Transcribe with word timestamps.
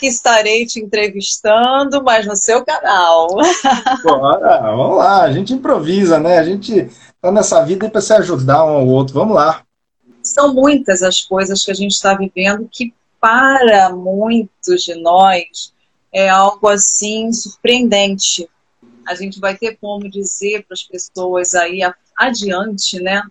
Que 0.00 0.06
estarei 0.06 0.64
te 0.64 0.80
entrevistando, 0.80 2.02
mas 2.02 2.26
no 2.26 2.34
seu 2.34 2.64
canal. 2.64 3.28
Bora, 4.02 4.62
vamos 4.62 4.96
lá. 4.96 5.24
A 5.24 5.30
gente 5.30 5.52
improvisa, 5.52 6.18
né? 6.18 6.38
A 6.38 6.42
gente 6.42 6.88
tá 7.20 7.30
nessa 7.30 7.62
vida 7.62 7.90
para 7.90 8.00
se 8.00 8.14
ajudar 8.14 8.64
um 8.64 8.76
ao 8.76 8.86
outro. 8.86 9.12
Vamos 9.12 9.34
lá. 9.34 9.62
São 10.22 10.54
muitas 10.54 11.02
as 11.02 11.22
coisas 11.22 11.62
que 11.62 11.70
a 11.70 11.74
gente 11.74 11.92
está 11.92 12.14
vivendo 12.14 12.66
que, 12.72 12.94
para 13.20 13.90
muitos 13.90 14.84
de 14.84 14.94
nós, 14.94 15.74
é 16.10 16.30
algo 16.30 16.66
assim 16.66 17.30
surpreendente. 17.30 18.48
A 19.06 19.14
gente 19.14 19.38
vai 19.38 19.54
ter 19.54 19.76
como 19.78 20.10
dizer 20.10 20.64
para 20.64 20.72
as 20.74 20.82
pessoas 20.82 21.54
aí 21.54 21.80
adiante, 22.16 22.98
né? 23.02 23.22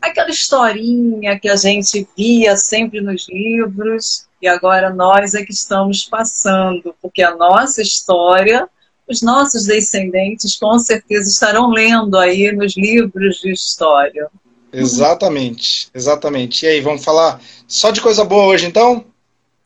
Aquela 0.00 0.30
historinha 0.30 1.38
que 1.38 1.48
a 1.50 1.56
gente 1.56 2.08
via 2.16 2.56
sempre 2.56 3.02
nos 3.02 3.28
livros 3.28 4.26
e 4.44 4.46
agora 4.46 4.92
nós 4.92 5.32
é 5.32 5.42
que 5.42 5.54
estamos 5.54 6.04
passando, 6.04 6.94
porque 7.00 7.22
a 7.22 7.34
nossa 7.34 7.80
história, 7.80 8.68
os 9.08 9.22
nossos 9.22 9.64
descendentes 9.64 10.58
com 10.58 10.78
certeza 10.78 11.30
estarão 11.30 11.70
lendo 11.70 12.18
aí 12.18 12.52
nos 12.52 12.76
livros 12.76 13.36
de 13.36 13.52
história. 13.52 14.28
Exatamente, 14.70 15.88
exatamente. 15.94 16.66
E 16.66 16.68
aí, 16.68 16.80
vamos 16.82 17.02
falar 17.02 17.40
só 17.66 17.90
de 17.90 18.02
coisa 18.02 18.22
boa 18.22 18.44
hoje 18.44 18.66
então? 18.66 19.06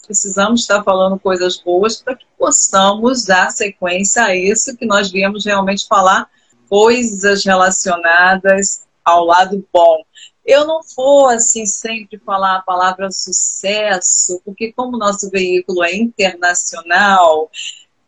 Precisamos 0.07 0.61
estar 0.61 0.85
falando 0.85 1.19
coisas 1.19 1.61
boas 1.61 2.01
para 2.01 2.15
que 2.15 2.25
possamos 2.39 3.25
dar 3.25 3.51
sequência 3.51 4.23
a 4.23 4.37
isso 4.37 4.77
que 4.77 4.87
nós 4.87 5.11
viemos 5.11 5.45
realmente 5.45 5.89
falar, 5.89 6.29
coisas 6.69 7.45
relacionadas 7.45 8.85
ao 9.05 9.25
lado 9.25 9.67
bom. 9.73 10.05
Eu 10.49 10.67
não 10.67 10.81
vou, 10.97 11.29
assim, 11.29 11.67
sempre 11.67 12.17
falar 12.25 12.57
a 12.57 12.63
palavra 12.63 13.11
sucesso, 13.11 14.41
porque 14.47 14.73
como 14.73 14.97
nosso 14.97 15.29
veículo 15.29 15.85
é 15.85 15.95
internacional, 15.95 17.51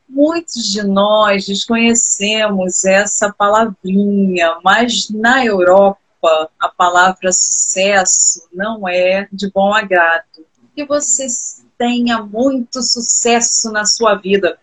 muitos 0.08 0.64
de 0.72 0.82
nós 0.82 1.44
desconhecemos 1.44 2.86
essa 2.86 3.30
palavrinha, 3.30 4.58
mas 4.64 5.10
na 5.10 5.44
Europa 5.44 6.00
a 6.58 6.70
palavra 6.70 7.30
sucesso 7.30 8.48
não 8.50 8.88
é 8.88 9.28
de 9.30 9.50
bom 9.50 9.74
agrado. 9.74 10.24
Que 10.74 10.86
você 10.86 11.26
tenha 11.76 12.22
muito 12.22 12.82
sucesso 12.82 13.70
na 13.70 13.84
sua 13.84 14.14
vida. 14.14 14.58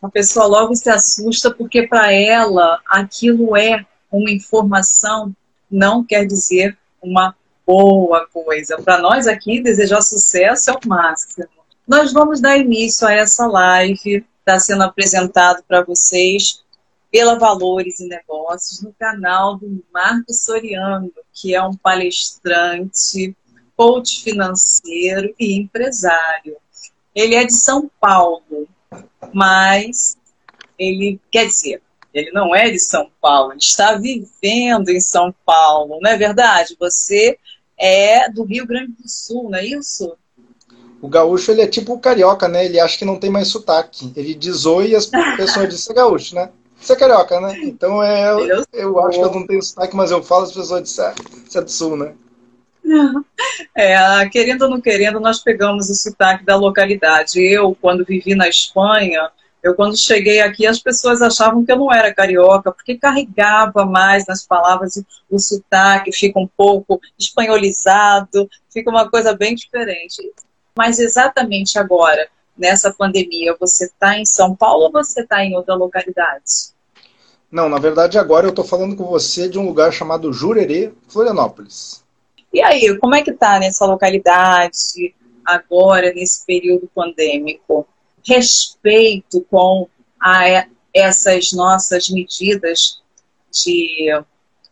A 0.00 0.08
pessoa 0.08 0.46
logo 0.46 0.74
se 0.74 0.88
assusta 0.88 1.50
porque 1.50 1.86
para 1.86 2.10
ela 2.10 2.80
aquilo 2.86 3.54
é 3.54 3.84
uma 4.10 4.30
informação, 4.30 5.36
não 5.70 6.02
quer 6.02 6.24
dizer 6.24 6.78
uma 7.02 7.34
boa 7.66 8.26
coisa. 8.32 8.80
Para 8.80 8.98
nós 8.98 9.26
aqui, 9.26 9.60
desejar 9.60 10.00
sucesso 10.02 10.70
é 10.70 10.74
o 10.74 10.88
máximo. 10.88 11.46
Nós 11.86 12.12
vamos 12.12 12.40
dar 12.40 12.56
início 12.56 13.06
a 13.06 13.12
essa 13.12 13.46
live, 13.46 14.24
está 14.38 14.58
sendo 14.58 14.82
apresentado 14.82 15.62
para 15.66 15.82
vocês 15.82 16.62
pela 17.10 17.38
Valores 17.38 18.00
e 18.00 18.08
Negócios 18.08 18.80
no 18.80 18.92
canal 18.94 19.58
do 19.58 19.84
Marco 19.92 20.32
Soriano, 20.32 21.12
que 21.34 21.54
é 21.54 21.62
um 21.62 21.76
palestrante, 21.76 23.36
coach 23.76 24.22
financeiro 24.22 25.34
e 25.38 25.58
empresário. 25.58 26.56
Ele 27.14 27.34
é 27.34 27.44
de 27.44 27.52
São 27.52 27.90
Paulo, 28.00 28.66
mas 29.32 30.16
ele 30.78 31.20
quer 31.30 31.46
dizer, 31.46 31.82
ele 32.12 32.30
não 32.30 32.54
é 32.54 32.70
de 32.70 32.78
São 32.78 33.10
Paulo, 33.20 33.52
ele 33.52 33.60
está 33.60 33.94
vivendo 33.94 34.88
em 34.88 35.00
São 35.00 35.34
Paulo, 35.44 35.98
não 36.00 36.10
é 36.10 36.16
verdade? 36.16 36.76
Você 36.78 37.38
é 37.78 38.30
do 38.30 38.44
Rio 38.44 38.66
Grande 38.66 38.92
do 38.92 39.08
Sul, 39.08 39.50
não 39.50 39.58
é 39.58 39.64
isso? 39.64 40.16
O 41.00 41.08
gaúcho, 41.08 41.50
ele 41.50 41.62
é 41.62 41.66
tipo 41.66 41.94
o 41.94 41.98
carioca, 41.98 42.46
né? 42.46 42.64
Ele 42.64 42.78
acha 42.78 42.96
que 42.96 43.04
não 43.04 43.18
tem 43.18 43.28
mais 43.28 43.48
sotaque. 43.48 44.12
Ele 44.14 44.34
diz 44.34 44.64
oi 44.64 44.90
e 44.90 44.96
as 44.96 45.06
pessoas 45.06 45.68
dizem 45.68 45.92
é 45.92 45.94
gaúcho, 45.96 46.34
né? 46.36 46.50
Você 46.76 46.92
é 46.92 46.96
carioca, 46.96 47.40
né? 47.40 47.58
Então 47.64 48.00
é, 48.00 48.30
eu, 48.30 48.64
eu 48.72 49.00
acho 49.00 49.18
que 49.18 49.24
eu 49.24 49.32
não 49.32 49.46
tenho 49.46 49.62
sotaque, 49.62 49.96
mas 49.96 50.12
eu 50.12 50.22
falo, 50.22 50.44
as 50.44 50.52
pessoas 50.52 50.82
dizem, 50.82 51.12
você 51.44 51.58
é 51.58 51.62
do 51.62 51.70
sul, 51.70 51.96
né? 51.96 52.14
É, 53.76 54.28
querendo 54.28 54.62
ou 54.62 54.70
não 54.70 54.80
querendo, 54.80 55.20
nós 55.20 55.38
pegamos 55.38 55.88
o 55.88 55.94
sotaque 55.94 56.44
da 56.44 56.56
localidade. 56.56 57.40
Eu, 57.40 57.76
quando 57.80 58.04
vivi 58.04 58.34
na 58.34 58.48
Espanha, 58.48 59.30
eu 59.62 59.74
quando 59.74 59.96
cheguei 59.96 60.40
aqui, 60.40 60.66
as 60.66 60.80
pessoas 60.80 61.22
achavam 61.22 61.64
que 61.64 61.70
eu 61.70 61.76
não 61.76 61.92
era 61.92 62.12
carioca, 62.12 62.72
porque 62.72 62.98
carregava 62.98 63.84
mais 63.84 64.26
nas 64.26 64.44
palavras, 64.44 65.00
o 65.30 65.38
sotaque 65.38 66.10
fica 66.12 66.40
um 66.40 66.48
pouco 66.48 67.00
espanholizado, 67.16 68.50
fica 68.72 68.90
uma 68.90 69.08
coisa 69.08 69.34
bem 69.34 69.54
diferente. 69.54 70.20
Mas 70.76 70.98
exatamente 70.98 71.78
agora, 71.78 72.28
nessa 72.58 72.92
pandemia, 72.92 73.56
você 73.60 73.84
está 73.84 74.18
em 74.18 74.24
São 74.24 74.56
Paulo 74.56 74.86
ou 74.86 74.92
você 74.92 75.20
está 75.20 75.44
em 75.44 75.54
outra 75.54 75.74
localidade? 75.74 76.72
Não, 77.50 77.68
na 77.68 77.78
verdade 77.78 78.18
agora 78.18 78.46
eu 78.46 78.50
estou 78.50 78.64
falando 78.64 78.96
com 78.96 79.04
você 79.04 79.48
de 79.48 79.58
um 79.58 79.66
lugar 79.66 79.92
chamado 79.92 80.32
Jurerê, 80.32 80.92
Florianópolis. 81.06 82.02
E 82.52 82.60
aí, 82.62 82.98
como 82.98 83.14
é 83.14 83.22
que 83.22 83.30
está 83.30 83.58
nessa 83.58 83.86
localidade 83.86 85.14
agora, 85.44 86.12
nesse 86.12 86.44
período 86.44 86.90
pandêmico? 86.94 87.86
Respeito 88.26 89.44
com 89.50 89.88
a, 90.20 90.66
essas 90.94 91.52
nossas 91.52 92.08
medidas 92.08 93.00
de 93.50 94.08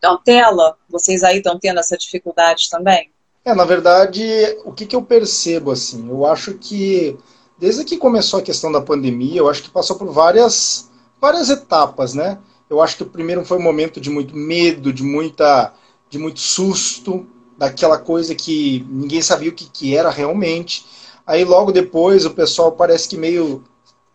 cautela, 0.01 0.77
vocês 0.89 1.23
aí 1.23 1.37
estão 1.37 1.59
tendo 1.59 1.79
essa 1.79 1.97
dificuldade 1.97 2.69
também? 2.69 3.11
É, 3.45 3.53
na 3.53 3.65
verdade, 3.65 4.23
o 4.65 4.71
que, 4.71 4.85
que 4.85 4.95
eu 4.95 5.01
percebo, 5.01 5.71
assim, 5.71 6.09
eu 6.09 6.25
acho 6.25 6.55
que 6.55 7.17
desde 7.59 7.83
que 7.83 7.97
começou 7.97 8.39
a 8.39 8.43
questão 8.43 8.71
da 8.71 8.81
pandemia, 8.81 9.39
eu 9.39 9.49
acho 9.49 9.63
que 9.63 9.69
passou 9.69 9.95
por 9.95 10.11
várias, 10.11 10.89
várias 11.19 11.49
etapas, 11.49 12.13
né? 12.13 12.39
Eu 12.69 12.81
acho 12.81 12.97
que 12.97 13.03
o 13.03 13.09
primeiro 13.09 13.45
foi 13.45 13.57
um 13.57 13.61
momento 13.61 14.01
de 14.01 14.09
muito 14.09 14.35
medo, 14.35 14.91
de 14.93 15.03
muita, 15.03 15.73
de 16.09 16.17
muito 16.17 16.39
susto, 16.39 17.27
daquela 17.57 17.99
coisa 17.99 18.33
que 18.33 18.85
ninguém 18.89 19.21
sabia 19.21 19.49
o 19.49 19.53
que, 19.53 19.69
que 19.69 19.95
era 19.95 20.09
realmente. 20.09 20.85
Aí 21.31 21.45
logo 21.45 21.71
depois 21.71 22.25
o 22.25 22.31
pessoal 22.31 22.73
parece 22.73 23.07
que 23.07 23.15
meio, 23.15 23.63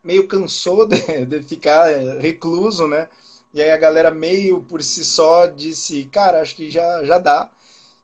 meio 0.03 0.27
cansou 0.27 0.85
de, 0.87 0.97
de 1.25 1.41
ficar 1.41 1.91
é, 1.91 2.19
recluso, 2.19 2.87
né? 2.87 3.09
E 3.51 3.59
aí 3.59 3.71
a 3.71 3.77
galera 3.77 4.11
meio 4.11 4.61
por 4.61 4.83
si 4.83 5.03
só 5.03 5.47
disse, 5.47 6.05
cara, 6.05 6.41
acho 6.41 6.55
que 6.55 6.69
já, 6.69 7.03
já 7.03 7.17
dá. 7.17 7.51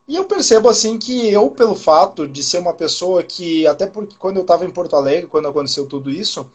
E 0.07 0.15
eu 0.15 0.25
percebo 0.25 0.67
assim 0.67 0.97
que 0.97 1.31
eu, 1.31 1.51
pelo 1.51 1.75
fato 1.75 2.27
de 2.27 2.41
ser 2.41 2.57
uma 2.57 2.73
pessoa 2.73 3.21
que, 3.21 3.67
até 3.67 3.85
porque 3.85 4.15
quando 4.17 4.37
eu 4.37 4.41
estava 4.41 4.65
em 4.65 4.71
Porto 4.71 4.95
Alegre, 4.95 5.27
quando 5.27 5.47
aconteceu 5.47 5.85
tudo 5.85 6.09
isso, 6.09 6.49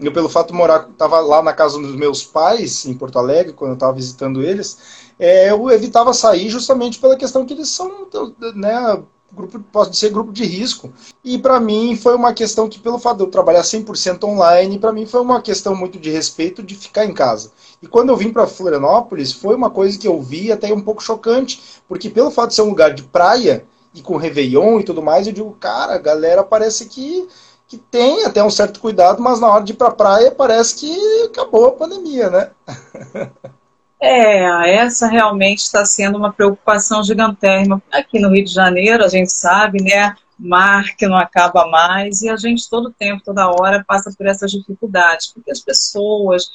eu 0.00 0.10
pelo 0.10 0.30
fato 0.30 0.48
de 0.48 0.54
morar, 0.54 0.88
estava 0.90 1.20
lá 1.20 1.42
na 1.42 1.52
casa 1.52 1.78
dos 1.78 1.94
meus 1.94 2.24
pais, 2.24 2.86
em 2.86 2.94
Porto 2.94 3.18
Alegre, 3.18 3.52
quando 3.52 3.72
eu 3.72 3.74
estava 3.74 3.92
visitando 3.92 4.42
eles, 4.42 4.78
é, 5.18 5.50
eu 5.50 5.70
evitava 5.70 6.14
sair 6.14 6.48
justamente 6.48 6.98
pela 6.98 7.16
questão 7.18 7.44
que 7.44 7.52
eles 7.52 7.68
são, 7.68 8.08
né, 8.54 9.02
grupo, 9.32 9.60
pode 9.60 9.96
ser 9.96 10.10
grupo 10.10 10.32
de 10.32 10.44
risco. 10.44 10.92
E 11.24 11.38
para 11.38 11.60
mim 11.60 11.96
foi 11.96 12.14
uma 12.14 12.32
questão 12.32 12.68
que, 12.68 12.78
pelo 12.78 12.98
fato 12.98 13.18
de 13.18 13.24
eu 13.24 13.30
trabalhar 13.30 13.62
100% 13.62 14.24
online, 14.24 14.78
para 14.78 14.92
mim 14.92 15.06
foi 15.06 15.20
uma 15.20 15.40
questão 15.40 15.74
muito 15.74 15.98
de 15.98 16.10
respeito 16.10 16.62
de 16.62 16.74
ficar 16.74 17.04
em 17.04 17.12
casa. 17.12 17.50
E 17.82 17.86
quando 17.86 18.08
eu 18.08 18.16
vim 18.16 18.32
para 18.32 18.46
Florianópolis, 18.46 19.32
foi 19.32 19.54
uma 19.54 19.70
coisa 19.70 19.98
que 19.98 20.08
eu 20.08 20.20
vi 20.20 20.50
até 20.50 20.72
um 20.72 20.80
pouco 20.80 21.02
chocante, 21.02 21.62
porque 21.86 22.10
pelo 22.10 22.30
fato 22.30 22.50
de 22.50 22.56
ser 22.56 22.62
um 22.62 22.70
lugar 22.70 22.94
de 22.94 23.02
praia 23.04 23.64
e 23.94 24.02
com 24.02 24.16
Réveillon 24.16 24.80
e 24.80 24.84
tudo 24.84 25.02
mais, 25.02 25.26
eu 25.26 25.32
digo, 25.32 25.56
cara, 25.58 25.94
a 25.94 25.98
galera 25.98 26.42
parece 26.42 26.86
que 26.86 27.28
que 27.68 27.76
tem 27.76 28.24
até 28.24 28.42
um 28.42 28.48
certo 28.48 28.80
cuidado, 28.80 29.22
mas 29.22 29.40
na 29.40 29.48
hora 29.52 29.62
de 29.62 29.74
ir 29.74 29.76
para 29.76 29.90
praia 29.90 30.30
parece 30.30 30.76
que 30.76 31.22
acabou 31.24 31.66
a 31.66 31.72
pandemia, 31.72 32.30
né? 32.30 32.50
É, 34.00 34.76
essa 34.76 35.08
realmente 35.08 35.58
está 35.58 35.84
sendo 35.84 36.18
uma 36.18 36.32
preocupação 36.32 37.02
gigantesca. 37.02 37.82
Aqui 37.90 38.20
no 38.20 38.30
Rio 38.30 38.44
de 38.44 38.52
Janeiro, 38.52 39.04
a 39.04 39.08
gente 39.08 39.32
sabe, 39.32 39.82
né? 39.82 40.14
Mar 40.38 40.94
que 40.96 41.06
não 41.06 41.16
acaba 41.16 41.66
mais, 41.66 42.22
e 42.22 42.28
a 42.28 42.36
gente 42.36 42.70
todo 42.70 42.94
tempo, 42.96 43.24
toda 43.24 43.50
hora, 43.50 43.84
passa 43.86 44.14
por 44.16 44.24
essas 44.24 44.52
dificuldades, 44.52 45.26
porque 45.26 45.50
as 45.50 45.58
pessoas 45.60 46.48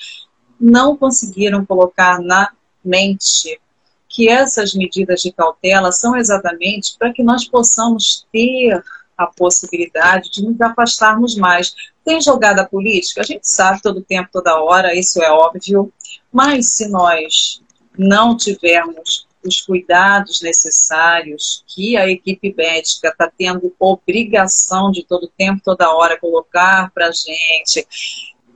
não 0.58 0.96
conseguiram 0.96 1.66
colocar 1.66 2.22
na 2.22 2.50
mente 2.84 3.60
que 4.08 4.30
essas 4.30 4.74
medidas 4.74 5.22
de 5.22 5.34
cautela 5.34 5.92
são 5.92 6.16
exatamente 6.16 6.96
para 6.98 7.12
que 7.12 7.24
nós 7.24 7.46
possamos 7.46 8.26
ter 8.32 8.82
a 9.18 9.28
possibilidade 9.28 10.30
de 10.32 10.44
nos 10.44 10.60
afastarmos 10.62 11.36
mais. 11.36 11.74
Tem 12.06 12.22
jogada 12.22 12.66
política? 12.66 13.22
A 13.22 13.26
gente 13.26 13.48
sabe 13.48 13.82
todo 13.82 14.02
tempo, 14.02 14.30
toda 14.32 14.62
hora, 14.62 14.96
isso 14.96 15.22
é 15.22 15.30
óbvio, 15.30 15.92
mas 16.34 16.72
se 16.72 16.88
nós 16.88 17.62
não 17.96 18.36
tivermos 18.36 19.28
os 19.46 19.62
cuidados 19.62 20.42
necessários 20.42 21.64
que 21.68 21.96
a 21.96 22.10
equipe 22.10 22.54
médica 22.58 23.10
está 23.10 23.32
tendo 23.38 23.74
obrigação 23.78 24.90
de 24.90 25.04
todo 25.04 25.32
tempo, 25.38 25.62
toda 25.64 25.94
hora 25.94 26.20
colocar 26.20 26.92
para 26.92 27.10
a 27.10 27.12
gente, 27.12 27.86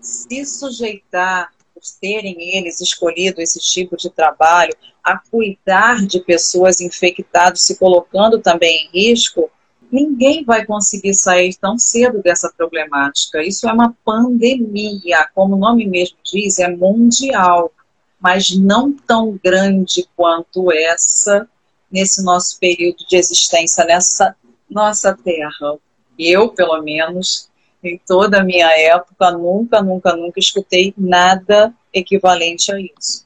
se 0.01 0.45
sujeitar, 0.45 1.51
por 1.73 1.83
terem 2.01 2.57
eles 2.57 2.81
escolhido 2.81 3.41
esse 3.41 3.59
tipo 3.59 3.95
de 3.95 4.09
trabalho, 4.09 4.73
a 5.03 5.19
cuidar 5.19 6.05
de 6.05 6.19
pessoas 6.21 6.81
infectadas, 6.81 7.61
se 7.61 7.77
colocando 7.77 8.39
também 8.39 8.89
em 8.93 9.09
risco, 9.09 9.51
ninguém 9.91 10.43
vai 10.43 10.65
conseguir 10.65 11.13
sair 11.13 11.55
tão 11.55 11.77
cedo 11.77 12.21
dessa 12.21 12.51
problemática. 12.55 13.41
Isso 13.41 13.67
é 13.67 13.73
uma 13.73 13.95
pandemia, 14.03 15.27
como 15.33 15.55
o 15.55 15.59
nome 15.59 15.85
mesmo 15.87 16.17
diz, 16.23 16.59
é 16.59 16.67
mundial, 16.67 17.71
mas 18.19 18.55
não 18.57 18.91
tão 18.91 19.39
grande 19.43 20.07
quanto 20.15 20.71
essa 20.71 21.47
nesse 21.91 22.21
nosso 22.21 22.59
período 22.59 23.05
de 23.07 23.15
existência 23.15 23.85
nessa 23.85 24.35
nossa 24.69 25.15
terra. 25.15 25.77
Eu, 26.19 26.49
pelo 26.49 26.81
menos, 26.81 27.49
em 27.81 27.99
toda 28.05 28.41
a 28.41 28.43
minha 28.43 28.69
época, 28.71 29.31
nunca, 29.31 29.81
nunca, 29.81 30.15
nunca 30.15 30.39
escutei 30.39 30.93
nada 30.97 31.73
equivalente 31.93 32.71
a 32.73 32.79
isso. 32.79 33.25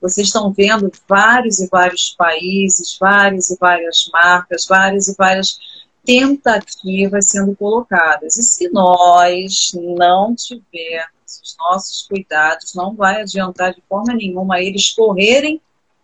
Vocês 0.00 0.26
estão 0.26 0.52
vendo 0.52 0.92
vários 1.08 1.60
e 1.60 1.68
vários 1.68 2.14
países, 2.18 2.98
várias 3.00 3.48
e 3.48 3.56
várias 3.58 4.10
marcas, 4.12 4.66
várias 4.66 5.08
e 5.08 5.14
várias 5.16 5.58
tentativas 6.04 7.26
sendo 7.30 7.56
colocadas. 7.56 8.36
E 8.36 8.42
se 8.42 8.68
nós 8.68 9.72
não 9.74 10.34
tivermos 10.34 11.40
os 11.42 11.56
nossos 11.58 12.06
cuidados, 12.06 12.74
não 12.74 12.94
vai 12.94 13.22
adiantar 13.22 13.74
de 13.74 13.82
forma 13.88 14.14
nenhuma 14.14 14.60
eles 14.60 14.90
correrem, 14.90 15.60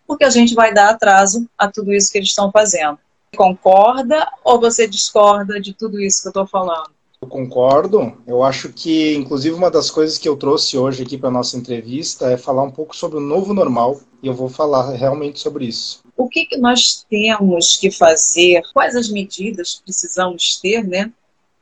porque 0.06 0.24
a 0.24 0.30
gente 0.30 0.54
vai 0.54 0.72
dar 0.72 0.90
atraso 0.90 1.48
a 1.56 1.70
tudo 1.70 1.92
isso 1.92 2.10
que 2.10 2.18
eles 2.18 2.30
estão 2.30 2.50
fazendo. 2.50 2.98
Concorda 3.36 4.28
ou 4.42 4.60
você 4.60 4.88
discorda 4.88 5.60
de 5.60 5.72
tudo 5.72 6.00
isso 6.00 6.22
que 6.22 6.28
eu 6.28 6.30
estou 6.30 6.46
falando? 6.46 6.90
Eu 7.22 7.28
concordo. 7.28 8.16
Eu 8.26 8.42
acho 8.42 8.70
que, 8.70 9.14
inclusive, 9.14 9.54
uma 9.54 9.70
das 9.70 9.90
coisas 9.90 10.16
que 10.16 10.28
eu 10.28 10.36
trouxe 10.36 10.78
hoje 10.78 11.02
aqui 11.02 11.18
para 11.18 11.30
nossa 11.30 11.56
entrevista 11.56 12.30
é 12.30 12.36
falar 12.36 12.62
um 12.62 12.70
pouco 12.70 12.96
sobre 12.96 13.18
o 13.18 13.20
novo 13.20 13.52
normal. 13.52 14.00
E 14.22 14.26
eu 14.26 14.34
vou 14.34 14.48
falar 14.48 14.90
realmente 14.92 15.38
sobre 15.38 15.66
isso. 15.66 16.00
O 16.20 16.28
que, 16.28 16.44
que 16.44 16.58
nós 16.58 17.06
temos 17.08 17.78
que 17.78 17.90
fazer? 17.90 18.60
Quais 18.74 18.94
as 18.94 19.08
medidas 19.08 19.80
precisamos 19.82 20.60
ter, 20.60 20.86
né? 20.86 21.10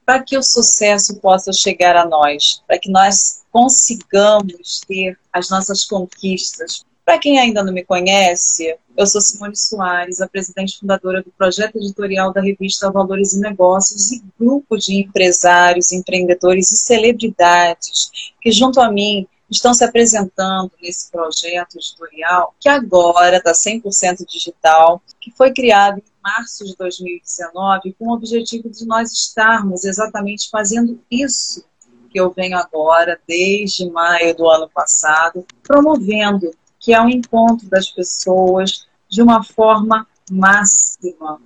Para 0.04 0.20
que 0.20 0.36
o 0.36 0.42
sucesso 0.42 1.20
possa 1.20 1.52
chegar 1.52 1.94
a 1.94 2.04
nós, 2.04 2.60
para 2.66 2.76
que 2.76 2.90
nós 2.90 3.42
consigamos 3.52 4.80
ter 4.80 5.16
as 5.32 5.48
nossas 5.48 5.84
conquistas, 5.84 6.84
para 7.04 7.20
quem 7.20 7.38
ainda 7.38 7.62
não 7.62 7.72
me 7.72 7.84
conhece, 7.84 8.76
eu 8.96 9.06
sou 9.06 9.20
Simone 9.20 9.56
Soares, 9.56 10.20
a 10.20 10.26
presidente 10.26 10.80
fundadora 10.80 11.22
do 11.22 11.30
projeto 11.30 11.76
editorial 11.76 12.32
da 12.32 12.40
revista 12.40 12.90
Valores 12.90 13.34
e 13.34 13.40
Negócios 13.40 14.10
e 14.10 14.20
grupo 14.36 14.76
de 14.76 14.96
empresários, 14.96 15.92
empreendedores 15.92 16.72
e 16.72 16.76
celebridades 16.76 18.10
que, 18.42 18.50
junto 18.50 18.80
a 18.80 18.90
mim, 18.90 19.24
estão 19.50 19.72
se 19.72 19.84
apresentando 19.84 20.70
nesse 20.80 21.10
projeto 21.10 21.76
editorial, 21.76 22.54
que 22.60 22.68
agora 22.68 23.38
está 23.38 23.52
100% 23.52 24.26
digital, 24.26 25.02
que 25.20 25.30
foi 25.30 25.52
criado 25.52 25.98
em 25.98 26.02
março 26.22 26.64
de 26.64 26.76
2019 26.76 27.94
com 27.98 28.08
o 28.08 28.14
objetivo 28.14 28.68
de 28.68 28.84
nós 28.86 29.12
estarmos 29.12 29.84
exatamente 29.84 30.50
fazendo 30.50 31.00
isso 31.10 31.64
que 32.10 32.18
eu 32.18 32.30
venho 32.30 32.56
agora, 32.56 33.20
desde 33.26 33.90
maio 33.90 34.34
do 34.34 34.48
ano 34.48 34.68
passado, 34.68 35.46
promovendo 35.62 36.50
que 36.80 36.94
é 36.94 37.00
o 37.00 37.08
encontro 37.08 37.68
das 37.68 37.90
pessoas 37.90 38.86
de 39.08 39.22
uma 39.22 39.42
forma 39.42 40.06
máxima. 40.30 41.40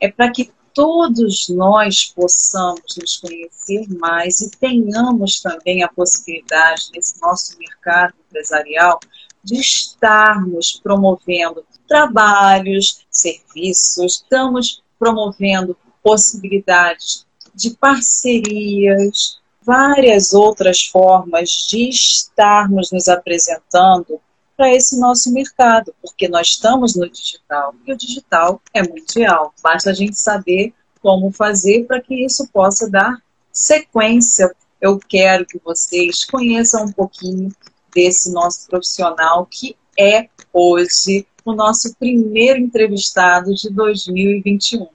É 0.00 0.10
para 0.10 0.30
que 0.30 0.52
todos 0.76 1.48
nós 1.48 2.12
possamos 2.14 2.82
nos 3.00 3.16
conhecer 3.16 3.88
mais 3.98 4.42
e 4.42 4.50
tenhamos 4.50 5.40
também 5.40 5.82
a 5.82 5.88
possibilidade, 5.88 6.90
nesse 6.94 7.18
nosso 7.22 7.58
mercado 7.58 8.12
empresarial, 8.28 9.00
de 9.42 9.58
estarmos 9.58 10.78
promovendo 10.82 11.64
trabalhos, 11.88 13.06
serviços, 13.10 14.20
estamos 14.22 14.82
promovendo 14.98 15.74
possibilidades 16.02 17.24
de 17.54 17.70
parcerias, 17.70 19.40
várias 19.62 20.34
outras 20.34 20.84
formas 20.84 21.66
de 21.70 21.88
estarmos 21.88 22.92
nos 22.92 23.08
apresentando 23.08 24.20
para 24.56 24.74
esse 24.74 24.98
nosso 24.98 25.32
mercado, 25.32 25.94
porque 26.00 26.28
nós 26.28 26.48
estamos 26.48 26.96
no 26.96 27.08
digital 27.08 27.74
e 27.86 27.92
o 27.92 27.96
digital 27.96 28.60
é 28.72 28.82
mundial. 28.82 29.54
Basta 29.62 29.90
a 29.90 29.92
gente 29.92 30.18
saber 30.18 30.72
como 31.00 31.30
fazer 31.30 31.84
para 31.86 32.00
que 32.00 32.24
isso 32.24 32.48
possa 32.48 32.88
dar 32.90 33.16
sequência. 33.52 34.50
Eu 34.80 34.98
quero 34.98 35.46
que 35.46 35.60
vocês 35.64 36.24
conheçam 36.24 36.84
um 36.84 36.92
pouquinho 36.92 37.52
desse 37.94 38.32
nosso 38.32 38.66
profissional 38.66 39.46
que 39.46 39.76
é 39.98 40.28
hoje 40.52 41.26
o 41.44 41.52
nosso 41.52 41.94
primeiro 41.96 42.58
entrevistado 42.58 43.54
de 43.54 43.70
2021. 43.70 44.88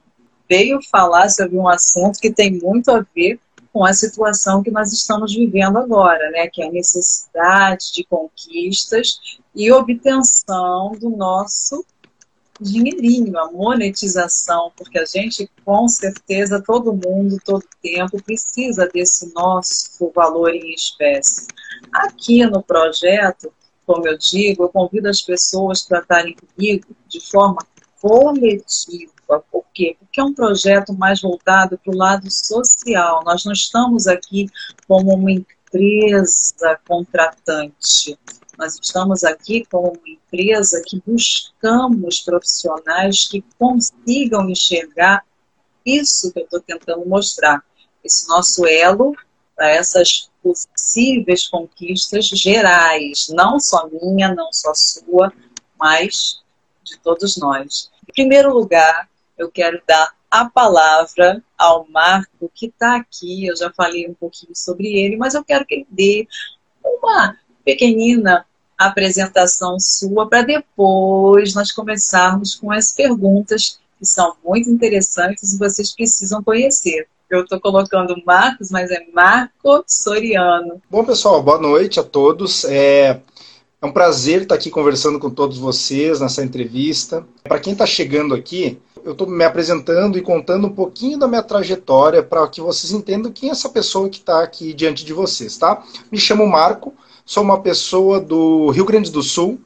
Veio 0.48 0.80
falar 0.90 1.30
sobre 1.30 1.56
um 1.56 1.66
assunto 1.66 2.20
que 2.20 2.30
tem 2.30 2.58
muito 2.60 2.90
a 2.90 3.04
ver 3.14 3.40
com 3.72 3.84
a 3.84 3.92
situação 3.92 4.62
que 4.62 4.70
nós 4.70 4.92
estamos 4.92 5.34
vivendo 5.34 5.78
agora, 5.78 6.30
né, 6.30 6.46
que 6.48 6.62
é 6.62 6.66
a 6.66 6.72
necessidade 6.72 7.92
de 7.92 8.04
conquistas 8.04 9.18
e 9.54 9.72
obtenção 9.72 10.92
do 10.92 11.08
nosso 11.08 11.84
dinheirinho, 12.60 13.36
a 13.38 13.50
monetização, 13.50 14.70
porque 14.76 14.98
a 14.98 15.04
gente, 15.04 15.50
com 15.64 15.88
certeza, 15.88 16.62
todo 16.64 16.92
mundo, 16.92 17.38
todo 17.44 17.64
tempo, 17.82 18.22
precisa 18.22 18.86
desse 18.86 19.32
nosso 19.34 20.12
valor 20.14 20.54
em 20.54 20.72
espécie. 20.74 21.46
Aqui 21.92 22.44
no 22.46 22.62
projeto, 22.62 23.52
como 23.86 24.06
eu 24.06 24.16
digo, 24.16 24.64
eu 24.64 24.68
convido 24.68 25.08
as 25.08 25.22
pessoas 25.22 25.82
para 25.82 26.00
estarem 26.00 26.36
comigo 26.36 26.86
de 27.08 27.20
forma 27.20 27.66
coletiva 28.00 29.12
por 29.40 29.64
quê? 29.72 29.96
Porque 29.98 30.20
é 30.20 30.24
um 30.24 30.34
projeto 30.34 30.92
mais 30.92 31.20
voltado 31.20 31.78
para 31.78 31.92
o 31.92 31.96
lado 31.96 32.30
social. 32.30 33.22
Nós 33.24 33.44
não 33.44 33.52
estamos 33.52 34.06
aqui 34.06 34.48
como 34.86 35.14
uma 35.14 35.30
empresa 35.30 36.78
contratante. 36.86 38.18
Nós 38.58 38.78
estamos 38.80 39.24
aqui 39.24 39.64
como 39.70 39.88
uma 39.88 40.08
empresa 40.08 40.82
que 40.84 41.02
buscamos 41.06 42.20
profissionais 42.20 43.28
que 43.28 43.44
consigam 43.58 44.48
enxergar 44.48 45.24
isso 45.84 46.32
que 46.32 46.40
eu 46.40 46.44
estou 46.44 46.60
tentando 46.60 47.06
mostrar. 47.06 47.62
Esse 48.04 48.28
nosso 48.28 48.66
elo 48.66 49.14
para 49.56 49.70
essas 49.70 50.30
possíveis 50.42 51.46
conquistas 51.46 52.26
gerais, 52.26 53.28
não 53.30 53.60
só 53.60 53.88
minha, 53.88 54.34
não 54.34 54.52
só 54.52 54.72
sua, 54.74 55.32
mas 55.78 56.42
de 56.82 56.98
todos 56.98 57.36
nós. 57.36 57.90
Em 58.08 58.12
primeiro 58.12 58.52
lugar, 58.52 59.08
eu 59.38 59.50
quero 59.50 59.80
dar 59.86 60.12
a 60.30 60.46
palavra 60.48 61.42
ao 61.58 61.86
Marco, 61.88 62.50
que 62.54 62.66
está 62.66 62.96
aqui. 62.96 63.46
Eu 63.46 63.56
já 63.56 63.70
falei 63.70 64.08
um 64.08 64.14
pouquinho 64.14 64.52
sobre 64.54 64.88
ele, 64.88 65.16
mas 65.16 65.34
eu 65.34 65.44
quero 65.44 65.66
que 65.66 65.74
ele 65.74 65.86
dê 65.90 66.26
uma 66.82 67.36
pequenina 67.64 68.46
apresentação 68.78 69.78
sua 69.78 70.28
para 70.28 70.42
depois 70.42 71.54
nós 71.54 71.70
começarmos 71.70 72.54
com 72.54 72.72
as 72.72 72.92
perguntas 72.92 73.78
que 73.98 74.06
são 74.06 74.34
muito 74.44 74.68
interessantes 74.68 75.52
e 75.52 75.58
vocês 75.58 75.94
precisam 75.94 76.42
conhecer. 76.42 77.06
Eu 77.30 77.42
estou 77.42 77.60
colocando 77.60 78.20
Marcos, 78.26 78.70
mas 78.70 78.90
é 78.90 79.06
Marco 79.12 79.84
Soriano. 79.86 80.82
Bom, 80.90 81.04
pessoal, 81.04 81.42
boa 81.42 81.58
noite 81.58 81.98
a 82.00 82.02
todos. 82.02 82.64
É, 82.64 83.20
é 83.80 83.86
um 83.86 83.92
prazer 83.92 84.42
estar 84.42 84.54
aqui 84.54 84.70
conversando 84.70 85.18
com 85.18 85.30
todos 85.30 85.56
vocês 85.56 86.20
nessa 86.20 86.44
entrevista. 86.44 87.26
Para 87.42 87.60
quem 87.60 87.72
está 87.72 87.86
chegando 87.86 88.34
aqui, 88.34 88.78
eu 89.04 89.12
estou 89.12 89.26
me 89.26 89.44
apresentando 89.44 90.16
e 90.16 90.22
contando 90.22 90.66
um 90.66 90.72
pouquinho 90.72 91.18
da 91.18 91.26
minha 91.26 91.42
trajetória 91.42 92.22
para 92.22 92.46
que 92.48 92.60
vocês 92.60 92.92
entendam 92.92 93.32
quem 93.32 93.48
é 93.48 93.52
essa 93.52 93.68
pessoa 93.68 94.08
que 94.08 94.18
está 94.18 94.42
aqui 94.42 94.72
diante 94.72 95.04
de 95.04 95.12
vocês, 95.12 95.56
tá? 95.56 95.82
Me 96.10 96.18
chamo 96.18 96.46
Marco, 96.46 96.94
sou 97.24 97.42
uma 97.42 97.60
pessoa 97.60 98.20
do 98.20 98.70
Rio 98.70 98.84
Grande 98.84 99.10
do 99.10 99.22
Sul 99.22 99.60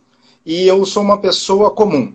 e 0.45 0.66
eu 0.66 0.85
sou 0.87 1.02
uma 1.02 1.19
pessoa 1.19 1.71
comum, 1.71 2.14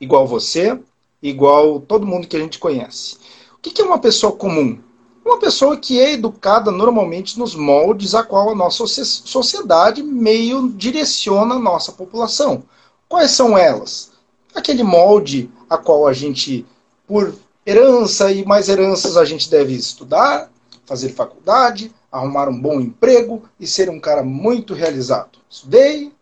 igual 0.00 0.26
você, 0.26 0.78
igual 1.22 1.80
todo 1.80 2.06
mundo 2.06 2.26
que 2.26 2.36
a 2.36 2.40
gente 2.40 2.58
conhece. 2.58 3.16
O 3.54 3.58
que 3.60 3.80
é 3.80 3.84
uma 3.84 3.98
pessoa 3.98 4.32
comum? 4.32 4.78
Uma 5.24 5.38
pessoa 5.38 5.76
que 5.76 6.00
é 6.00 6.12
educada 6.12 6.70
normalmente 6.70 7.38
nos 7.38 7.54
moldes 7.54 8.14
a 8.14 8.22
qual 8.22 8.50
a 8.50 8.54
nossa 8.54 8.86
sociedade 8.86 10.02
meio 10.02 10.70
direciona 10.70 11.54
a 11.54 11.58
nossa 11.58 11.92
população. 11.92 12.64
Quais 13.08 13.30
são 13.30 13.56
elas? 13.56 14.10
Aquele 14.54 14.82
molde 14.82 15.50
a 15.70 15.78
qual 15.78 16.08
a 16.08 16.12
gente, 16.12 16.66
por 17.06 17.32
herança 17.64 18.32
e 18.32 18.44
mais 18.44 18.68
heranças, 18.68 19.16
a 19.16 19.24
gente 19.24 19.48
deve 19.48 19.72
estudar, 19.72 20.50
fazer 20.84 21.10
faculdade, 21.10 21.94
arrumar 22.10 22.48
um 22.48 22.60
bom 22.60 22.80
emprego 22.80 23.44
e 23.60 23.66
ser 23.68 23.88
um 23.88 24.00
cara 24.00 24.24
muito 24.24 24.74
realizado. 24.74 25.38
Estudei, 25.48 26.12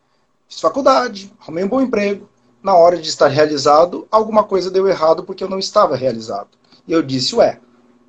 fiz 0.46 0.60
faculdade, 0.60 1.32
arrumei 1.40 1.64
um 1.64 1.68
bom 1.68 1.80
emprego. 1.80 2.28
Na 2.62 2.74
hora 2.74 2.98
de 2.98 3.08
estar 3.08 3.28
realizado, 3.28 4.06
alguma 4.10 4.44
coisa 4.44 4.70
deu 4.70 4.86
errado 4.86 5.24
porque 5.24 5.42
eu 5.42 5.48
não 5.48 5.58
estava 5.58 5.96
realizado. 5.96 6.48
E 6.86 6.92
eu 6.92 7.02
disse, 7.02 7.34
ué, 7.36 7.58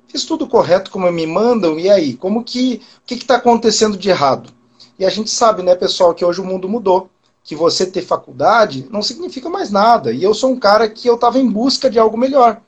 fiz 0.06 0.24
tudo 0.24 0.46
correto 0.46 0.90
como 0.90 1.10
me 1.10 1.26
mandam, 1.26 1.78
e 1.78 1.88
aí? 1.88 2.14
Como 2.14 2.44
que. 2.44 2.82
O 2.98 3.06
que 3.06 3.14
está 3.14 3.36
acontecendo 3.36 3.96
de 3.96 4.10
errado? 4.10 4.52
E 4.98 5.06
a 5.06 5.08
gente 5.08 5.30
sabe, 5.30 5.62
né, 5.62 5.74
pessoal, 5.74 6.14
que 6.14 6.24
hoje 6.24 6.40
o 6.40 6.44
mundo 6.44 6.68
mudou 6.68 7.08
que 7.42 7.56
você 7.56 7.86
ter 7.86 8.02
faculdade 8.02 8.86
não 8.90 9.02
significa 9.02 9.48
mais 9.48 9.70
nada. 9.70 10.12
E 10.12 10.22
eu 10.22 10.34
sou 10.34 10.50
um 10.50 10.58
cara 10.58 10.88
que 10.88 11.08
eu 11.08 11.14
estava 11.14 11.38
em 11.38 11.48
busca 11.48 11.90
de 11.90 11.98
algo 11.98 12.16
melhor. 12.16 12.60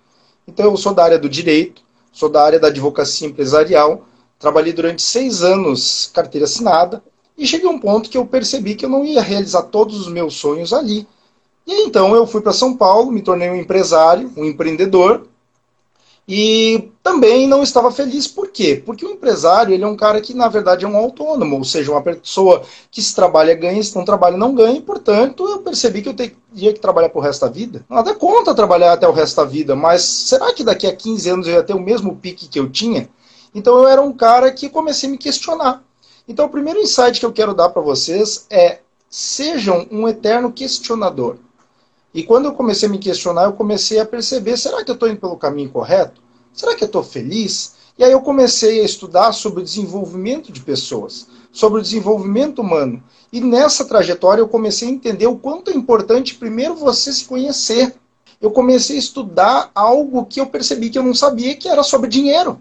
Então 0.47 0.67
eu 0.67 0.77
sou 0.77 0.95
da 0.95 1.05
área 1.05 1.19
do 1.19 1.29
direito, 1.29 1.83
sou 2.13 2.29
da 2.29 2.43
área 2.43 2.59
da 2.59 2.69
advocacia 2.69 3.27
empresarial, 3.29 4.07
trabalhei 4.39 4.73
durante 4.73 5.03
seis 5.03 5.43
anos 5.43 6.11
carteira 6.13 6.47
assinada 6.47 7.03
e 7.37 7.47
cheguei 7.47 7.69
a 7.69 7.71
um 7.71 7.79
ponto 7.79 8.11
que 8.11 8.19
eu 8.19 8.27
percebi 8.27 8.75
que 8.75 8.85
eu 8.85 8.91
não 8.91 9.05
ia 9.05 9.23
realizar 9.23 9.63
todos 9.63 9.99
os 10.01 10.09
meus 10.09 10.35
sonhos 10.35 10.73
ali. 10.73 11.07
E 11.67 11.85
então 11.85 12.15
eu 12.15 12.27
fui 12.27 12.41
para 12.41 12.53
São 12.53 12.77
Paulo, 12.77 13.13
me 13.13 13.23
tornei 13.23 13.49
um 13.49 13.57
empresário, 13.57 14.33
um 14.37 14.45
empreendedor, 14.45 15.29
e 16.27 16.91
também 17.03 17.49
não 17.49 17.63
estava 17.63 17.91
feliz, 17.91 18.29
por 18.29 18.49
quê? 18.49 18.81
Porque 18.85 19.05
o 19.05 19.11
empresário 19.11 19.75
ele 19.75 19.83
é 19.83 19.87
um 19.87 19.97
cara 19.97 20.21
que, 20.21 20.33
na 20.33 20.49
verdade, 20.49 20.85
é 20.85 20.89
um 20.89 20.97
autônomo, 20.97 21.57
ou 21.57 21.65
seja, 21.65 21.91
uma 21.91 22.01
pessoa 22.01 22.63
que 22.91 23.03
se 23.03 23.15
trabalha 23.15 23.55
ganha, 23.55 23.83
se 23.83 23.97
não 23.97 24.05
trabalha 24.05 24.37
não 24.37 24.55
ganha, 24.55 24.79
e, 24.79 24.81
portanto, 24.81 25.45
eu 25.49 25.59
percebi 25.59 26.01
que 26.01 26.09
eu 26.09 26.15
teria 26.15 26.73
que 26.73 26.81
trabalhar 26.81 27.09
pro 27.09 27.21
resto 27.21 27.45
da 27.45 27.51
vida. 27.51 27.85
Nada 27.91 28.15
conta 28.15 28.55
trabalhar 28.55 28.93
até 28.93 29.09
o 29.09 29.13
resto 29.13 29.37
da 29.37 29.45
vida, 29.45 29.75
mas 29.75 30.03
será 30.03 30.53
que 30.55 30.63
daqui 30.63 30.87
a 30.87 30.95
15 30.95 31.29
anos 31.29 31.47
eu 31.49 31.55
ia 31.55 31.63
ter 31.63 31.75
o 31.75 31.81
mesmo 31.81 32.15
pique 32.15 32.47
que 32.47 32.61
eu 32.61 32.71
tinha? 32.71 33.09
Então 33.55 33.77
eu 33.79 33.89
era 33.89 34.01
um 34.01 34.13
cara 34.13 34.51
que 34.53 34.69
comecei 34.69 35.09
a 35.09 35.13
me 35.13 35.19
questionar. 35.19 35.83
Então 36.27 36.47
o 36.47 36.51
primeiro 36.51 36.81
insight 36.81 37.19
que 37.19 37.27
eu 37.27 37.33
quero 37.33 37.53
dar 37.53 37.69
para 37.71 37.83
vocês 37.83 38.47
é 38.49 38.79
sejam 39.11 39.87
um 39.91 40.09
eterno 40.09 40.53
questionador. 40.53 41.37
E 42.15 42.23
quando 42.23 42.47
eu 42.47 42.53
comecei 42.53 42.89
a 42.89 42.93
me 42.93 42.99
questionar, 42.99 43.45
eu 43.45 43.53
comecei 43.53 43.99
a 43.99 44.07
perceber: 44.07 44.57
será 44.57 44.85
que 44.85 44.91
eu 44.91 44.95
estou 44.95 45.09
indo 45.09 45.21
pelo 45.21 45.37
caminho 45.37 45.71
correto? 45.71 46.21
Será 46.53 46.75
que 46.75 46.85
eu 46.85 46.87
estou 46.87 47.03
feliz? 47.03 47.75
E 47.99 48.05
aí 48.05 48.13
eu 48.13 48.21
comecei 48.21 48.81
a 48.81 48.85
estudar 48.85 49.33
sobre 49.33 49.61
o 49.61 49.65
desenvolvimento 49.65 50.51
de 50.51 50.61
pessoas, 50.61 51.27
sobre 51.51 51.79
o 51.81 51.83
desenvolvimento 51.83 52.61
humano. 52.61 53.03
E 53.33 53.41
nessa 53.41 53.85
trajetória 53.85 54.41
eu 54.41 54.49
comecei 54.49 54.89
a 54.89 54.91
entender 54.91 55.27
o 55.27 55.37
quanto 55.37 55.71
é 55.71 55.75
importante 55.75 56.35
primeiro 56.35 56.75
você 56.75 57.13
se 57.13 57.25
conhecer. 57.25 57.95
Eu 58.41 58.51
comecei 58.51 58.97
a 58.97 58.99
estudar 58.99 59.71
algo 59.75 60.27
que 60.27 60.41
eu 60.41 60.47
percebi 60.47 60.91
que 60.91 60.99
eu 60.99 61.03
não 61.03 61.15
sabia, 61.15 61.55
que 61.55 61.69
era 61.69 61.83
sobre 61.83 62.11
dinheiro. 62.11 62.61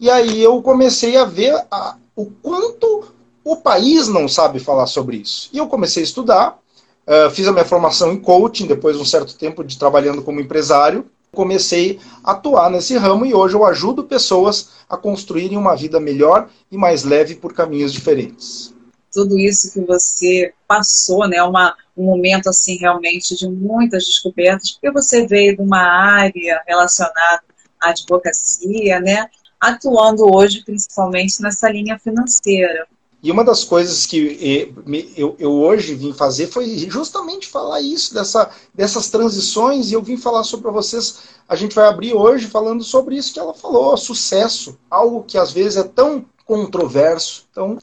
E 0.00 0.10
aí 0.10 0.42
eu 0.42 0.60
comecei 0.62 1.16
a 1.16 1.24
ver 1.24 1.54
a, 1.70 1.96
o 2.16 2.26
quanto 2.26 3.04
o 3.44 3.56
país 3.56 4.08
não 4.08 4.26
sabe 4.26 4.58
falar 4.58 4.86
sobre 4.86 5.18
isso. 5.18 5.50
E 5.52 5.58
eu 5.58 5.66
comecei 5.66 6.02
a 6.02 6.06
estudar, 6.06 6.58
Uh, 7.06 7.30
fiz 7.30 7.46
a 7.46 7.52
minha 7.52 7.64
formação 7.64 8.12
em 8.12 8.18
coaching 8.18 8.66
depois 8.66 8.96
de 8.96 9.02
um 9.02 9.06
certo 9.06 9.36
tempo 9.36 9.62
de 9.62 9.78
trabalhando 9.78 10.22
como 10.22 10.40
empresário. 10.40 11.06
Comecei 11.32 12.00
a 12.22 12.32
atuar 12.32 12.70
nesse 12.70 12.96
ramo 12.96 13.26
e 13.26 13.34
hoje 13.34 13.54
eu 13.54 13.64
ajudo 13.64 14.04
pessoas 14.04 14.70
a 14.88 14.96
construírem 14.96 15.58
uma 15.58 15.74
vida 15.74 16.00
melhor 16.00 16.48
e 16.70 16.76
mais 16.76 17.04
leve 17.04 17.34
por 17.34 17.52
caminhos 17.52 17.92
diferentes. 17.92 18.72
Tudo 19.12 19.38
isso 19.38 19.72
que 19.72 19.80
você 19.80 20.52
passou, 20.66 21.28
né, 21.28 21.42
uma, 21.42 21.74
um 21.96 22.04
momento 22.04 22.48
assim 22.48 22.76
realmente 22.76 23.36
de 23.36 23.48
muitas 23.48 24.04
descobertas, 24.06 24.72
porque 24.72 24.90
você 24.90 25.26
veio 25.26 25.56
de 25.56 25.62
uma 25.62 25.82
área 25.82 26.62
relacionada 26.66 27.42
à 27.80 27.90
advocacia, 27.90 28.98
né, 29.00 29.28
atuando 29.60 30.34
hoje 30.34 30.64
principalmente 30.64 31.40
nessa 31.42 31.70
linha 31.70 31.98
financeira. 31.98 32.86
E 33.24 33.32
uma 33.32 33.42
das 33.42 33.64
coisas 33.64 34.04
que 34.04 34.74
eu, 35.16 35.34
eu, 35.38 35.50
hoje 35.50 35.94
vim 35.94 36.12
fazer 36.12 36.46
foi 36.46 36.76
justamente 36.90 37.46
falar 37.46 37.80
isso, 37.80 38.12
dessa, 38.12 38.50
dessas 38.74 39.08
transições, 39.08 39.90
e 39.90 39.94
eu 39.94 40.02
vim 40.02 40.18
falar 40.18 40.44
sobre 40.44 40.70
vocês. 40.70 41.20
A 41.48 41.56
gente 41.56 41.74
vai 41.74 41.86
abrir 41.86 42.12
hoje 42.12 42.46
falando 42.48 42.84
sobre 42.84 43.16
isso 43.16 43.32
que 43.32 43.40
ela 43.40 43.54
falou, 43.54 43.96
sucesso, 43.96 44.78
algo 44.90 45.22
que 45.22 45.38
às 45.38 45.50
vezes 45.50 45.78
é 45.78 45.84
tão 45.84 46.26
controverso. 46.44 47.46
Então... 47.50 47.78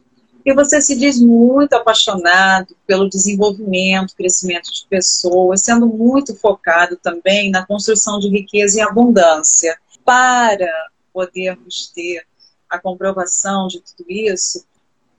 E 0.45 0.53
você 0.53 0.79
se 0.79 0.95
diz 0.95 1.19
muito 1.19 1.73
apaixonado 1.73 2.77
pelo 2.85 3.09
desenvolvimento, 3.09 4.15
crescimento 4.15 4.71
de 4.71 4.85
pessoas, 4.87 5.63
sendo 5.63 5.87
muito 5.87 6.35
focado 6.35 6.97
também 6.97 7.49
na 7.49 7.65
construção 7.65 8.19
de 8.19 8.29
riqueza 8.29 8.77
e 8.77 8.81
abundância. 8.81 9.75
Para 10.05 10.71
podermos 11.11 11.91
ter 11.95 12.27
a 12.69 12.77
comprovação 12.77 13.67
de 13.67 13.81
tudo 13.81 14.05
isso, 14.07 14.63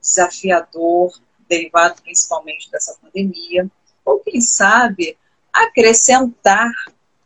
desafiador, 0.02 1.12
derivado 1.48 2.02
principalmente 2.02 2.70
dessa 2.70 2.96
pandemia, 3.00 3.70
ou 4.04 4.18
quem 4.18 4.40
sabe 4.40 5.16
acrescentar 5.52 6.70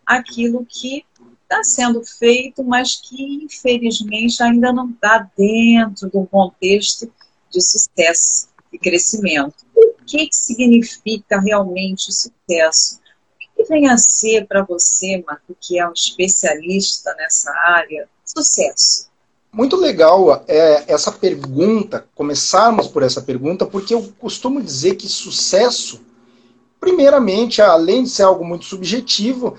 aquilo 0.05 0.65
que 0.67 1.05
está 1.43 1.63
sendo 1.63 2.05
feito, 2.05 2.63
mas 2.63 2.97
que 2.97 3.45
infelizmente 3.45 4.43
ainda 4.43 4.73
não 4.73 4.91
está 4.91 5.29
dentro 5.37 6.11
do 6.11 6.27
contexto 6.27 7.11
de 7.51 7.61
sucesso 7.61 8.49
e 8.73 8.79
crescimento. 8.79 9.65
O 9.75 9.95
que, 10.05 10.27
que 10.27 10.37
significa 10.37 11.41
realmente 11.41 12.13
sucesso? 12.13 13.01
O 13.57 13.57
que 13.57 13.69
vem 13.69 13.89
a 13.89 13.97
ser 13.97 14.47
para 14.47 14.65
você, 14.65 15.23
Marco, 15.27 15.57
que 15.61 15.79
é 15.79 15.89
um 15.89 15.93
especialista 15.93 17.15
nessa 17.15 17.51
área, 17.65 18.09
sucesso? 18.25 19.09
Muito 19.57 19.75
legal 19.75 20.45
é, 20.47 20.85
essa 20.87 21.11
pergunta, 21.11 22.07
começarmos 22.15 22.89
por 22.89 23.03
essa 23.03 23.23
pergunta, 23.23 23.65
porque 23.65 23.95
eu 23.95 24.03
costumo 24.19 24.61
dizer 24.61 24.97
que 24.97 25.09
sucesso, 25.09 26.03
primeiramente, 26.79 27.63
além 27.63 28.03
de 28.03 28.11
ser 28.11 28.25
algo 28.25 28.45
muito 28.45 28.67
subjetivo, 28.67 29.57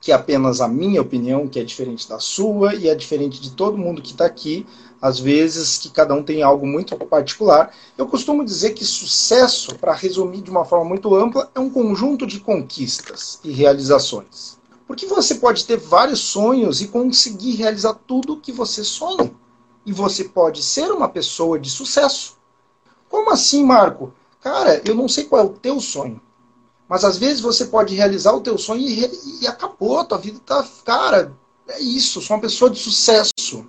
que 0.00 0.12
é 0.12 0.14
apenas 0.14 0.62
a 0.62 0.66
minha 0.66 1.02
opinião, 1.02 1.46
que 1.46 1.60
é 1.60 1.62
diferente 1.62 2.08
da 2.08 2.18
sua 2.18 2.74
e 2.74 2.88
é 2.88 2.94
diferente 2.94 3.38
de 3.38 3.50
todo 3.50 3.76
mundo 3.76 4.00
que 4.00 4.12
está 4.12 4.24
aqui, 4.24 4.66
às 4.98 5.20
vezes 5.20 5.76
que 5.76 5.90
cada 5.90 6.14
um 6.14 6.22
tem 6.22 6.42
algo 6.42 6.66
muito 6.66 6.96
particular. 6.96 7.70
Eu 7.98 8.06
costumo 8.06 8.46
dizer 8.46 8.70
que 8.70 8.82
sucesso, 8.82 9.74
para 9.74 9.92
resumir 9.92 10.40
de 10.40 10.50
uma 10.50 10.64
forma 10.64 10.86
muito 10.86 11.14
ampla, 11.14 11.50
é 11.54 11.60
um 11.60 11.68
conjunto 11.68 12.26
de 12.26 12.40
conquistas 12.40 13.40
e 13.44 13.52
realizações. 13.52 14.56
Porque 14.86 15.06
você 15.06 15.36
pode 15.36 15.64
ter 15.64 15.78
vários 15.78 16.20
sonhos 16.20 16.80
e 16.80 16.88
conseguir 16.88 17.52
realizar 17.52 17.94
tudo 18.06 18.34
o 18.34 18.40
que 18.40 18.52
você 18.52 18.84
sonha. 18.84 19.32
E 19.86 19.92
você 19.92 20.24
pode 20.24 20.62
ser 20.62 20.90
uma 20.92 21.08
pessoa 21.08 21.58
de 21.58 21.70
sucesso. 21.70 22.36
Como 23.08 23.30
assim, 23.30 23.64
Marco? 23.64 24.12
Cara, 24.40 24.82
eu 24.84 24.94
não 24.94 25.08
sei 25.08 25.24
qual 25.24 25.42
é 25.42 25.44
o 25.44 25.50
teu 25.50 25.80
sonho. 25.80 26.20
Mas 26.88 27.04
às 27.04 27.16
vezes 27.16 27.40
você 27.40 27.66
pode 27.66 27.94
realizar 27.94 28.32
o 28.32 28.40
teu 28.40 28.58
sonho 28.58 28.82
e, 28.82 29.40
e 29.40 29.46
acabou, 29.46 29.98
a 29.98 30.04
tua 30.04 30.18
vida 30.18 30.38
tá. 30.44 30.66
Cara, 30.84 31.32
é 31.68 31.80
isso, 31.80 32.20
sou 32.20 32.36
uma 32.36 32.42
pessoa 32.42 32.70
de 32.70 32.78
sucesso. 32.78 33.66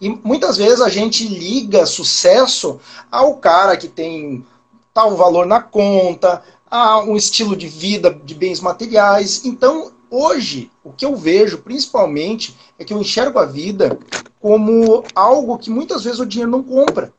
E 0.00 0.08
muitas 0.08 0.56
vezes 0.56 0.80
a 0.80 0.88
gente 0.88 1.26
liga 1.28 1.86
sucesso 1.86 2.80
ao 3.10 3.36
cara 3.36 3.76
que 3.76 3.86
tem 3.86 4.44
tal 4.92 5.16
valor 5.16 5.46
na 5.46 5.60
conta, 5.60 6.42
a 6.70 7.00
um 7.00 7.16
estilo 7.16 7.54
de 7.54 7.68
vida 7.68 8.10
de 8.12 8.34
bens 8.34 8.60
materiais. 8.60 9.44
Então, 9.44 9.92
Hoje, 10.10 10.68
o 10.82 10.92
que 10.92 11.06
eu 11.06 11.14
vejo, 11.14 11.58
principalmente, 11.58 12.56
é 12.76 12.84
que 12.84 12.92
eu 12.92 13.00
enxergo 13.00 13.38
a 13.38 13.46
vida 13.46 13.96
como 14.40 15.04
algo 15.14 15.56
que 15.56 15.70
muitas 15.70 16.02
vezes 16.02 16.18
o 16.18 16.26
dinheiro 16.26 16.50
não 16.50 16.64
compra. 16.64 17.12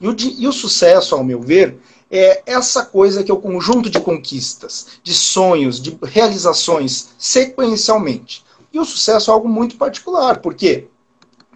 E 0.00 0.06
o, 0.06 0.14
e 0.16 0.46
o 0.46 0.52
sucesso, 0.52 1.16
ao 1.16 1.24
meu 1.24 1.40
ver, 1.40 1.80
é 2.08 2.42
essa 2.46 2.84
coisa 2.84 3.24
que 3.24 3.32
é 3.32 3.34
o 3.34 3.40
conjunto 3.40 3.90
de 3.90 3.98
conquistas, 3.98 5.00
de 5.02 5.12
sonhos, 5.12 5.80
de 5.80 5.98
realizações, 6.02 7.08
sequencialmente. 7.18 8.44
E 8.72 8.78
o 8.78 8.84
sucesso 8.84 9.30
é 9.30 9.34
algo 9.34 9.48
muito 9.48 9.76
particular. 9.76 10.40
Por 10.40 10.54
quê? 10.54 10.86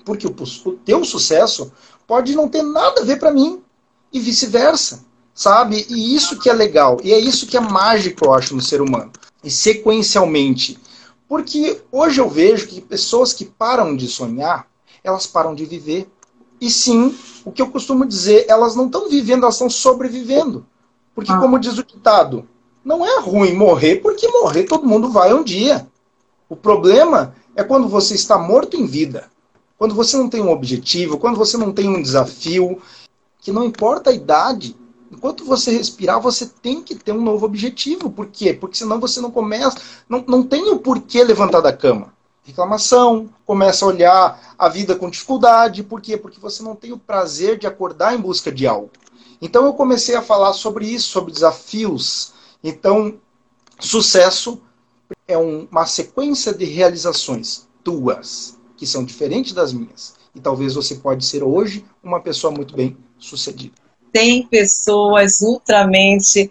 Porque 0.05 0.27
o, 0.27 0.35
o 0.65 0.73
teu 0.73 1.05
sucesso 1.05 1.73
pode 2.05 2.35
não 2.35 2.49
ter 2.49 2.63
nada 2.63 3.01
a 3.01 3.05
ver 3.05 3.21
para 3.21 3.31
mim 3.31 3.63
e 4.13 4.19
vice-versa, 4.19 5.05
sabe? 5.33 5.87
E 5.89 6.17
isso 6.17 6.39
que 6.39 6.51
é 6.51 6.53
legal, 6.53 6.99
e 7.03 7.13
é 7.13 7.19
isso 7.19 7.47
que 7.47 7.57
é 7.57 7.61
mágico, 7.61 8.25
eu 8.25 8.35
acho, 8.35 8.57
no 8.57 8.61
ser 8.61 8.81
humano 8.81 9.13
e 9.45 9.51
sequencialmente. 9.51 10.79
Porque 11.29 11.81
hoje 11.93 12.21
eu 12.21 12.29
vejo 12.29 12.67
que 12.67 12.81
pessoas 12.81 13.33
que 13.33 13.45
param 13.45 13.95
de 13.95 14.09
sonhar, 14.09 14.67
elas 15.03 15.27
param 15.27 15.55
de 15.55 15.65
viver. 15.65 16.09
E 16.61 16.71
sim, 16.71 17.15
o 17.45 17.53
que 17.53 17.61
eu 17.61 17.71
costumo 17.71 18.07
dizer, 18.07 18.47
elas 18.49 18.75
não 18.75 18.87
estão 18.87 19.09
vivendo, 19.09 19.43
elas 19.43 19.55
estão 19.55 19.71
sobrevivendo. 19.71 20.67
Porque, 21.15 21.33
ah. 21.33 21.39
como 21.39 21.59
diz 21.59 21.79
o 21.79 21.85
ditado, 21.85 22.49
não 22.85 23.05
é 23.05 23.21
ruim 23.21 23.55
morrer, 23.55 23.97
porque 23.97 24.27
morrer 24.29 24.65
todo 24.65 24.87
mundo 24.87 25.11
vai 25.11 25.33
um 25.33 25.43
dia. 25.45 25.87
O 26.49 26.57
problema 26.57 27.35
é 27.55 27.63
quando 27.63 27.89
você 27.89 28.15
está 28.15 28.39
morto 28.39 28.77
em 28.77 28.87
vida. 28.87 29.31
Quando 29.79 29.95
você 29.95 30.17
não 30.17 30.29
tem 30.29 30.41
um 30.41 30.51
objetivo, 30.51 31.19
quando 31.19 31.37
você 31.37 31.57
não 31.57 31.73
tem 31.73 31.89
um 31.89 32.01
desafio, 32.01 32.81
que 33.41 33.53
não 33.53 33.65
importa 33.65 34.11
a 34.11 34.15
idade, 34.15 34.77
Enquanto 35.15 35.45
você 35.45 35.71
respirar, 35.71 36.21
você 36.21 36.45
tem 36.45 36.83
que 36.83 36.97
ter 36.97 37.13
um 37.13 37.23
novo 37.23 37.47
objetivo. 37.47 38.11
Por 38.11 38.27
quê? 38.27 38.53
Porque 38.53 38.77
senão 38.77 38.99
você 38.99 39.21
não 39.21 39.31
começa, 39.31 39.79
não, 40.09 40.25
não 40.27 40.43
tem 40.43 40.69
o 40.71 40.81
porquê 40.81 41.23
levantar 41.23 41.61
da 41.61 41.73
cama. 41.73 42.13
Reclamação, 42.43 43.31
começa 43.47 43.85
a 43.85 43.89
olhar 43.89 44.55
a 44.59 44.69
vida 44.69 44.97
com 44.97 45.09
dificuldade. 45.09 45.85
Por 45.85 46.01
quê? 46.01 46.17
Porque 46.17 46.41
você 46.41 46.65
não 46.65 46.75
tem 46.75 46.93
o 46.93 46.99
prazer 46.99 47.57
de 47.57 47.67
acordar 47.67 48.13
em 48.13 48.21
busca 48.21 48.51
de 48.51 48.67
algo. 48.67 48.91
Então 49.41 49.65
eu 49.65 49.73
comecei 49.75 50.17
a 50.17 50.23
falar 50.23 50.53
sobre 50.53 50.85
isso, 50.85 51.09
sobre 51.09 51.33
desafios. 51.33 52.33
Então, 52.63 53.15
sucesso 53.79 54.61
é 55.29 55.39
um, 55.39 55.69
uma 55.71 55.87
sequência 55.87 56.53
de 56.53 56.65
realizações 56.65 57.69
tuas, 57.85 58.59
que 58.77 58.87
são 58.87 59.05
diferentes 59.05 59.53
das 59.53 59.73
minhas. 59.73 60.15
E 60.35 60.41
talvez 60.41 60.75
você 60.75 60.97
pode 60.97 61.25
ser 61.25 61.45
hoje 61.45 61.85
uma 62.03 62.21
pessoa 62.21 62.51
muito 62.51 62.75
bem 62.75 62.97
sucedida 63.17 63.84
tem 64.15 64.47
pessoas 64.47 65.41
ultramente 65.41 66.49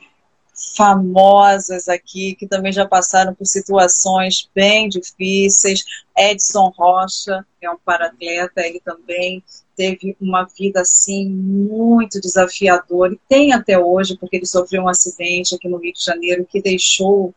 famosas 0.76 1.88
aqui, 1.88 2.36
que 2.36 2.46
também 2.46 2.74
já 2.74 2.86
passaram 2.86 3.34
por 3.34 3.46
situações 3.46 4.50
bem 4.54 4.90
difíceis. 4.90 5.86
Edson 6.16 6.74
Rocha 6.78 7.46
é 7.62 7.70
um 7.70 7.78
paratleta, 7.78 8.68
ele 8.68 8.82
também 8.82 9.42
teve 9.78 10.16
uma 10.20 10.44
vida 10.44 10.82
assim 10.82 11.26
muito 11.30 12.20
desafiadora 12.20 13.14
e 13.14 13.20
tem 13.30 13.54
até 13.54 13.80
hoje, 13.80 14.18
porque 14.18 14.36
ele 14.36 14.46
sofreu 14.46 14.84
um 14.84 14.90
acidente 14.90 15.56
aqui 15.56 15.70
no 15.70 15.78
Rio 15.78 15.94
de 15.94 16.04
Janeiro 16.04 16.46
que 16.46 16.62
deixou 16.62 17.34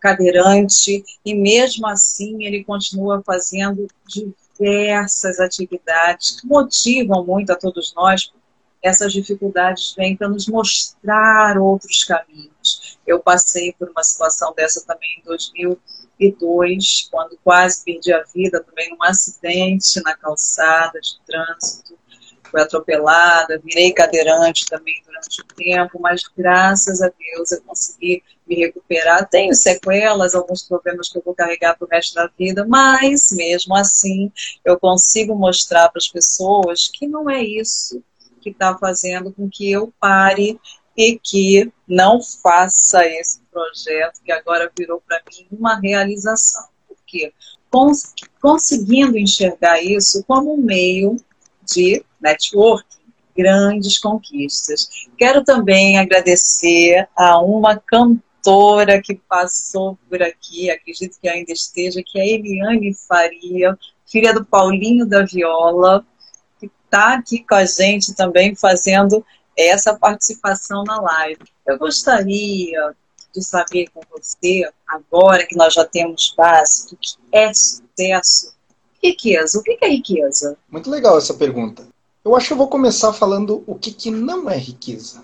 cadeirante 0.00 1.04
e 1.24 1.34
mesmo 1.34 1.86
assim 1.86 2.44
ele 2.44 2.64
continua 2.64 3.22
fazendo 3.24 3.86
diversas 4.06 5.38
atividades 5.38 6.40
que 6.40 6.48
motivam 6.48 7.24
muito 7.24 7.52
a 7.52 7.56
todos 7.56 7.94
nós. 7.94 8.32
Essas 8.82 9.12
dificuldades 9.12 9.94
vêm 9.96 10.16
para 10.16 10.28
nos 10.28 10.46
mostrar 10.46 11.58
outros 11.58 12.04
caminhos. 12.04 12.98
Eu 13.06 13.20
passei 13.20 13.72
por 13.72 13.90
uma 13.90 14.02
situação 14.02 14.52
dessa 14.54 14.84
também 14.86 15.20
em 15.20 15.22
2002, 15.24 17.08
quando 17.10 17.38
quase 17.42 17.84
perdi 17.84 18.12
a 18.12 18.22
vida 18.24 18.62
também 18.62 18.90
num 18.90 19.02
acidente 19.02 20.00
na 20.02 20.16
calçada 20.16 21.00
de 21.00 21.18
trânsito 21.26 21.98
fui 22.50 22.60
atropelada, 22.60 23.60
virei 23.62 23.92
cadeirante 23.92 24.66
também 24.66 25.02
durante 25.04 25.40
o 25.40 25.44
tempo, 25.54 26.00
mas 26.00 26.22
graças 26.36 27.00
a 27.00 27.08
Deus 27.08 27.52
eu 27.52 27.62
consegui 27.62 28.22
me 28.46 28.56
recuperar. 28.56 29.28
Tenho 29.28 29.54
sequelas, 29.54 30.34
alguns 30.34 30.62
problemas 30.62 31.08
que 31.08 31.18
eu 31.18 31.22
vou 31.22 31.34
carregar 31.34 31.76
para 31.76 31.86
o 31.86 31.88
resto 31.88 32.14
da 32.14 32.28
vida, 32.38 32.66
mas 32.66 33.30
mesmo 33.32 33.74
assim 33.76 34.32
eu 34.64 34.78
consigo 34.78 35.34
mostrar 35.34 35.88
para 35.88 35.98
as 35.98 36.08
pessoas 36.08 36.88
que 36.92 37.06
não 37.06 37.28
é 37.28 37.42
isso 37.42 38.02
que 38.38 38.50
está 38.50 38.76
fazendo 38.78 39.32
com 39.32 39.48
que 39.48 39.70
eu 39.70 39.92
pare 40.00 40.58
e 40.96 41.18
que 41.22 41.72
não 41.86 42.20
faça 42.22 43.06
esse 43.06 43.40
projeto 43.52 44.20
que 44.24 44.32
agora 44.32 44.70
virou 44.76 45.00
para 45.06 45.22
mim 45.30 45.46
uma 45.52 45.78
realização. 45.78 46.66
Porque 46.88 47.32
cons 47.70 48.14
conseguindo 48.40 49.16
enxergar 49.16 49.82
isso 49.82 50.24
como 50.26 50.54
um 50.54 50.56
meio 50.56 51.16
de 51.64 52.04
networking, 52.20 53.12
grandes 53.36 53.98
conquistas. 53.98 54.88
Quero 55.16 55.44
também 55.44 55.98
agradecer 55.98 57.08
a 57.16 57.40
uma 57.40 57.76
cantora 57.76 59.00
que 59.00 59.14
passou 59.14 59.96
por 60.08 60.22
aqui, 60.22 60.70
acredito 60.70 61.18
que 61.20 61.28
ainda 61.28 61.52
esteja, 61.52 62.02
que 62.04 62.18
é 62.18 62.22
a 62.22 62.26
Eliane 62.26 62.94
Faria, 62.94 63.78
filha 64.06 64.32
do 64.32 64.44
Paulinho 64.44 65.06
da 65.06 65.24
Viola, 65.24 66.04
está 66.88 67.14
aqui 67.14 67.44
com 67.46 67.54
a 67.54 67.64
gente 67.64 68.14
também 68.14 68.54
fazendo 68.54 69.24
essa 69.56 69.94
participação 69.94 70.82
na 70.84 71.00
live. 71.00 71.42
Eu 71.66 71.78
gostaria 71.78 72.94
de 73.34 73.44
saber 73.44 73.88
com 73.92 74.00
você, 74.10 74.68
agora 74.86 75.46
que 75.46 75.56
nós 75.56 75.74
já 75.74 75.84
temos 75.84 76.34
base 76.36 76.88
do 76.88 76.96
que 76.96 77.10
é 77.30 77.52
sucesso, 77.52 78.54
riqueza. 79.02 79.58
O 79.58 79.62
que 79.62 79.78
é 79.80 79.88
riqueza? 79.88 80.56
Muito 80.70 80.90
legal 80.90 81.18
essa 81.18 81.34
pergunta. 81.34 81.86
Eu 82.24 82.34
acho 82.34 82.48
que 82.48 82.52
eu 82.54 82.58
vou 82.58 82.68
começar 82.68 83.12
falando 83.12 83.62
o 83.66 83.74
que, 83.74 83.92
que 83.92 84.10
não 84.10 84.48
é 84.50 84.56
riqueza. 84.56 85.22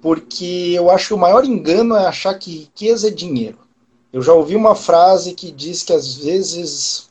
Porque 0.00 0.72
eu 0.74 0.90
acho 0.90 1.08
que 1.08 1.14
o 1.14 1.18
maior 1.18 1.44
engano 1.44 1.96
é 1.96 2.06
achar 2.06 2.38
que 2.38 2.50
riqueza 2.50 3.08
é 3.08 3.10
dinheiro. 3.10 3.58
Eu 4.12 4.22
já 4.22 4.32
ouvi 4.32 4.54
uma 4.54 4.74
frase 4.74 5.34
que 5.34 5.50
diz 5.50 5.82
que 5.82 5.92
às 5.92 6.14
vezes 6.14 7.07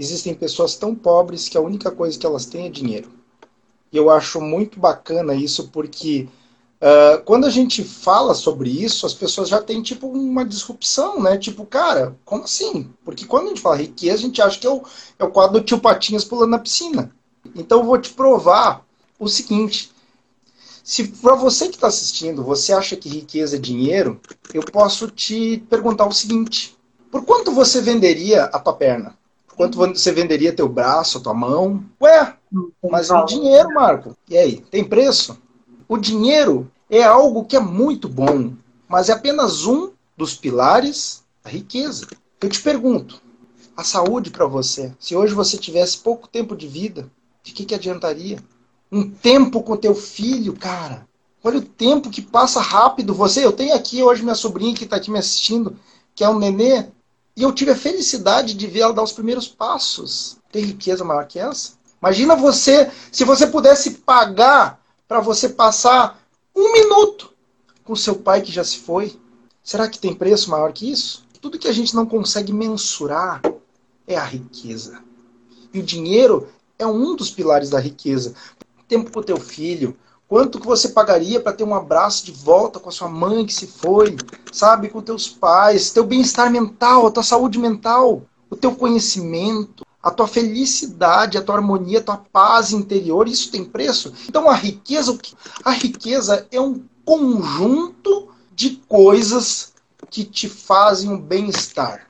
existem 0.00 0.34
pessoas 0.34 0.76
tão 0.76 0.94
pobres 0.94 1.46
que 1.46 1.58
a 1.58 1.60
única 1.60 1.90
coisa 1.90 2.18
que 2.18 2.24
elas 2.24 2.46
têm 2.46 2.66
é 2.66 2.70
dinheiro. 2.70 3.10
E 3.92 3.96
eu 3.98 4.08
acho 4.08 4.40
muito 4.40 4.80
bacana 4.80 5.34
isso 5.34 5.68
porque 5.68 6.26
uh, 6.80 7.22
quando 7.24 7.44
a 7.44 7.50
gente 7.50 7.84
fala 7.84 8.34
sobre 8.34 8.70
isso, 8.70 9.04
as 9.04 9.12
pessoas 9.12 9.50
já 9.50 9.60
têm 9.60 9.82
tipo 9.82 10.06
uma 10.06 10.42
disrupção, 10.42 11.20
né? 11.20 11.36
Tipo, 11.36 11.66
cara, 11.66 12.16
como 12.24 12.44
assim? 12.44 12.90
Porque 13.04 13.26
quando 13.26 13.46
a 13.46 13.48
gente 13.48 13.60
fala 13.60 13.76
riqueza, 13.76 14.14
a 14.14 14.26
gente 14.26 14.40
acha 14.40 14.58
que 14.58 14.66
é 14.66 14.70
o, 14.70 14.82
é 15.18 15.24
o 15.24 15.30
quadro 15.30 15.60
do 15.60 15.64
tio 15.64 15.78
Patinhas 15.78 16.24
pulando 16.24 16.52
na 16.52 16.58
piscina. 16.58 17.14
Então 17.54 17.80
eu 17.80 17.84
vou 17.84 17.98
te 17.98 18.10
provar 18.10 18.82
o 19.18 19.28
seguinte: 19.28 19.90
se 20.82 21.08
para 21.08 21.34
você 21.34 21.68
que 21.68 21.74
está 21.74 21.88
assistindo, 21.88 22.42
você 22.42 22.72
acha 22.72 22.96
que 22.96 23.08
riqueza 23.08 23.56
é 23.56 23.60
dinheiro, 23.60 24.18
eu 24.54 24.62
posso 24.62 25.08
te 25.08 25.62
perguntar 25.68 26.06
o 26.06 26.12
seguinte: 26.12 26.74
por 27.10 27.22
quanto 27.22 27.52
você 27.52 27.82
venderia 27.82 28.44
a 28.44 28.58
tua 28.58 28.72
perna? 28.72 29.19
Quanto 29.60 29.76
você 29.76 30.10
venderia 30.10 30.54
teu 30.54 30.66
braço, 30.66 31.20
tua 31.20 31.34
mão? 31.34 31.84
Ué, 32.00 32.34
mas 32.90 33.10
o 33.10 33.26
dinheiro, 33.26 33.74
Marco, 33.74 34.16
e 34.26 34.34
aí, 34.34 34.56
tem 34.70 34.82
preço? 34.82 35.36
O 35.86 35.98
dinheiro 35.98 36.72
é 36.88 37.02
algo 37.02 37.44
que 37.44 37.56
é 37.56 37.60
muito 37.60 38.08
bom, 38.08 38.54
mas 38.88 39.10
é 39.10 39.12
apenas 39.12 39.66
um 39.66 39.90
dos 40.16 40.34
pilares 40.34 41.22
da 41.44 41.50
riqueza. 41.50 42.06
Eu 42.40 42.48
te 42.48 42.58
pergunto, 42.62 43.20
a 43.76 43.84
saúde 43.84 44.30
para 44.30 44.46
você, 44.46 44.94
se 44.98 45.14
hoje 45.14 45.34
você 45.34 45.58
tivesse 45.58 45.98
pouco 45.98 46.26
tempo 46.26 46.56
de 46.56 46.66
vida, 46.66 47.10
de 47.42 47.52
que, 47.52 47.66
que 47.66 47.74
adiantaria? 47.74 48.38
Um 48.90 49.10
tempo 49.10 49.62
com 49.62 49.76
teu 49.76 49.94
filho, 49.94 50.54
cara. 50.54 51.06
Olha 51.44 51.58
o 51.58 51.62
tempo 51.62 52.08
que 52.08 52.22
passa 52.22 52.62
rápido. 52.62 53.12
Você, 53.12 53.44
eu 53.44 53.52
tenho 53.52 53.74
aqui 53.74 54.02
hoje 54.02 54.22
minha 54.22 54.34
sobrinha 54.34 54.74
que 54.74 54.84
está 54.84 54.96
aqui 54.96 55.10
me 55.10 55.18
assistindo, 55.18 55.76
que 56.14 56.24
é 56.24 56.30
um 56.30 56.38
nenê, 56.38 56.86
e 57.36 57.42
eu 57.42 57.52
tive 57.52 57.70
a 57.70 57.76
felicidade 57.76 58.54
de 58.54 58.66
ver 58.66 58.80
ela 58.80 58.92
dar 58.92 59.02
os 59.02 59.12
primeiros 59.12 59.48
passos. 59.48 60.36
Tem 60.50 60.64
riqueza 60.64 61.04
maior 61.04 61.26
que 61.26 61.38
essa? 61.38 61.72
Imagina 62.00 62.34
você, 62.34 62.90
se 63.12 63.24
você 63.24 63.46
pudesse 63.46 63.92
pagar 63.92 64.80
para 65.06 65.20
você 65.20 65.48
passar 65.48 66.22
um 66.54 66.72
minuto 66.72 67.32
com 67.84 67.96
seu 67.96 68.16
pai 68.16 68.40
que 68.42 68.52
já 68.52 68.64
se 68.64 68.78
foi. 68.78 69.18
Será 69.62 69.88
que 69.88 69.98
tem 69.98 70.14
preço 70.14 70.50
maior 70.50 70.72
que 70.72 70.90
isso? 70.90 71.24
Tudo 71.40 71.58
que 71.58 71.68
a 71.68 71.72
gente 71.72 71.94
não 71.94 72.06
consegue 72.06 72.52
mensurar 72.52 73.42
é 74.06 74.16
a 74.16 74.24
riqueza. 74.24 75.02
E 75.72 75.78
o 75.78 75.82
dinheiro 75.82 76.48
é 76.78 76.86
um 76.86 77.14
dos 77.14 77.30
pilares 77.30 77.70
da 77.70 77.78
riqueza. 77.78 78.34
Tempo 78.88 79.10
com 79.10 79.20
o 79.20 79.24
teu 79.24 79.38
filho, 79.38 79.96
quanto 80.30 80.60
que 80.60 80.66
você 80.66 80.90
pagaria 80.90 81.40
para 81.40 81.52
ter 81.52 81.64
um 81.64 81.74
abraço 81.74 82.24
de 82.24 82.30
volta 82.30 82.78
com 82.78 82.88
a 82.88 82.92
sua 82.92 83.08
mãe 83.08 83.44
que 83.44 83.52
se 83.52 83.66
foi, 83.66 84.16
sabe, 84.52 84.88
com 84.88 85.02
teus 85.02 85.28
pais, 85.28 85.90
teu 85.90 86.04
bem-estar 86.04 86.48
mental, 86.48 87.04
a 87.04 87.10
tua 87.10 87.24
saúde 87.24 87.58
mental, 87.58 88.22
o 88.48 88.54
teu 88.54 88.72
conhecimento, 88.76 89.84
a 90.00 90.08
tua 90.08 90.28
felicidade, 90.28 91.36
a 91.36 91.42
tua 91.42 91.56
harmonia, 91.56 91.98
a 91.98 92.02
tua 92.02 92.16
paz 92.32 92.70
interior, 92.70 93.26
isso 93.26 93.50
tem 93.50 93.64
preço? 93.64 94.14
Então 94.28 94.48
a 94.48 94.54
riqueza, 94.54 95.18
a 95.64 95.72
riqueza 95.72 96.46
é 96.52 96.60
um 96.60 96.80
conjunto 97.04 98.28
de 98.54 98.76
coisas 98.86 99.72
que 100.08 100.22
te 100.22 100.48
fazem 100.48 101.10
um 101.10 101.20
bem-estar. 101.20 102.06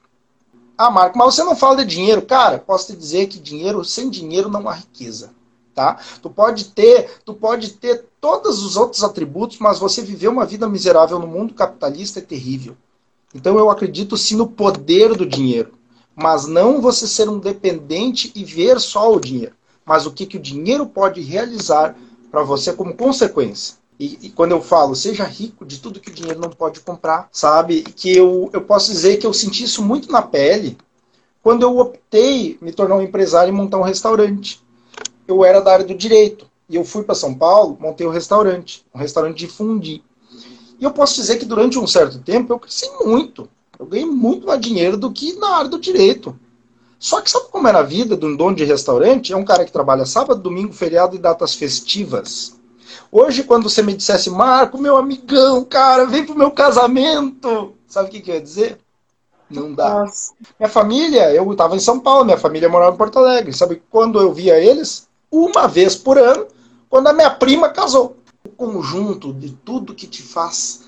Ah, 0.77 0.91
Marco, 0.91 1.17
mas 1.17 1.35
você 1.35 1.43
não 1.43 1.57
fala 1.57 1.77
de 1.77 1.87
dinheiro. 1.87 2.21
Cara, 2.21 2.59
posso 2.59 2.89
te 2.89 2.97
dizer 2.99 3.29
que 3.29 3.39
dinheiro, 3.39 3.83
sem 3.83 4.11
dinheiro 4.11 4.51
não 4.51 4.69
há 4.69 4.75
riqueza. 4.75 5.31
Tá? 5.75 5.99
Tu 6.21 6.29
pode 6.29 6.67
ter, 6.67 7.21
tu 7.25 7.33
pode 7.33 7.71
ter 7.71 8.05
todos 8.21 8.63
os 8.63 8.77
outros 8.77 9.05
atributos, 9.05 9.59
mas 9.59 9.79
você 9.79 10.03
viver 10.03 10.29
uma 10.29 10.45
vida 10.45 10.69
miserável 10.69 11.19
no 11.19 11.27
mundo 11.27 11.55
capitalista 11.55 12.19
é 12.19 12.23
terrível. 12.23 12.77
Então 13.35 13.59
eu 13.59 13.71
acredito 13.71 14.17
sim 14.17 14.37
no 14.37 14.49
poder 14.49 15.15
do 15.15 15.25
dinheiro, 15.25 15.73
mas 16.15 16.47
não 16.47 16.81
você 16.81 17.07
ser 17.07 17.29
um 17.29 17.39
dependente 17.39 18.33
e 18.35 18.45
ver 18.45 18.81
só 18.81 19.15
o 19.15 19.21
dinheiro, 19.21 19.55
mas 19.85 20.07
o 20.07 20.13
que, 20.13 20.27
que 20.27 20.37
o 20.37 20.41
dinheiro 20.41 20.85
pode 20.87 21.21
realizar 21.21 21.97
para 22.31 22.43
você 22.43 22.73
como 22.73 22.97
consequência. 22.97 23.77
E, 23.99 24.19
e, 24.23 24.31
quando 24.31 24.53
eu 24.53 24.63
falo, 24.63 24.97
seja 24.97 25.25
rico 25.25 25.65
de 25.65 25.79
tudo 25.79 26.01
que 26.01 26.11
o 26.11 26.15
dinheiro 26.15 26.41
não 26.41 26.49
pode 26.49 26.81
comprar, 26.81 27.29
sabe? 27.31 27.83
Que 27.83 28.17
eu, 28.17 28.49
eu 28.51 28.63
posso 28.63 28.91
dizer 28.91 29.19
que 29.19 29.27
eu 29.27 29.33
senti 29.35 29.65
isso 29.65 29.83
muito 29.83 30.11
na 30.11 30.23
pele 30.23 30.79
quando 31.43 31.63
eu 31.63 31.79
optei 31.79 32.59
me 32.63 32.73
tornar 32.73 32.97
um 32.97 33.03
empresário 33.03 33.53
e 33.53 33.57
montar 33.57 33.79
um 33.79 33.83
restaurante. 33.83 34.63
Eu 35.31 35.45
era 35.45 35.61
da 35.61 35.73
área 35.73 35.85
do 35.85 35.95
direito. 35.95 36.47
E 36.69 36.77
eu 36.77 36.85
fui 36.85 37.03
para 37.03 37.15
São 37.15 37.35
Paulo, 37.35 37.77
montei 37.81 38.07
um 38.07 38.11
restaurante, 38.11 38.85
um 38.95 38.99
restaurante 38.99 39.39
de 39.39 39.49
fundi. 39.49 40.03
E 40.79 40.85
eu 40.85 40.93
posso 40.93 41.17
dizer 41.17 41.39
que 41.39 41.45
durante 41.45 41.79
um 41.79 41.87
certo 41.87 42.19
tempo 42.21 42.53
eu 42.53 42.59
cresci 42.59 42.89
muito. 43.05 43.49
Eu 43.79 43.87
ganhei 43.87 44.07
muito 44.07 44.47
mais 44.47 44.61
dinheiro 44.61 44.97
do 44.97 45.11
que 45.11 45.35
na 45.35 45.57
área 45.57 45.71
do 45.71 45.79
direito. 45.79 46.39
Só 46.99 47.21
que 47.21 47.31
sabe 47.31 47.47
como 47.51 47.67
era 47.67 47.79
a 47.79 47.83
vida 47.83 48.17
de 48.17 48.27
um 48.27 48.37
dono 48.37 48.55
de 48.55 48.65
restaurante? 48.65 49.33
É 49.33 49.37
um 49.37 49.45
cara 49.45 49.65
que 49.65 49.73
trabalha 49.73 50.05
sábado, 50.05 50.43
domingo, 50.43 50.73
feriado 50.73 51.17
e 51.17 51.19
datas 51.19 51.55
festivas. 51.55 52.59
Hoje, 53.11 53.43
quando 53.43 53.69
você 53.69 53.83
me 53.83 53.95
dissesse, 53.95 54.31
Marco, 54.31 54.79
meu 54.79 54.97
amigão, 54.97 55.65
cara, 55.65 56.05
vem 56.07 56.25
pro 56.25 56.37
meu 56.37 56.51
casamento, 56.51 57.73
sabe 57.89 58.09
o 58.09 58.13
que, 58.13 58.21
que 58.21 58.31
eu 58.31 58.35
ia 58.37 58.41
dizer? 58.41 58.79
Não 59.51 59.75
dá. 59.75 60.05
Nossa. 60.05 60.33
Minha 60.59 60.69
família, 60.69 61.35
eu 61.35 61.51
estava 61.51 61.75
em 61.75 61.81
São 61.81 61.99
Paulo, 61.99 62.25
minha 62.25 62.39
família 62.39 62.69
morava 62.69 62.95
em 62.95 62.99
Porto 62.99 63.19
Alegre. 63.19 63.53
Sabe 63.53 63.83
quando 63.91 64.21
eu 64.21 64.33
via 64.33 64.59
eles? 64.61 65.10
Uma 65.31 65.67
vez 65.67 65.95
por 65.95 66.19
ano, 66.19 66.47
quando 66.89 67.07
a 67.07 67.13
minha 67.13 67.31
prima 67.31 67.71
casou. 67.71 68.17
O 68.45 68.49
conjunto 68.49 69.33
de 69.33 69.51
tudo 69.51 69.95
que 69.95 70.07
te 70.07 70.23
faz 70.23 70.83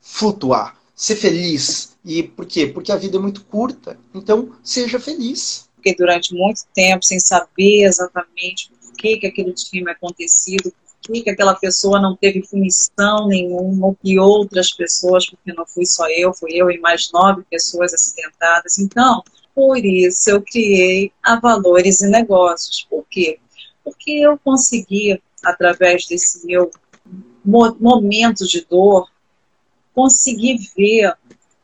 flutuar, 0.00 0.76
ser 0.94 1.16
feliz. 1.16 1.96
E 2.04 2.22
por 2.22 2.44
quê? 2.44 2.66
Porque 2.66 2.92
a 2.92 2.96
vida 2.96 3.16
é 3.16 3.20
muito 3.20 3.44
curta. 3.44 3.98
Então, 4.14 4.52
seja 4.62 5.00
feliz. 5.00 5.68
Fiquei 5.76 5.96
durante 5.96 6.34
muito 6.34 6.62
tempo 6.74 7.04
sem 7.04 7.18
saber 7.18 7.84
exatamente 7.84 8.70
por 8.70 8.92
que, 8.96 9.16
que 9.16 9.26
aquilo 9.26 9.54
me 9.72 9.90
acontecido, 9.90 10.72
que, 11.00 11.22
que 11.22 11.30
aquela 11.30 11.54
pessoa 11.54 12.00
não 12.00 12.16
teve 12.16 12.46
punição 12.46 13.28
nenhuma, 13.28 13.96
e 14.04 14.18
outras 14.18 14.72
pessoas, 14.72 15.26
porque 15.26 15.52
não 15.52 15.66
fui 15.66 15.86
só 15.86 16.06
eu, 16.08 16.32
fui 16.32 16.50
eu 16.52 16.70
e 16.70 16.78
mais 16.78 17.10
nove 17.12 17.42
pessoas 17.50 17.94
acidentadas. 17.94 18.78
Então, 18.78 19.22
por 19.54 19.78
isso 19.78 20.30
eu 20.30 20.42
criei 20.42 21.12
a 21.22 21.38
Valores 21.38 22.00
e 22.00 22.08
Negócios. 22.08 22.86
Por 22.88 23.04
quê? 23.10 23.38
Porque 23.84 24.12
eu 24.12 24.38
consegui, 24.38 25.22
através 25.44 26.06
desse 26.06 26.44
meu 26.46 26.70
momento 27.44 28.46
de 28.46 28.64
dor, 28.64 29.08
conseguir 29.94 30.58
ver 30.74 31.14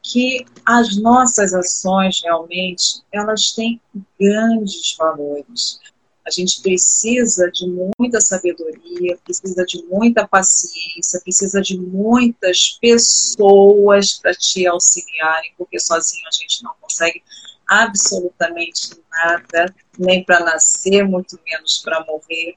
que 0.02 0.44
as 0.64 0.96
nossas 0.96 1.52
ações 1.52 2.20
realmente 2.22 3.02
elas 3.12 3.52
têm 3.52 3.80
grandes 4.18 4.94
valores. 4.96 5.78
A 6.26 6.30
gente 6.30 6.60
precisa 6.60 7.50
de 7.50 7.66
muita 7.98 8.20
sabedoria, 8.20 9.18
precisa 9.24 9.64
de 9.64 9.82
muita 9.86 10.28
paciência, 10.28 11.20
precisa 11.22 11.60
de 11.60 11.78
muitas 11.78 12.78
pessoas 12.80 14.14
para 14.14 14.34
te 14.34 14.66
auxiliarem, 14.66 15.52
porque 15.56 15.80
sozinho 15.80 16.24
a 16.28 16.36
gente 16.36 16.62
não 16.62 16.72
consegue 16.80 17.22
absolutamente 17.70 19.00
nada, 19.08 19.72
nem 19.96 20.24
para 20.24 20.40
nascer, 20.40 21.04
muito 21.04 21.38
menos 21.46 21.78
para 21.78 22.04
morrer. 22.04 22.56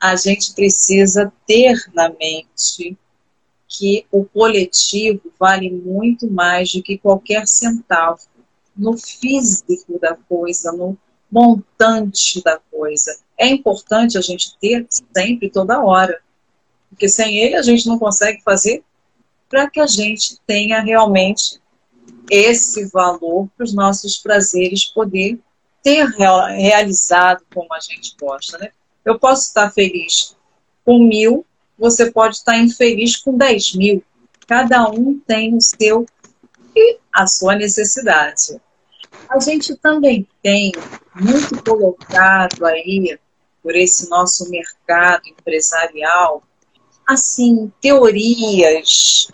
A 0.00 0.14
gente 0.14 0.54
precisa 0.54 1.32
ter 1.44 1.76
na 1.92 2.08
mente 2.08 2.96
que 3.66 4.06
o 4.12 4.24
coletivo 4.24 5.32
vale 5.38 5.68
muito 5.68 6.30
mais 6.30 6.72
do 6.72 6.82
que 6.82 6.96
qualquer 6.96 7.48
centavo 7.48 8.20
no 8.76 8.96
físico 8.96 9.98
da 9.98 10.14
coisa, 10.14 10.70
no 10.70 10.96
montante 11.30 12.40
da 12.42 12.60
coisa. 12.70 13.18
É 13.36 13.48
importante 13.48 14.16
a 14.16 14.20
gente 14.20 14.56
ter 14.60 14.86
sempre, 15.12 15.50
toda 15.50 15.82
hora, 15.82 16.20
porque 16.88 17.08
sem 17.08 17.38
ele 17.38 17.56
a 17.56 17.62
gente 17.62 17.88
não 17.88 17.98
consegue 17.98 18.40
fazer 18.42 18.84
para 19.48 19.68
que 19.68 19.80
a 19.80 19.86
gente 19.86 20.38
tenha 20.46 20.80
realmente 20.80 21.60
esse 22.30 22.86
valor 22.86 23.48
para 23.56 23.64
os 23.64 23.74
nossos 23.74 24.16
prazeres 24.16 24.84
poder 24.84 25.38
ter 25.82 26.06
realizado 26.06 27.44
como 27.52 27.72
a 27.74 27.80
gente 27.80 28.14
gosta. 28.20 28.58
Né? 28.58 28.70
Eu 29.04 29.18
posso 29.18 29.48
estar 29.48 29.70
feliz 29.70 30.36
com 30.84 30.98
mil, 31.04 31.44
você 31.78 32.10
pode 32.10 32.36
estar 32.36 32.56
infeliz 32.56 33.16
com 33.16 33.36
dez 33.36 33.74
mil. 33.74 34.02
Cada 34.46 34.88
um 34.88 35.18
tem 35.26 35.54
o 35.54 35.60
seu 35.60 36.06
e 36.74 36.98
a 37.12 37.26
sua 37.26 37.54
necessidade. 37.54 38.60
A 39.28 39.38
gente 39.40 39.76
também 39.76 40.26
tem 40.42 40.72
muito 41.14 41.62
colocado 41.62 42.64
aí 42.64 43.18
por 43.62 43.74
esse 43.76 44.08
nosso 44.08 44.48
mercado 44.50 45.22
empresarial, 45.28 46.42
assim, 47.06 47.72
teorias 47.80 49.28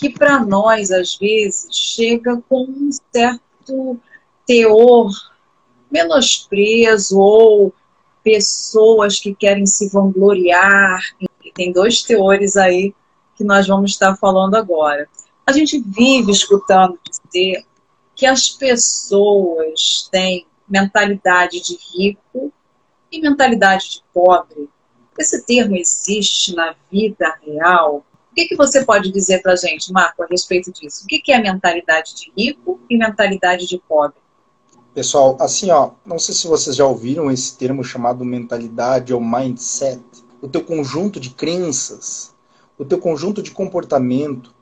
que 0.00 0.08
para 0.08 0.42
nós, 0.42 0.90
às 0.90 1.14
vezes, 1.16 1.68
chega 1.70 2.42
com 2.48 2.62
um 2.62 2.90
certo 3.12 4.00
teor 4.46 5.10
menosprezo 5.90 7.18
ou 7.18 7.74
pessoas 8.24 9.20
que 9.20 9.34
querem 9.34 9.66
se 9.66 9.90
vangloriar. 9.90 11.02
E 11.44 11.52
tem 11.52 11.70
dois 11.70 12.02
teores 12.02 12.56
aí 12.56 12.94
que 13.36 13.44
nós 13.44 13.66
vamos 13.66 13.90
estar 13.90 14.16
falando 14.16 14.54
agora. 14.54 15.06
A 15.46 15.52
gente 15.52 15.78
vive 15.78 16.32
escutando 16.32 16.98
dizer 17.04 17.66
que 18.16 18.24
as 18.24 18.48
pessoas 18.48 20.08
têm 20.10 20.46
mentalidade 20.66 21.60
de 21.60 21.76
rico 21.92 22.50
e 23.12 23.20
mentalidade 23.20 23.90
de 23.90 24.02
pobre. 24.14 24.66
Esse 25.18 25.44
termo 25.44 25.76
existe 25.76 26.54
na 26.54 26.74
vida 26.90 27.38
real? 27.44 28.02
O 28.30 28.34
que, 28.34 28.46
que 28.46 28.56
você 28.56 28.84
pode 28.84 29.10
dizer 29.10 29.42
para 29.42 29.52
a 29.52 29.56
gente, 29.56 29.92
Marco, 29.92 30.22
a 30.22 30.26
respeito 30.26 30.72
disso? 30.72 31.04
O 31.04 31.06
que, 31.06 31.18
que 31.18 31.32
é 31.32 31.42
mentalidade 31.42 32.14
de 32.14 32.32
rico 32.36 32.80
e 32.88 32.96
mentalidade 32.96 33.66
de 33.66 33.76
pobre? 33.78 34.16
Pessoal, 34.94 35.36
assim, 35.40 35.70
ó, 35.70 35.90
não 36.04 36.18
sei 36.18 36.34
se 36.34 36.46
vocês 36.46 36.76
já 36.76 36.86
ouviram 36.86 37.30
esse 37.30 37.56
termo 37.56 37.82
chamado 37.82 38.24
mentalidade 38.24 39.12
ou 39.12 39.20
mindset. 39.20 40.00
O 40.40 40.48
teu 40.48 40.64
conjunto 40.64 41.18
de 41.18 41.30
crenças, 41.30 42.32
o 42.78 42.84
teu 42.84 42.98
conjunto 42.98 43.42
de 43.42 43.50
comportamento. 43.50 44.54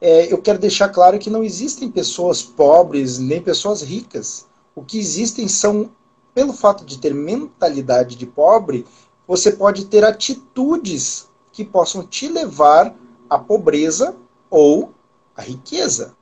É, 0.00 0.32
eu 0.32 0.38
quero 0.38 0.58
deixar 0.58 0.88
claro 0.88 1.18
que 1.18 1.30
não 1.30 1.44
existem 1.44 1.90
pessoas 1.90 2.42
pobres 2.42 3.18
nem 3.18 3.40
pessoas 3.40 3.82
ricas. 3.82 4.46
O 4.74 4.82
que 4.82 4.98
existem 4.98 5.46
são, 5.48 5.90
pelo 6.34 6.52
fato 6.52 6.84
de 6.84 6.98
ter 6.98 7.14
mentalidade 7.14 8.16
de 8.16 8.26
pobre, 8.26 8.86
você 9.26 9.52
pode 9.52 9.84
ter 9.84 10.02
atitudes 10.02 11.28
que 11.52 11.64
possam 11.64 12.06
te 12.06 12.26
levar 12.28 12.94
à 13.32 13.38
pobreza 13.38 14.14
ou 14.50 14.92
à 15.34 15.40
riqueza. 15.40 16.14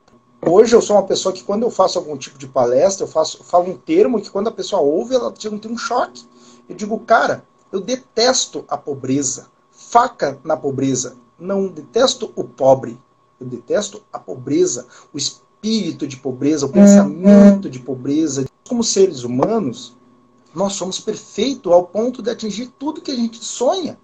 Hoje 0.47 0.77
eu 0.77 0.81
sou 0.81 0.95
uma 0.95 1.03
pessoa 1.03 1.33
que 1.33 1.43
quando 1.43 1.65
eu 1.65 1.71
faço 1.71 1.99
algum 1.99 2.17
tipo 2.17 2.39
de 2.39 2.47
palestra, 2.47 3.05
eu 3.05 3.09
faço, 3.09 3.43
falo 3.43 3.69
um 3.69 3.77
termo 3.77 4.21
que 4.21 4.31
quando 4.31 4.47
a 4.47 4.53
pessoa 4.53 4.81
ouve, 4.81 5.17
ela 5.17 5.33
tem 5.33 5.71
um 5.71 5.77
choque. 5.77 6.25
Eu 6.69 6.77
digo, 6.77 6.97
cara, 7.01 7.45
eu 7.73 7.81
detesto 7.81 8.65
a 8.69 8.77
pobreza. 8.79 9.49
Faca 9.73 10.39
na 10.45 10.57
pobreza. 10.57 11.17
Não 11.37 11.67
detesto 11.67 12.33
o 12.37 12.45
pobre. 12.45 12.97
Eu 13.41 13.47
detesto 13.47 14.03
a 14.13 14.19
pobreza, 14.19 14.87
o 15.13 15.19
espírito 15.19 16.07
de 16.07 16.17
pobreza, 16.17 16.67
o 16.67 16.69
pensamento 16.69 17.69
de 17.69 17.81
pobreza. 17.81 18.47
Como 18.69 18.85
seres 18.85 19.25
humanos, 19.25 19.97
nós 20.55 20.75
somos 20.75 21.01
perfeitos 21.01 21.73
ao 21.73 21.87
ponto 21.87 22.23
de 22.23 22.31
atingir 22.31 22.69
tudo 22.79 23.01
que 23.01 23.11
a 23.11 23.17
gente 23.17 23.45
sonha. 23.45 23.99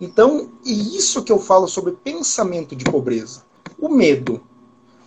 Então, 0.00 0.50
é 0.66 0.70
isso 0.70 1.22
que 1.22 1.32
eu 1.32 1.38
falo 1.38 1.68
sobre 1.68 1.92
pensamento 1.92 2.74
de 2.74 2.84
pobreza. 2.84 3.44
O 3.78 3.88
medo. 3.88 4.40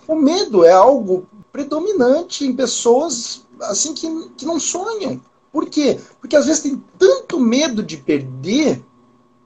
O 0.08 0.16
medo 0.16 0.64
é 0.64 0.72
algo 0.72 1.28
predominante 1.52 2.46
em 2.46 2.56
pessoas 2.56 3.46
assim 3.62 3.94
que, 3.94 4.08
que 4.38 4.46
não 4.46 4.60
sonham. 4.60 5.20
Por 5.52 5.68
quê? 5.70 6.00
Porque 6.20 6.36
às 6.36 6.46
vezes 6.46 6.62
tem 6.62 6.84
tanto 6.98 7.40
medo 7.40 7.82
de 7.82 7.98
perder, 7.98 8.84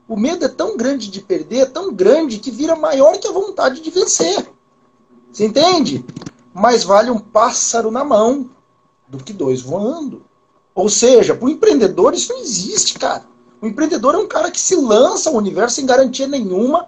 o 0.07 0.17
medo 0.17 0.43
é 0.43 0.49
tão 0.49 0.75
grande 0.75 1.09
de 1.09 1.21
perder, 1.21 1.59
é 1.59 1.65
tão 1.65 1.93
grande 1.93 2.39
que 2.39 2.51
vira 2.51 2.75
maior 2.75 3.17
que 3.17 3.27
a 3.27 3.31
vontade 3.31 3.81
de 3.81 3.89
vencer. 3.89 4.45
Você 5.31 5.45
entende? 5.45 6.05
Mais 6.53 6.83
vale 6.83 7.09
um 7.09 7.19
pássaro 7.19 7.89
na 7.89 8.03
mão 8.03 8.49
do 9.07 9.23
que 9.23 9.31
dois 9.31 9.61
voando. 9.61 10.25
Ou 10.75 10.89
seja, 10.89 11.33
para 11.33 11.45
o 11.45 11.49
empreendedor 11.49 12.13
isso 12.13 12.33
não 12.33 12.41
existe, 12.41 12.99
cara. 12.99 13.25
O 13.61 13.67
empreendedor 13.67 14.15
é 14.15 14.17
um 14.17 14.27
cara 14.27 14.49
que 14.49 14.59
se 14.59 14.75
lança 14.75 15.29
ao 15.29 15.35
universo 15.35 15.75
sem 15.75 15.85
garantia 15.85 16.27
nenhuma, 16.27 16.87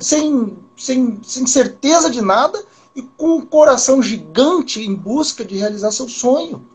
sem, 0.00 0.56
sem, 0.76 1.20
sem 1.22 1.46
certeza 1.46 2.10
de 2.10 2.20
nada 2.20 2.62
e 2.94 3.02
com 3.02 3.36
um 3.36 3.46
coração 3.46 4.02
gigante 4.02 4.82
em 4.82 4.94
busca 4.94 5.44
de 5.44 5.56
realizar 5.56 5.92
seu 5.92 6.08
sonho. 6.08 6.66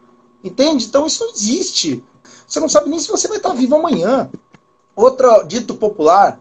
Entende? 0.42 0.86
Então 0.86 1.06
isso 1.06 1.26
existe. 1.36 2.04
Você 2.48 2.60
não 2.60 2.70
sabe 2.70 2.90
nem 2.90 3.00
se 3.00 3.10
você 3.10 3.28
vai 3.28 3.38
estar 3.38 3.54
vivo 3.54 3.76
amanhã. 3.76 4.30
Outro 4.96 5.44
dito 5.44 5.76
popular 5.76 6.40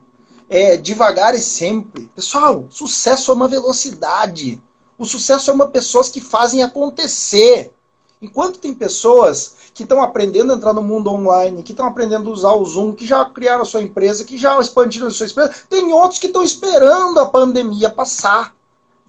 é 0.48 0.76
devagar 0.76 1.34
e 1.34 1.40
sempre. 1.40 2.10
Pessoal, 2.14 2.66
sucesso 2.70 3.32
é 3.32 3.34
uma 3.34 3.48
velocidade. 3.48 4.62
O 4.96 5.04
sucesso 5.04 5.50
é 5.50 5.54
uma 5.54 5.66
pessoas 5.68 6.08
que 6.08 6.20
fazem 6.20 6.62
acontecer. 6.62 7.72
Enquanto 8.20 8.60
tem 8.60 8.72
pessoas 8.72 9.54
que 9.74 9.84
estão 9.84 10.02
aprendendo 10.02 10.52
a 10.52 10.56
entrar 10.56 10.72
no 10.72 10.82
mundo 10.82 11.10
online, 11.10 11.62
que 11.62 11.72
estão 11.72 11.86
aprendendo 11.86 12.28
a 12.28 12.32
usar 12.32 12.52
o 12.52 12.64
Zoom, 12.64 12.92
que 12.92 13.06
já 13.06 13.24
criaram 13.24 13.62
a 13.62 13.66
sua 13.66 13.82
empresa, 13.82 14.24
que 14.24 14.36
já 14.36 14.58
expandiram 14.60 15.06
a 15.06 15.10
sua 15.10 15.26
empresa. 15.26 15.54
Tem 15.68 15.92
outros 15.92 16.20
que 16.20 16.26
estão 16.26 16.42
esperando 16.42 17.18
a 17.18 17.26
pandemia 17.26 17.88
passar. 17.88 18.54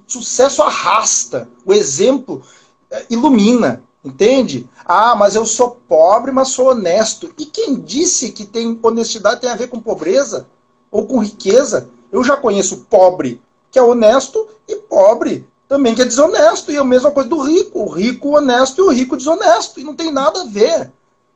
O 0.07 0.11
sucesso 0.11 0.61
arrasta. 0.61 1.49
O 1.65 1.73
exemplo 1.73 2.41
é, 2.89 3.05
ilumina. 3.09 3.83
Entende? 4.03 4.69
Ah, 4.83 5.15
mas 5.15 5.33
eu 5.33 5.45
sou 5.45 5.77
pobre, 5.87 6.31
mas 6.31 6.49
sou 6.49 6.71
honesto. 6.71 7.31
E 7.37 7.45
quem 7.45 7.79
disse 7.79 8.31
que 8.31 8.45
tem 8.45 8.77
honestidade 8.83 9.39
tem 9.39 9.49
a 9.49 9.55
ver 9.55 9.67
com 9.67 9.79
pobreza 9.79 10.47
ou 10.91 11.05
com 11.07 11.23
riqueza? 11.23 11.89
Eu 12.11 12.21
já 12.23 12.35
conheço 12.35 12.85
pobre 12.89 13.41
que 13.71 13.79
é 13.79 13.81
honesto 13.81 14.47
e 14.67 14.75
pobre 14.75 15.47
também 15.67 15.95
que 15.95 16.01
é 16.01 16.05
desonesto. 16.05 16.71
E 16.71 16.75
é 16.75 16.79
a 16.79 16.83
mesma 16.83 17.11
coisa 17.11 17.29
do 17.29 17.41
rico. 17.41 17.79
O 17.79 17.89
rico 17.89 18.37
honesto 18.37 18.79
e 18.79 18.81
o 18.81 18.91
rico 18.91 19.17
desonesto. 19.17 19.79
E 19.79 19.83
não 19.83 19.95
tem 19.95 20.11
nada 20.11 20.41
a 20.41 20.45
ver. 20.45 20.91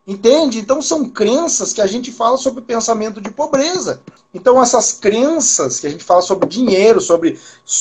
Entende? 0.07 0.59
Então 0.59 0.81
são 0.81 1.09
crenças 1.09 1.73
que 1.73 1.81
a 1.81 1.85
gente 1.85 2.13
fala 2.13 2.37
sobre 2.37 2.61
pensamento 2.61 3.19
de 3.19 3.29
pobreza. 3.29 4.01
Então 4.33 4.61
essas 4.61 4.93
crenças 4.93 5.81
que 5.81 5.87
a 5.87 5.89
gente 5.89 6.03
fala 6.03 6.21
sobre 6.21 6.47
dinheiro, 6.47 7.01
sobre 7.01 7.37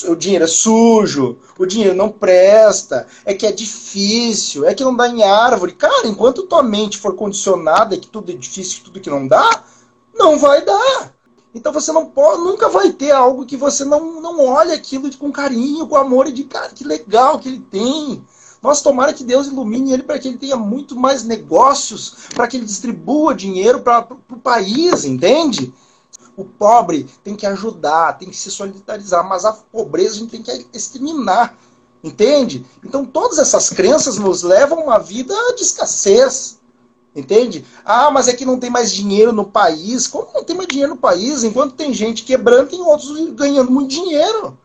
o 0.09 0.17
dinheiro 0.17 0.45
é 0.45 0.49
sujo, 0.49 1.39
o 1.57 1.65
dinheiro 1.65 1.95
não 1.95 2.11
presta, 2.11 3.07
é 3.25 3.33
que 3.33 3.47
é 3.47 3.53
difícil, 3.53 4.65
é 4.65 4.75
que 4.75 4.83
não 4.83 4.97
dá 4.97 5.09
em 5.09 5.23
árvore. 5.23 5.71
Cara, 5.71 6.09
enquanto 6.09 6.49
tua 6.49 6.65
mente 6.65 6.99
for 6.99 7.15
condicionada 7.15 7.97
que 7.97 8.09
tudo 8.09 8.33
é 8.33 8.35
difícil, 8.35 8.83
tudo 8.83 9.01
que 9.01 9.09
não 9.09 9.29
dá, 9.29 9.63
não 10.13 10.37
vai 10.37 10.65
dar. 10.65 11.16
Então 11.57 11.73
você 11.73 11.91
não 11.91 12.05
pode, 12.05 12.43
nunca 12.43 12.69
vai 12.69 12.93
ter 12.93 13.13
algo 13.13 13.47
que 13.47 13.57
você 13.57 13.83
não, 13.83 14.21
não 14.21 14.45
olha 14.45 14.75
aquilo 14.75 15.11
com 15.17 15.33
carinho, 15.33 15.87
com 15.87 15.97
amor 15.97 16.29
e 16.29 16.33
de 16.33 16.45
cara, 16.45 16.69
que 16.69 16.85
legal 16.85 17.39
que 17.39 17.49
ele 17.49 17.61
tem. 17.61 18.23
Nossa, 18.61 18.85
tomara 18.85 19.15
que 19.15 19.25
Deus 19.25 19.47
ilumine 19.47 19.95
ele 19.95 20.03
para 20.03 20.19
que 20.19 20.29
ele 20.29 20.37
tenha 20.37 20.57
muito 20.57 20.95
mais 20.95 21.25
negócios, 21.25 22.29
para 22.35 22.47
que 22.47 22.59
ele 22.59 22.67
distribua 22.67 23.35
dinheiro 23.35 23.81
para 23.81 24.07
o 24.31 24.37
país, 24.37 25.07
entende? 25.07 25.73
O 26.37 26.45
pobre 26.45 27.09
tem 27.25 27.35
que 27.35 27.47
ajudar, 27.47 28.19
tem 28.19 28.29
que 28.29 28.37
se 28.37 28.51
solidarizar, 28.51 29.27
mas 29.27 29.47
a 29.47 29.53
pobreza 29.55 30.17
a 30.17 30.19
gente 30.19 30.33
tem 30.33 30.43
que 30.43 30.67
exterminar. 30.75 31.57
Entende? 32.05 32.67
Então 32.85 33.07
todas 33.07 33.39
essas 33.39 33.71
crenças 33.71 34.19
nos 34.19 34.43
levam 34.43 34.81
a 34.81 34.83
uma 34.83 34.99
vida 34.99 35.35
de 35.57 35.63
escassez. 35.63 36.61
Entende? 37.17 37.65
Ah, 37.83 38.11
mas 38.11 38.29
é 38.29 38.35
que 38.35 38.45
não 38.45 38.61
tem 38.61 38.69
mais 38.69 38.93
dinheiro 38.93 39.33
no 39.33 39.47
país. 39.47 40.07
Como 40.07 40.29
não 40.35 40.45
tem 40.45 40.55
mais 40.55 40.69
dinheiro 40.69 40.93
no 40.95 41.01
país? 41.01 41.43
Enquanto 41.43 41.75
tem 41.75 41.95
gente 41.95 42.25
quebrando, 42.25 42.69
tem 42.69 42.83
outros 42.83 43.31
ganhando 43.31 43.71
muito 43.71 43.89
dinheiro. 43.89 44.59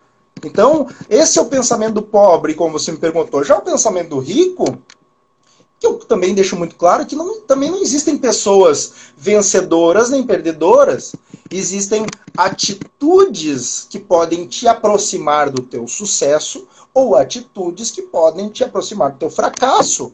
Então, 0.43 0.87
esse 1.09 1.39
é 1.39 1.41
o 1.41 1.45
pensamento 1.45 1.93
do 1.93 2.01
pobre, 2.01 2.53
como 2.53 2.77
você 2.77 2.91
me 2.91 2.97
perguntou. 2.97 3.41
Já 3.41 3.57
o 3.57 3.61
pensamento 3.61 4.09
do 4.09 4.19
rico, 4.19 4.65
que 5.79 5.87
eu 5.87 5.97
também 5.99 6.33
deixo 6.33 6.57
muito 6.57 6.75
claro 6.75 7.05
que 7.05 7.15
não, 7.15 7.39
também 7.41 7.71
não 7.71 7.81
existem 7.81 8.17
pessoas 8.17 8.91
vencedoras 9.15 10.09
nem 10.09 10.23
perdedoras. 10.23 11.15
Existem 11.49 12.05
atitudes 12.35 13.87
que 13.89 13.97
podem 13.97 14.45
te 14.45 14.67
aproximar 14.67 15.49
do 15.49 15.61
teu 15.61 15.87
sucesso 15.87 16.67
ou 16.93 17.15
atitudes 17.15 17.91
que 17.91 18.01
podem 18.01 18.49
te 18.49 18.63
aproximar 18.63 19.11
do 19.11 19.19
teu 19.19 19.29
fracasso. 19.29 20.13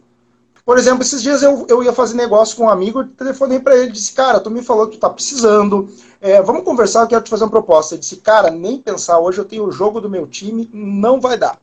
Por 0.68 0.78
exemplo, 0.78 1.02
esses 1.02 1.24
dias 1.24 1.42
eu, 1.42 1.66
eu 1.70 1.82
ia 1.82 1.94
fazer 1.94 2.16
negócio 2.16 2.58
com 2.58 2.66
um 2.66 2.70
amigo, 2.70 3.00
eu 3.00 3.08
telefonei 3.08 3.58
para 3.58 3.78
ele 3.78 3.88
e 3.88 3.94
disse, 3.94 4.12
cara, 4.12 4.38
tu 4.38 4.52
me 4.52 4.62
falou 4.62 4.86
que 4.88 4.98
tu 4.98 5.00
tá 5.00 5.10
precisando, 5.10 5.90
é, 6.20 6.42
vamos 6.42 6.66
conversar, 6.66 7.04
eu 7.04 7.08
quero 7.08 7.24
te 7.24 7.30
fazer 7.30 7.46
uma 7.46 7.50
proposta. 7.50 7.96
Ele 7.96 8.02
disse, 8.02 8.18
cara, 8.18 8.52
nem 8.52 8.78
pensar, 8.78 9.18
hoje 9.18 9.38
eu 9.38 9.46
tenho 9.46 9.64
o 9.64 9.72
jogo 9.72 10.02
do 10.02 10.10
meu 10.10 10.28
time, 10.28 10.70
não 10.74 11.22
vai 11.22 11.38
dar. 11.38 11.58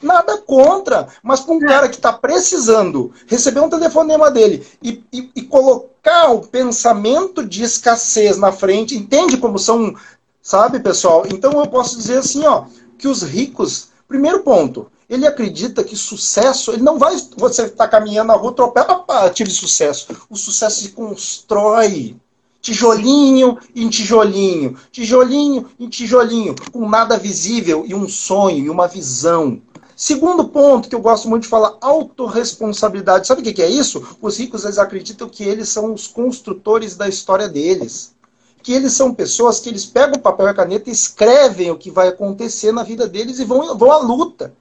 Nada 0.00 0.38
contra, 0.38 1.06
mas 1.22 1.40
para 1.40 1.54
um 1.54 1.62
é. 1.62 1.68
cara 1.68 1.88
que 1.90 1.96
está 1.96 2.14
precisando 2.14 3.12
receber 3.26 3.60
um 3.60 3.68
telefonema 3.68 4.30
dele 4.30 4.66
e, 4.82 5.04
e, 5.12 5.30
e, 5.36 5.42
colocar 5.42 6.30
o 6.30 6.40
pensamento 6.40 7.44
de 7.44 7.62
escassez 7.62 8.38
na 8.38 8.52
frente, 8.52 8.96
entende 8.96 9.36
como 9.36 9.58
são, 9.58 9.94
sabe, 10.40 10.80
pessoal? 10.80 11.24
Então 11.30 11.52
eu 11.60 11.66
posso 11.66 11.94
dizer 11.98 12.20
assim, 12.20 12.46
ó, 12.46 12.64
que 12.96 13.06
os 13.06 13.22
ricos, 13.22 13.90
primeiro 14.08 14.40
ponto, 14.40 14.90
ele 15.08 15.26
acredita 15.26 15.84
que 15.84 15.96
sucesso, 15.96 16.72
ele 16.72 16.82
não 16.82 16.98
vai 16.98 17.16
você 17.36 17.62
estar 17.62 17.84
tá 17.84 17.88
caminhando 17.88 18.28
na 18.28 18.34
rua, 18.34 18.50
atropela, 18.50 19.30
tive 19.30 19.50
sucesso. 19.50 20.08
O 20.28 20.36
sucesso 20.36 20.82
se 20.82 20.88
constrói. 20.90 22.16
Tijolinho 22.60 23.58
em 23.76 23.88
tijolinho, 23.88 24.76
tijolinho 24.90 25.70
em 25.78 25.88
tijolinho, 25.88 26.56
com 26.72 26.88
nada 26.88 27.16
visível 27.16 27.84
e 27.86 27.94
um 27.94 28.08
sonho 28.08 28.64
e 28.64 28.68
uma 28.68 28.88
visão. 28.88 29.62
Segundo 29.94 30.48
ponto 30.48 30.88
que 30.88 30.94
eu 30.94 31.00
gosto 31.00 31.28
muito 31.28 31.44
de 31.44 31.48
falar, 31.48 31.76
autorresponsabilidade. 31.80 33.26
Sabe 33.26 33.40
o 33.40 33.54
que 33.54 33.62
é 33.62 33.70
isso? 33.70 34.18
Os 34.20 34.38
ricos 34.38 34.64
eles 34.64 34.78
acreditam 34.78 35.28
que 35.28 35.44
eles 35.44 35.68
são 35.68 35.94
os 35.94 36.08
construtores 36.08 36.96
da 36.96 37.08
história 37.08 37.48
deles. 37.48 38.14
Que 38.62 38.74
eles 38.74 38.92
são 38.92 39.14
pessoas 39.14 39.60
que 39.60 39.68
eles 39.68 39.86
pegam 39.86 40.16
o 40.16 40.20
papel 40.20 40.48
e 40.48 40.50
a 40.50 40.54
caneta 40.54 40.90
escrevem 40.90 41.70
o 41.70 41.78
que 41.78 41.90
vai 41.90 42.08
acontecer 42.08 42.72
na 42.72 42.82
vida 42.82 43.06
deles 43.06 43.38
e 43.38 43.44
vão, 43.44 43.78
vão 43.78 43.92
à 43.92 43.98
luta. 43.98 44.52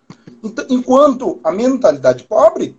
Enquanto 0.69 1.39
a 1.43 1.51
mentalidade 1.51 2.23
pobre 2.23 2.77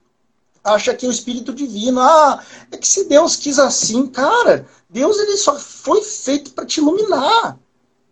acha 0.67 0.95
que 0.95 1.07
é 1.07 1.09
o 1.09 1.13
espírito 1.13 1.53
divino. 1.53 2.01
Ah, 2.01 2.43
é 2.71 2.77
que 2.77 2.87
se 2.87 3.05
Deus 3.05 3.37
quis 3.37 3.59
assim, 3.59 4.07
cara, 4.07 4.67
Deus 4.91 5.19
ele 5.19 5.37
só 5.37 5.59
foi 5.59 6.03
feito 6.03 6.51
para 6.53 6.67
te 6.67 6.81
iluminar. 6.81 7.59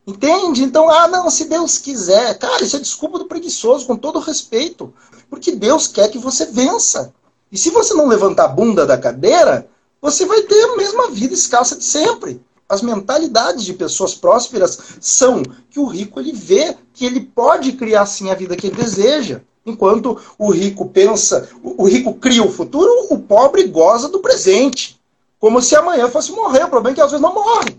Entende? 0.07 0.63
Então, 0.63 0.89
ah, 0.89 1.09
não, 1.09 1.31
se 1.31 1.47
Deus 1.47 1.79
quiser. 1.79 2.39
Cara, 2.39 2.63
isso 2.63 2.77
é 2.77 2.81
desculpa 2.81 3.19
do 3.19 3.25
preguiçoso, 3.25 3.87
com 3.87 3.97
todo 3.97 4.19
respeito. 4.19 4.93
Porque 5.31 5.53
Deus 5.53 5.87
quer 5.87 6.09
que 6.11 6.19
você 6.19 6.47
vença. 6.47 7.13
E 7.51 7.57
se 7.57 7.71
você 7.71 7.95
não 7.95 8.07
levantar 8.07 8.45
a 8.45 8.49
bunda 8.49 8.87
da 8.87 8.99
cadeira, 8.99 9.69
você 10.01 10.27
vai 10.27 10.43
ter 10.43 10.63
a 10.65 10.77
mesma 10.77 11.11
vida 11.11 11.33
escassa 11.33 11.77
de 11.77 11.85
sempre. 11.85 12.41
As 12.69 12.81
mentalidades 12.81 13.65
de 13.65 13.75
pessoas 13.75 14.15
prósperas 14.15 14.79
são 15.01 15.43
que 15.71 15.79
o 15.79 15.87
rico 15.87 16.19
ele 16.19 16.33
vê 16.33 16.77
que 16.93 17.05
ele 17.05 17.21
pode 17.21 17.73
criar 17.73 18.07
sim 18.07 18.31
a 18.31 18.35
vida 18.35 18.57
que 18.57 18.69
ele 18.69 18.77
deseja. 18.77 19.41
Enquanto 19.67 20.21
o 20.39 20.51
rico 20.51 20.89
pensa, 20.89 21.49
o 21.63 21.87
rico 21.87 22.15
cria 22.15 22.43
o 22.43 22.51
futuro, 22.51 22.91
o 23.11 23.19
pobre 23.19 23.65
goza 23.65 24.09
do 24.09 24.21
presente. 24.21 25.01
Como 25.39 25.61
se 25.61 25.77
amanhã 25.77 26.09
fosse 26.09 26.33
morrer. 26.33 26.65
O 26.65 26.69
problema 26.69 26.93
é 26.93 26.95
que 26.95 27.01
às 27.01 27.11
vezes 27.11 27.23
não 27.23 27.35
morre. 27.35 27.77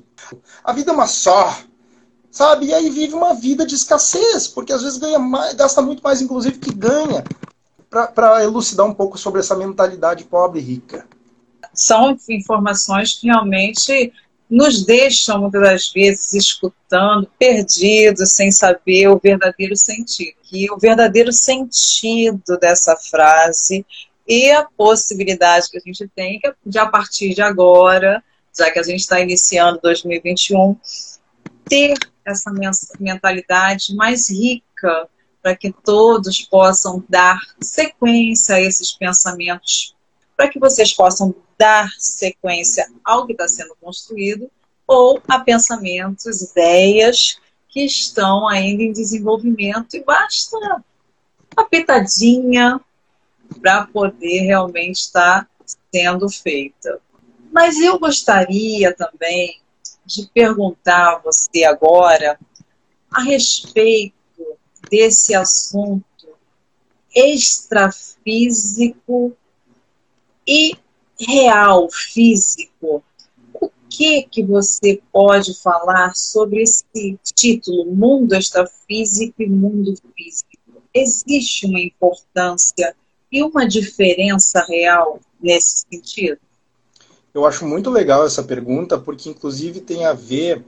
A 0.63 0.73
vida 0.73 0.91
é 0.91 0.93
uma 0.93 1.07
só. 1.07 1.57
Sabe? 2.29 2.67
E 2.67 2.73
aí 2.73 2.89
vive 2.89 3.13
uma 3.13 3.33
vida 3.33 3.65
de 3.65 3.75
escassez, 3.75 4.47
porque 4.47 4.73
às 4.73 4.81
vezes 4.83 4.97
ganha 4.97 5.17
mais, 5.17 5.53
gasta 5.53 5.81
muito 5.81 6.03
mais, 6.03 6.21
inclusive, 6.21 6.57
que 6.57 6.73
ganha. 6.73 7.23
Para 7.89 8.43
elucidar 8.43 8.85
um 8.85 8.93
pouco 8.93 9.17
sobre 9.17 9.39
essa 9.39 9.55
mentalidade 9.55 10.25
pobre 10.25 10.59
e 10.59 10.63
rica. 10.63 11.07
São 11.73 12.17
informações 12.29 13.13
que 13.13 13.27
realmente 13.27 14.11
nos 14.49 14.86
deixam 14.86 15.41
muitas 15.41 15.62
das 15.62 15.89
vezes 15.91 16.34
escutando, 16.34 17.29
perdidos, 17.38 18.31
sem 18.31 18.51
saber 18.51 19.08
o 19.08 19.19
verdadeiro 19.21 19.75
sentido. 19.75 20.36
E 20.51 20.69
o 20.71 20.77
verdadeiro 20.77 21.31
sentido 21.34 22.58
dessa 22.60 22.95
frase 22.95 23.86
e 24.27 24.51
a 24.51 24.63
possibilidade 24.63 25.69
que 25.69 25.77
a 25.77 25.81
gente 25.81 26.08
tem 26.15 26.39
de, 26.65 26.79
a 26.79 26.86
partir 26.86 27.34
de 27.34 27.41
agora, 27.41 28.23
já 28.58 28.71
que 28.71 28.79
a 28.79 28.84
gente 28.84 29.01
está 29.01 29.19
iniciando 29.19 29.79
2021, 29.81 30.77
ter 31.67 31.97
essa 32.23 32.51
mentalidade 32.99 33.95
mais 33.95 34.29
rica 34.29 35.10
para 35.41 35.55
que 35.55 35.71
todos 35.71 36.41
possam 36.41 37.03
dar 37.08 37.39
sequência 37.62 38.55
a 38.55 38.62
esses 38.62 38.91
pensamentos, 38.91 39.94
para 40.35 40.49
que 40.49 40.59
vocês 40.59 40.93
possam 40.93 41.33
dar 41.57 41.89
sequência 41.97 42.87
ao 43.03 43.25
que 43.25 43.31
está 43.31 43.47
sendo 43.47 43.75
construído 43.81 44.51
ou 44.87 45.19
a 45.27 45.39
pensamentos, 45.39 46.41
ideias 46.41 47.39
que 47.69 47.81
estão 47.81 48.47
ainda 48.47 48.83
em 48.83 48.91
desenvolvimento 48.91 49.95
e 49.95 50.03
basta 50.03 50.57
uma 51.55 51.69
pitadinha 51.69 52.79
para 53.61 53.87
poder 53.87 54.41
realmente 54.41 54.97
estar 54.97 55.49
sendo 55.93 56.29
feita. 56.29 56.99
Mas 57.51 57.79
eu 57.79 57.97
gostaria 57.97 58.93
também 58.93 59.61
de 60.05 60.29
perguntar 60.33 61.15
a 61.15 61.19
você 61.19 61.63
agora 61.63 62.37
a 63.09 63.23
respeito 63.23 64.13
desse 64.89 65.33
assunto 65.33 66.05
extrafísico 67.15 69.35
e 70.47 70.73
real, 71.19 71.89
físico, 71.89 73.03
o 73.53 73.69
que 73.89 74.23
que 74.23 74.43
você 74.43 75.01
pode 75.12 75.53
falar 75.62 76.15
sobre 76.15 76.62
esse 76.62 77.17
título, 77.23 77.86
Mundo 77.86 78.36
Extrafísico 78.36 79.41
e 79.41 79.49
Mundo 79.49 79.95
Físico? 80.15 80.49
Existe 80.93 81.65
uma 81.65 81.79
importância 81.79 82.95
e 83.31 83.43
uma 83.43 83.67
diferença 83.67 84.63
real 84.67 85.19
nesse 85.41 85.86
sentido? 85.89 86.39
Eu 87.34 87.45
acho 87.45 87.65
muito 87.65 87.89
legal 87.89 88.25
essa 88.25 88.43
pergunta, 88.43 88.97
porque 88.97 89.29
inclusive 89.29 89.81
tem 89.81 90.05
a 90.05 90.13
ver 90.13 90.63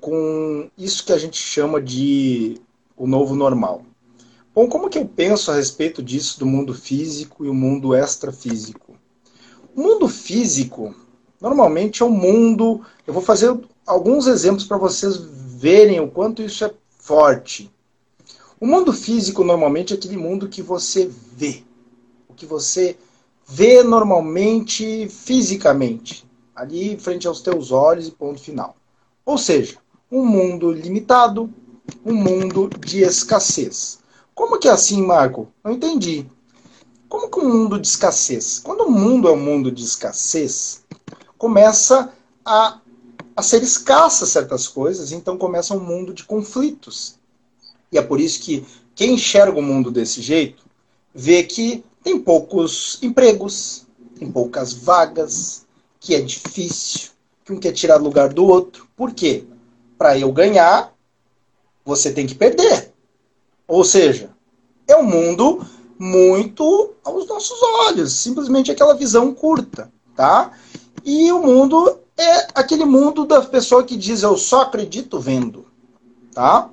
com 0.00 0.68
isso 0.76 1.06
que 1.06 1.12
a 1.12 1.18
gente 1.18 1.38
chama 1.38 1.80
de 1.80 2.60
o 2.96 3.06
novo 3.06 3.34
normal. 3.34 3.84
Bom, 4.54 4.68
como 4.68 4.90
que 4.90 4.98
eu 4.98 5.06
penso 5.06 5.50
a 5.50 5.54
respeito 5.54 6.02
disso 6.02 6.38
do 6.38 6.44
mundo 6.44 6.74
físico 6.74 7.44
e 7.44 7.48
o 7.48 7.54
mundo 7.54 7.96
extrafísico? 7.96 8.94
O 9.74 9.80
mundo 9.80 10.08
físico, 10.08 10.94
normalmente 11.40 12.02
é 12.02 12.06
um 12.06 12.10
mundo. 12.10 12.82
Eu 13.06 13.14
vou 13.14 13.22
fazer 13.22 13.58
alguns 13.86 14.26
exemplos 14.26 14.64
para 14.64 14.76
vocês 14.76 15.16
verem 15.16 16.00
o 16.00 16.10
quanto 16.10 16.42
isso 16.42 16.64
é 16.64 16.72
forte. 16.98 17.70
O 18.60 18.66
mundo 18.66 18.92
físico, 18.92 19.42
normalmente, 19.42 19.92
é 19.92 19.96
aquele 19.96 20.16
mundo 20.16 20.48
que 20.48 20.62
você 20.62 21.10
vê. 21.34 21.64
O 22.28 22.34
que 22.34 22.46
você 22.46 22.96
vê 23.48 23.82
normalmente 23.82 25.08
fisicamente, 25.08 26.24
ali 26.54 26.96
frente 26.96 27.26
aos 27.26 27.40
teus 27.40 27.72
olhos 27.72 28.08
e 28.08 28.12
ponto 28.12 28.40
final. 28.40 28.76
Ou 29.24 29.36
seja, 29.36 29.78
um 30.10 30.24
mundo 30.24 30.70
limitado, 30.70 31.52
um 32.04 32.14
mundo 32.14 32.70
de 32.78 33.02
escassez. 33.02 33.98
Como 34.34 34.58
que 34.58 34.68
é 34.68 34.70
assim, 34.70 35.02
Marco? 35.02 35.48
Não 35.64 35.72
entendi. 35.72 36.26
Como 37.12 37.28
que 37.28 37.40
um 37.40 37.46
mundo 37.46 37.78
de 37.78 37.86
escassez? 37.86 38.58
Quando 38.58 38.84
o 38.84 38.90
mundo 38.90 39.28
é 39.28 39.32
um 39.32 39.36
mundo 39.36 39.70
de 39.70 39.84
escassez, 39.84 40.82
começa 41.36 42.10
a, 42.42 42.80
a 43.36 43.42
ser 43.42 43.62
escassa 43.62 44.24
certas 44.24 44.66
coisas, 44.66 45.12
então 45.12 45.36
começa 45.36 45.74
um 45.74 45.78
mundo 45.78 46.14
de 46.14 46.24
conflitos. 46.24 47.18
E 47.92 47.98
é 47.98 48.02
por 48.02 48.18
isso 48.18 48.40
que 48.40 48.64
quem 48.94 49.12
enxerga 49.12 49.58
o 49.58 49.62
mundo 49.62 49.90
desse 49.90 50.22
jeito 50.22 50.64
vê 51.14 51.42
que 51.42 51.84
tem 52.02 52.18
poucos 52.18 52.98
empregos, 53.02 53.86
tem 54.18 54.32
poucas 54.32 54.72
vagas, 54.72 55.66
que 56.00 56.14
é 56.14 56.20
difícil, 56.22 57.10
que 57.44 57.52
um 57.52 57.60
quer 57.60 57.72
tirar 57.72 57.96
lugar 57.96 58.32
do 58.32 58.46
outro. 58.46 58.88
Por 58.96 59.12
quê? 59.12 59.44
Para 59.98 60.18
eu 60.18 60.32
ganhar, 60.32 60.94
você 61.84 62.10
tem 62.10 62.26
que 62.26 62.34
perder. 62.34 62.90
Ou 63.68 63.84
seja, 63.84 64.30
é 64.88 64.96
um 64.96 65.04
mundo 65.04 65.62
muito 66.02 66.94
aos 67.04 67.28
nossos 67.28 67.62
olhos, 67.86 68.12
simplesmente 68.12 68.72
aquela 68.72 68.92
visão 68.92 69.32
curta, 69.32 69.88
tá? 70.16 70.50
E 71.04 71.30
o 71.30 71.40
mundo 71.40 71.96
é 72.18 72.48
aquele 72.56 72.84
mundo 72.84 73.24
da 73.24 73.40
pessoa 73.40 73.84
que 73.84 73.96
diz 73.96 74.24
eu 74.24 74.36
só 74.36 74.62
acredito 74.62 75.20
vendo, 75.20 75.64
tá? 76.34 76.68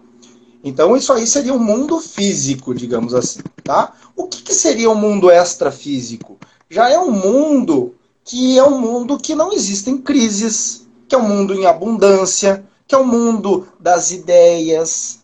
Então 0.64 0.98
isso 0.98 1.14
aí 1.14 1.28
seria 1.28 1.54
um 1.54 1.60
mundo 1.60 2.00
físico, 2.00 2.74
digamos 2.74 3.14
assim, 3.14 3.42
tá? 3.64 3.94
O 4.16 4.26
que, 4.26 4.42
que 4.42 4.54
seria 4.54 4.90
um 4.90 4.96
mundo 4.96 5.30
extrafísico? 5.30 6.40
Já 6.68 6.90
é 6.90 6.98
um 6.98 7.12
mundo 7.12 7.94
que 8.26 8.58
é 8.58 8.64
um 8.64 8.80
mundo 8.80 9.20
que 9.20 9.36
não 9.36 9.54
existem 9.54 9.96
crises, 9.96 10.88
que 11.08 11.14
é 11.14 11.18
um 11.20 11.28
mundo 11.28 11.54
em 11.54 11.68
abundância, 11.68 12.66
que 12.88 12.96
é 12.96 12.98
o 12.98 13.02
um 13.02 13.08
mundo 13.08 13.68
das 13.80 14.10
ideias. 14.10 15.19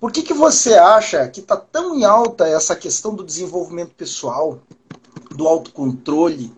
Por 0.00 0.10
que, 0.10 0.22
que 0.22 0.32
você 0.32 0.74
acha 0.74 1.28
que 1.28 1.40
está 1.40 1.58
tão 1.58 1.94
em 1.94 2.04
alta 2.04 2.48
essa 2.48 2.74
questão 2.74 3.14
do 3.14 3.22
desenvolvimento 3.22 3.94
pessoal, 3.94 4.58
do 5.30 5.46
autocontrole, 5.46 6.50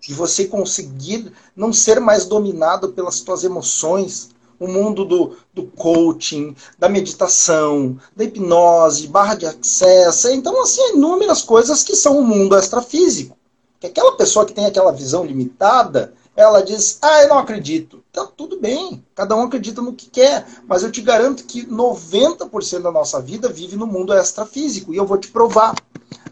de 0.00 0.12
você 0.12 0.46
conseguir 0.46 1.32
não 1.54 1.72
ser 1.72 2.00
mais 2.00 2.24
dominado 2.24 2.88
pelas 2.88 3.14
suas 3.14 3.44
emoções, 3.44 4.30
o 4.58 4.66
mundo 4.66 5.04
do, 5.04 5.36
do 5.54 5.64
coaching, 5.68 6.56
da 6.76 6.88
meditação, 6.88 7.96
da 8.16 8.24
hipnose, 8.24 9.06
barra 9.06 9.36
de 9.36 9.46
acesso. 9.46 10.28
Então, 10.30 10.60
assim, 10.60 10.94
inúmeras 10.94 11.42
coisas 11.42 11.84
que 11.84 11.94
são 11.94 12.18
o 12.18 12.24
mundo 12.24 12.58
extrafísico. 12.58 13.36
Que 13.78 13.86
aquela 13.86 14.16
pessoa 14.16 14.44
que 14.44 14.52
tem 14.52 14.66
aquela 14.66 14.90
visão 14.90 15.24
limitada, 15.24 16.12
ela 16.34 16.62
diz, 16.62 16.98
ah, 17.00 17.22
eu 17.22 17.28
não 17.28 17.38
acredito. 17.38 18.02
Então, 18.18 18.32
tudo 18.36 18.58
bem, 18.58 19.06
cada 19.14 19.36
um 19.36 19.42
acredita 19.42 19.80
no 19.80 19.92
que 19.92 20.10
quer, 20.10 20.44
mas 20.66 20.82
eu 20.82 20.90
te 20.90 21.00
garanto 21.00 21.44
que 21.44 21.64
90% 21.64 22.82
da 22.82 22.90
nossa 22.90 23.20
vida 23.20 23.48
vive 23.48 23.76
no 23.76 23.86
mundo 23.86 24.12
extrafísico, 24.12 24.92
e 24.92 24.96
eu 24.96 25.06
vou 25.06 25.18
te 25.18 25.28
provar, 25.28 25.76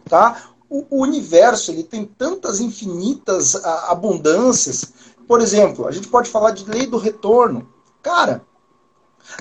tá? 0.08 0.50
O, 0.68 0.84
o 0.90 1.02
universo, 1.02 1.70
ele 1.70 1.84
tem 1.84 2.04
tantas 2.04 2.58
infinitas 2.58 3.54
a, 3.54 3.92
abundâncias. 3.92 4.92
Por 5.28 5.40
exemplo, 5.40 5.86
a 5.86 5.92
gente 5.92 6.08
pode 6.08 6.28
falar 6.28 6.50
de 6.50 6.68
lei 6.68 6.88
do 6.88 6.98
retorno. 6.98 7.68
Cara, 8.02 8.44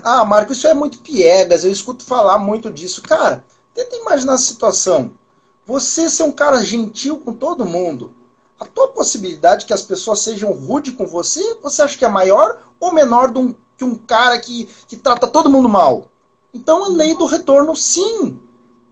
ah, 0.04 0.24
Marco, 0.24 0.52
isso 0.52 0.68
é 0.68 0.74
muito 0.74 1.00
piegas, 1.00 1.64
eu 1.64 1.72
escuto 1.72 2.04
falar 2.04 2.38
muito 2.38 2.70
disso. 2.70 3.02
Cara, 3.02 3.44
tenta 3.74 3.96
imaginar 3.96 4.34
a 4.34 4.38
situação. 4.38 5.18
Você 5.66 6.08
ser 6.08 6.22
um 6.22 6.30
cara 6.32 6.64
gentil 6.64 7.18
com 7.18 7.32
todo 7.32 7.66
mundo. 7.66 8.14
A 8.58 8.64
tua 8.64 8.88
possibilidade 8.88 9.66
que 9.66 9.72
as 9.72 9.82
pessoas 9.82 10.20
sejam 10.20 10.50
rude 10.52 10.92
com 10.92 11.06
você, 11.06 11.58
você 11.62 11.82
acha 11.82 11.98
que 11.98 12.04
é 12.04 12.08
maior 12.08 12.62
ou 12.80 12.92
menor 12.92 13.36
um, 13.36 13.54
que 13.76 13.84
um 13.84 13.94
cara 13.94 14.38
que, 14.38 14.66
que 14.88 14.96
trata 14.96 15.26
todo 15.26 15.50
mundo 15.50 15.68
mal? 15.68 16.10
Então 16.52 16.84
a 16.84 16.88
lei 16.88 17.14
do 17.14 17.26
retorno, 17.26 17.76
sim. 17.76 18.40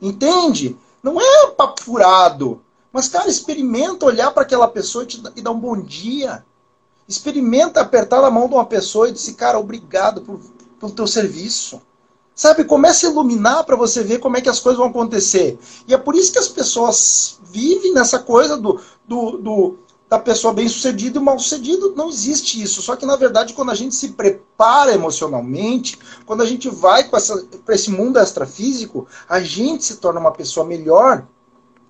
Entende? 0.00 0.77
Não 1.03 1.20
é 1.20 1.46
papo 1.50 1.83
furado. 1.83 2.61
Mas, 2.92 3.09
cara, 3.09 3.29
experimenta 3.29 4.07
olhar 4.07 4.31
para 4.31 4.42
aquela 4.42 4.68
pessoa 4.68 5.05
e, 5.05 5.07
te, 5.07 5.22
e 5.35 5.42
dar 5.42 5.50
um 5.50 5.59
bom 5.59 5.81
dia. 5.81 6.44
Experimenta 7.09 7.81
apertar 7.81 8.22
a 8.22 8.31
mão 8.31 8.48
de 8.48 8.55
uma 8.55 8.66
pessoa 8.66 9.09
e 9.09 9.12
dizer, 9.12 9.35
cara, 9.35 9.59
obrigado 9.59 10.20
por, 10.20 10.38
pelo 10.79 10.92
teu 10.92 11.07
serviço. 11.07 11.81
Sabe, 12.34 12.64
comece 12.64 13.06
a 13.06 13.10
iluminar 13.10 13.62
para 13.64 13.76
você 13.76 14.02
ver 14.02 14.18
como 14.18 14.36
é 14.36 14.40
que 14.40 14.48
as 14.48 14.58
coisas 14.58 14.78
vão 14.78 14.88
acontecer. 14.88 15.56
E 15.86 15.94
é 15.94 15.98
por 15.98 16.16
isso 16.16 16.32
que 16.32 16.38
as 16.38 16.48
pessoas 16.48 17.38
vivem 17.44 17.94
nessa 17.94 18.18
coisa 18.18 18.56
do, 18.56 18.80
do, 19.06 19.38
do 19.38 19.78
da 20.08 20.18
pessoa 20.18 20.52
bem 20.52 20.68
sucedida 20.68 21.18
e 21.18 21.22
mal 21.22 21.38
sucedido. 21.38 21.94
Não 21.96 22.08
existe 22.08 22.60
isso. 22.60 22.82
Só 22.82 22.96
que, 22.96 23.06
na 23.06 23.16
verdade, 23.16 23.54
quando 23.54 23.70
a 23.70 23.74
gente 23.74 23.94
se 23.94 24.10
prepara 24.10 24.92
emocionalmente, 24.92 25.98
quando 26.26 26.42
a 26.42 26.46
gente 26.46 26.68
vai 26.68 27.08
para 27.08 27.74
esse 27.74 27.90
mundo 27.90 28.18
extrafísico, 28.18 29.06
a 29.28 29.40
gente 29.40 29.84
se 29.84 29.96
torna 29.96 30.20
uma 30.20 30.32
pessoa 30.32 30.66
melhor 30.66 31.26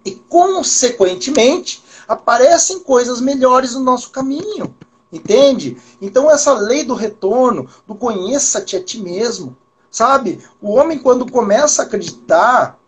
e, 0.05 0.13
consequentemente, 0.13 1.83
aparecem 2.07 2.81
coisas 2.81 3.21
melhores 3.21 3.75
no 3.75 3.81
nosso 3.81 4.11
caminho. 4.11 4.75
Entende? 5.13 5.77
Então, 6.01 6.31
essa 6.31 6.53
lei 6.53 6.85
do 6.85 6.95
retorno, 6.95 7.69
do 7.87 7.95
conheça-te 7.95 8.77
a 8.77 8.83
ti 8.83 9.01
mesmo, 9.01 9.57
sabe? 9.95 10.41
O 10.61 10.73
homem, 10.73 10.99
quando 10.99 11.31
começa 11.31 11.83
a 11.83 11.85
acreditar, 11.85 12.81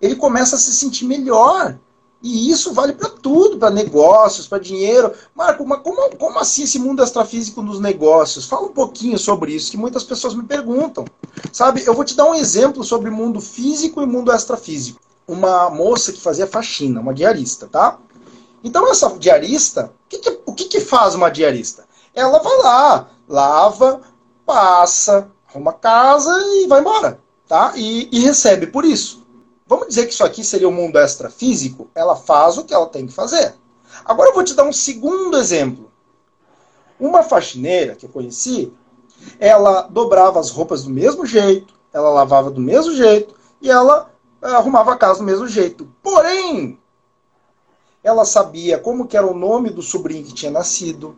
ele 0.00 0.14
começa 0.14 0.54
a 0.54 0.58
se 0.58 0.72
sentir 0.72 1.04
melhor. 1.04 1.76
E 2.22 2.48
isso 2.48 2.72
vale 2.72 2.92
para 2.92 3.10
tudo, 3.10 3.58
para 3.58 3.70
negócios, 3.70 4.46
para 4.46 4.62
dinheiro. 4.62 5.12
Marco, 5.34 5.66
mas 5.66 5.82
como, 5.82 6.16
como 6.16 6.38
assim 6.38 6.62
esse 6.62 6.78
mundo 6.78 7.02
extrafísico 7.02 7.60
nos 7.60 7.80
negócios? 7.80 8.46
Fala 8.46 8.68
um 8.68 8.72
pouquinho 8.72 9.18
sobre 9.18 9.52
isso, 9.52 9.70
que 9.70 9.76
muitas 9.76 10.04
pessoas 10.04 10.32
me 10.32 10.44
perguntam. 10.44 11.04
Sabe, 11.52 11.82
eu 11.84 11.92
vou 11.92 12.04
te 12.04 12.14
dar 12.14 12.24
um 12.24 12.34
exemplo 12.34 12.84
sobre 12.84 13.10
mundo 13.10 13.40
físico 13.40 14.00
e 14.00 14.06
mundo 14.06 14.32
extrafísico. 14.32 15.00
Uma 15.26 15.68
moça 15.70 16.12
que 16.12 16.20
fazia 16.20 16.46
faxina, 16.46 17.00
uma 17.00 17.12
diarista, 17.12 17.66
tá? 17.66 17.98
Então, 18.62 18.88
essa 18.88 19.10
diarista, 19.18 19.92
o 20.06 20.08
que, 20.08 20.18
que, 20.18 20.40
o 20.46 20.54
que, 20.54 20.64
que 20.66 20.80
faz 20.80 21.16
uma 21.16 21.30
diarista? 21.30 21.84
Ela 22.14 22.38
vai 22.38 22.56
lá, 22.58 23.08
lava, 23.28 24.00
passa, 24.46 25.30
arruma 25.54 25.72
casa 25.72 26.30
e 26.42 26.66
vai 26.66 26.80
embora. 26.80 27.20
Tá? 27.46 27.72
E, 27.76 28.08
e 28.10 28.20
recebe 28.20 28.66
por 28.66 28.84
isso. 28.84 29.24
Vamos 29.66 29.88
dizer 29.88 30.06
que 30.06 30.12
isso 30.12 30.24
aqui 30.24 30.44
seria 30.44 30.68
o 30.68 30.70
um 30.70 30.74
mundo 30.74 30.98
extrafísico? 30.98 31.88
Ela 31.94 32.16
faz 32.16 32.58
o 32.58 32.64
que 32.64 32.74
ela 32.74 32.86
tem 32.86 33.06
que 33.06 33.12
fazer. 33.12 33.54
Agora 34.04 34.30
eu 34.30 34.34
vou 34.34 34.44
te 34.44 34.54
dar 34.54 34.64
um 34.64 34.72
segundo 34.72 35.36
exemplo. 35.36 35.90
Uma 36.98 37.22
faxineira 37.22 37.94
que 37.94 38.06
eu 38.06 38.10
conheci, 38.10 38.72
ela 39.38 39.82
dobrava 39.82 40.38
as 40.38 40.50
roupas 40.50 40.84
do 40.84 40.90
mesmo 40.90 41.24
jeito, 41.24 41.74
ela 41.92 42.10
lavava 42.10 42.50
do 42.50 42.60
mesmo 42.60 42.94
jeito 42.94 43.34
e 43.60 43.70
ela 43.70 44.10
arrumava 44.42 44.92
a 44.92 44.96
casa 44.96 45.20
do 45.20 45.24
mesmo 45.24 45.46
jeito. 45.46 45.88
Porém, 46.02 46.78
ela 48.02 48.24
sabia 48.24 48.78
como 48.78 49.06
que 49.06 49.16
era 49.16 49.26
o 49.26 49.36
nome 49.36 49.70
do 49.70 49.82
sobrinho 49.82 50.24
que 50.24 50.34
tinha 50.34 50.50
nascido. 50.50 51.16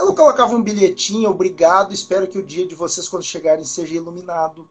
Ela 0.00 0.14
colocava 0.14 0.56
um 0.56 0.62
bilhetinho, 0.62 1.28
obrigado, 1.28 1.92
espero 1.92 2.26
que 2.26 2.38
o 2.38 2.42
dia 2.42 2.66
de 2.66 2.74
vocês, 2.74 3.06
quando 3.06 3.22
chegarem, 3.22 3.66
seja 3.66 3.96
iluminado. 3.96 4.66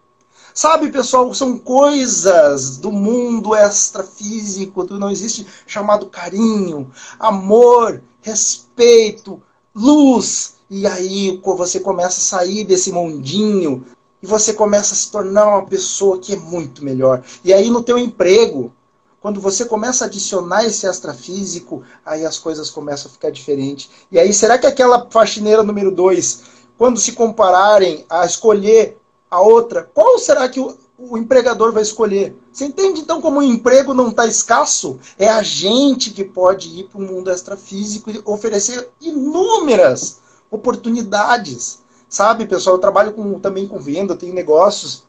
Sabe, 0.55 0.91
pessoal, 0.91 1.31
são 1.35 1.59
coisas 1.59 2.77
do 2.77 2.91
mundo 2.91 3.55
extrafísico, 3.55 4.91
não 4.95 5.11
existe 5.11 5.45
chamado 5.67 6.07
carinho, 6.07 6.89
amor, 7.19 8.01
respeito, 8.23 9.39
luz. 9.75 10.55
E 10.67 10.87
aí 10.87 11.39
você 11.45 11.79
começa 11.79 12.17
a 12.17 12.39
sair 12.39 12.63
desse 12.63 12.91
mundinho 12.91 13.85
e 14.23 14.25
você 14.25 14.51
começa 14.51 14.95
a 14.95 14.97
se 14.97 15.11
tornar 15.11 15.47
uma 15.47 15.65
pessoa 15.67 16.17
que 16.17 16.33
é 16.33 16.37
muito 16.37 16.83
melhor. 16.83 17.23
E 17.45 17.53
aí 17.53 17.69
no 17.69 17.83
teu 17.83 17.99
emprego, 17.99 18.73
quando 19.21 19.41
você 19.41 19.65
começa 19.65 20.05
a 20.05 20.08
adicionar 20.08 20.65
esse 20.65 20.88
extrafísico, 20.88 21.84
aí 22.05 22.25
as 22.25 22.38
coisas 22.38 22.69
começam 22.69 23.10
a 23.10 23.13
ficar 23.13 23.32
diferentes. 23.32 23.89
E 24.12 24.17
aí, 24.17 24.34
será 24.34 24.58
que 24.58 24.65
aquela 24.65 25.08
faxineira 25.10 25.62
número 25.62 25.91
2, 25.91 26.43
quando 26.77 26.99
se 26.99 27.12
compararem 27.12 28.05
a 28.10 28.25
escolher 28.25 28.97
a 29.29 29.41
outra, 29.41 29.84
qual 29.93 30.17
será 30.17 30.47
que 30.47 30.60
o, 30.60 30.77
o 30.97 31.17
empregador 31.17 31.73
vai 31.73 31.84
escolher? 31.84 32.36
Você 32.51 32.65
entende 32.65 33.01
então 33.01 33.21
como 33.21 33.39
o 33.39 33.43
emprego 33.43 33.93
não 33.93 34.10
está 34.10 34.25
escasso? 34.25 34.97
É 35.17 35.27
a 35.27 35.43
gente 35.43 36.12
que 36.12 36.23
pode 36.23 36.79
ir 36.79 36.86
para 36.86 36.99
o 36.99 37.03
mundo 37.03 37.29
extrafísico 37.29 38.10
e 38.10 38.21
oferecer 38.25 38.89
inúmeras 39.01 40.19
oportunidades. 40.49 41.79
Sabe, 42.08 42.47
pessoal, 42.47 42.77
eu 42.77 42.82
trabalho 42.82 43.13
com, 43.13 43.39
também 43.39 43.67
com 43.67 43.79
venda, 43.79 44.15
tenho 44.15 44.34
negócios. 44.34 45.03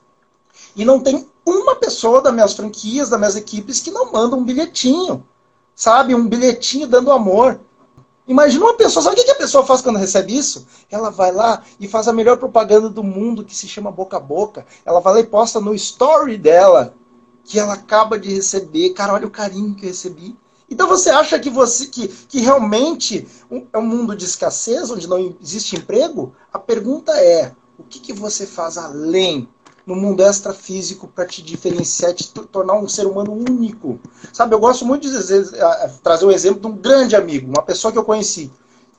E 0.77 0.85
não 0.85 1.01
tem 1.01 1.27
uma 1.57 1.77
pessoa 1.77 2.21
das 2.21 2.33
minhas 2.33 2.55
franquias, 2.55 3.09
das 3.09 3.19
minhas 3.19 3.37
equipes, 3.37 3.81
que 3.81 3.91
não 3.91 4.13
manda 4.13 4.37
um 4.37 4.45
bilhetinho. 4.45 5.27
Sabe? 5.75 6.15
Um 6.15 6.29
bilhetinho 6.29 6.87
dando 6.87 7.13
amor. 7.13 7.61
Imagina 8.27 8.67
uma 8.67 8.75
pessoa, 8.75 9.03
sabe 9.03 9.21
o 9.21 9.25
que 9.25 9.31
a 9.31 9.35
pessoa 9.35 9.67
faz 9.67 9.83
quando 9.83 9.99
recebe 9.99 10.37
isso? 10.37 10.67
Ela 10.89 11.11
vai 11.11 11.33
lá 11.33 11.65
e 11.81 11.89
faz 11.89 12.07
a 12.07 12.13
melhor 12.13 12.37
propaganda 12.37 12.89
do 12.89 13.03
mundo, 13.03 13.45
que 13.45 13.57
se 13.57 13.67
chama 13.67 13.91
boca 13.91 14.19
a 14.19 14.21
boca. 14.21 14.65
Ela 14.85 15.01
vai 15.01 15.15
lá 15.15 15.21
e 15.21 15.27
posta 15.27 15.61
no 15.61 15.75
story 15.75 16.37
dela 16.37 16.95
que 17.45 17.59
ela 17.59 17.75
acaba 17.75 18.19
de 18.19 18.33
receber. 18.33 18.91
Cara, 18.91 19.15
olha 19.15 19.27
o 19.27 19.31
carinho 19.31 19.75
que 19.75 19.85
eu 19.85 19.89
recebi. 19.89 20.37
Então 20.71 20.87
você 20.87 21.11
acha 21.11 21.39
que 21.41 21.51
você 21.51 21.87
que, 21.87 22.07
que 22.07 22.41
realmente 22.41 23.27
é 23.73 23.79
um 23.79 23.87
mundo 23.87 24.15
de 24.15 24.25
escassez, 24.25 24.91
onde 24.91 25.09
não 25.09 25.35
existe 25.43 25.75
emprego? 25.75 26.33
A 26.53 26.59
pergunta 26.61 27.13
é: 27.13 27.53
o 27.77 27.83
que, 27.83 27.99
que 27.99 28.13
você 28.13 28.47
faz 28.47 28.79
além 28.79 29.49
no 29.87 29.97
mundo 29.97 30.23
extrafísico 30.23 31.09
para 31.09 31.27
te 31.27 31.43
diferenciar, 31.43 32.15
te 32.15 32.31
tornar 32.33 32.75
um 32.75 32.89
ser 32.89 33.07
humano 33.07 33.33
único. 33.33 33.99
Sabe, 34.33 34.55
eu 34.55 34.61
gosto 34.61 34.85
muito 34.85 35.09
de 35.09 35.51
trazer 36.03 36.27
um 36.27 36.31
exemplo 36.31 36.61
de 36.61 36.67
um 36.67 36.77
grande 36.77 37.17
amigo, 37.17 37.51
uma 37.51 37.63
pessoa 37.63 37.93
que 37.93 37.99
eu 37.99 38.05
conheci, 38.05 38.51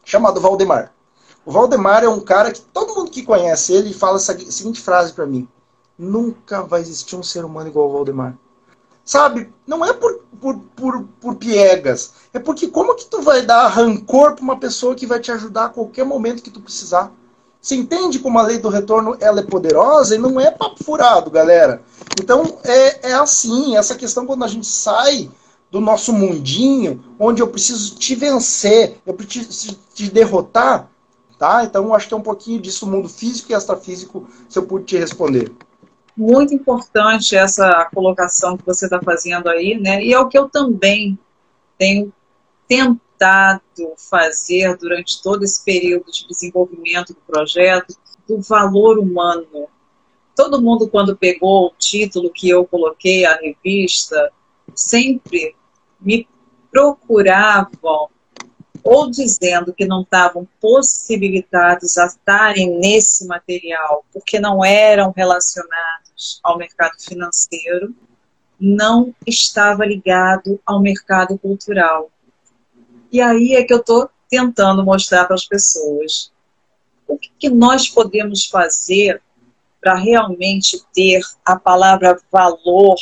chamado 0.03 0.41
Valdemar. 0.41 0.91
O 1.45 1.51
Valdemar 1.51 2.03
é 2.03 2.09
um 2.09 2.19
cara 2.19 2.51
que 2.51 2.61
todo 2.61 2.95
mundo 2.95 3.11
que 3.11 3.23
conhece 3.23 3.73
ele 3.73 3.93
fala 3.93 4.17
essa 4.17 4.38
seguinte 4.51 4.79
frase 4.79 5.13
para 5.13 5.25
mim: 5.25 5.47
nunca 5.97 6.61
vai 6.61 6.82
existir 6.82 7.15
um 7.15 7.23
ser 7.23 7.45
humano 7.45 7.69
igual 7.69 7.89
o 7.89 7.93
Valdemar. 7.93 8.38
Sabe, 9.03 9.51
não 9.65 9.84
é 9.84 9.91
por, 9.93 10.21
por, 10.39 10.59
por, 10.75 11.03
por 11.19 11.36
piegas, 11.36 12.13
é 12.34 12.39
porque 12.39 12.67
como 12.67 12.95
que 12.95 13.05
tu 13.05 13.21
vai 13.21 13.41
dar 13.41 13.67
rancor 13.67 14.36
para 14.36 14.43
uma 14.43 14.59
pessoa 14.59 14.93
que 14.93 15.07
vai 15.07 15.19
te 15.19 15.32
ajudar 15.32 15.65
a 15.65 15.69
qualquer 15.69 16.05
momento 16.05 16.43
que 16.43 16.51
tu 16.51 16.61
precisar? 16.61 17.11
Você 17.62 17.76
entende 17.76 18.20
como 18.20 18.39
a 18.39 18.43
lei 18.43 18.57
do 18.57 18.70
retorno 18.70 19.16
ela 19.20 19.41
é 19.41 19.43
poderosa 19.43 20.16
e 20.16 20.18
não 20.18 20.39
é 20.39 20.49
papo 20.49 20.84
furado, 20.84 21.30
galera. 21.30 21.84
Então 22.20 22.57
é, 22.64 23.12
é 23.12 23.14
assim, 23.14 23.78
essa 23.78 23.95
questão 23.95 24.26
quando 24.26 24.43
a 24.43 24.47
gente 24.47 24.66
sai 24.66 25.30
do 25.70 25.80
nosso 25.80 26.12
mundinho, 26.12 27.03
onde 27.20 27.41
eu 27.41 27.47
preciso 27.47 27.95
te 27.95 28.16
vencer, 28.16 28.97
eu 29.05 29.14
preciso 29.14 29.78
te 29.93 30.09
derrotar, 30.09 30.91
Tá? 31.41 31.64
Então, 31.64 31.91
acho 31.95 32.07
que 32.07 32.14
é 32.14 32.18
um 32.18 32.22
pouquinho 32.22 32.62
disso, 32.62 32.86
mundo 32.86 33.09
físico 33.09 33.51
e 33.51 33.55
extrafísico, 33.55 34.30
se 34.47 34.59
eu 34.59 34.64
pude 34.68 34.86
te 34.86 34.95
responder. 34.95 35.51
Muito 36.16 36.53
importante 36.53 37.36
essa 37.36 37.89
colocação 37.91 38.55
que 38.55 38.64
você 38.64 38.86
está 38.86 39.01
fazendo 39.01 39.49
aí, 39.49 39.76
né? 39.82 40.03
E 40.03 40.14
é 40.14 40.20
o 40.20 40.28
que 40.28 40.38
eu 40.38 40.47
também 40.47 41.18
tenho 41.80 42.14
tentado 42.68 43.01
fazer 43.97 44.78
durante 44.78 45.22
todo 45.22 45.43
esse 45.43 45.63
período 45.63 46.11
de 46.11 46.28
desenvolvimento 46.28 47.13
do 47.13 47.22
projeto, 47.22 47.95
do 48.28 48.41
valor 48.41 48.97
humano. 48.97 49.67
Todo 50.36 50.61
mundo, 50.61 50.89
quando 50.89 51.15
pegou 51.15 51.67
o 51.67 51.74
título 51.78 52.32
que 52.32 52.49
eu 52.49 52.65
coloquei, 52.65 53.26
a 53.26 53.36
revista, 53.36 54.32
sempre 54.74 55.55
me 55.99 56.28
procuravam 56.72 58.09
ou 58.84 59.09
dizendo 59.11 59.74
que 59.74 59.86
não 59.86 60.01
estavam 60.01 60.47
possibilitados 60.59 61.97
a 61.97 62.07
estarem 62.07 62.80
nesse 62.80 63.28
material 63.28 64.03
porque 64.11 64.39
não 64.39 64.63
eram 64.65 65.13
relacionados 65.15 66.39
ao 66.43 66.57
mercado 66.57 66.99
financeiro, 66.99 67.93
não 68.59 69.13
estava 69.26 69.86
ligado 69.86 70.59
ao 70.65 70.80
mercado 70.80 71.38
cultural. 71.38 72.09
E 73.12 73.20
aí 73.22 73.55
é 73.55 73.64
que 73.64 73.74
eu 73.74 73.80
estou 73.80 74.09
tentando 74.30 74.84
mostrar 74.84 75.26
para 75.26 75.36
as 75.36 75.45
pessoas 75.45 76.32
o 77.07 77.18
que, 77.18 77.30
que 77.38 77.49
nós 77.49 77.89
podemos 77.89 78.45
fazer 78.45 79.22
para 79.82 79.95
realmente 79.95 80.82
ter 80.93 81.22
a 81.43 81.57
palavra 81.57 82.18
valor, 82.32 82.95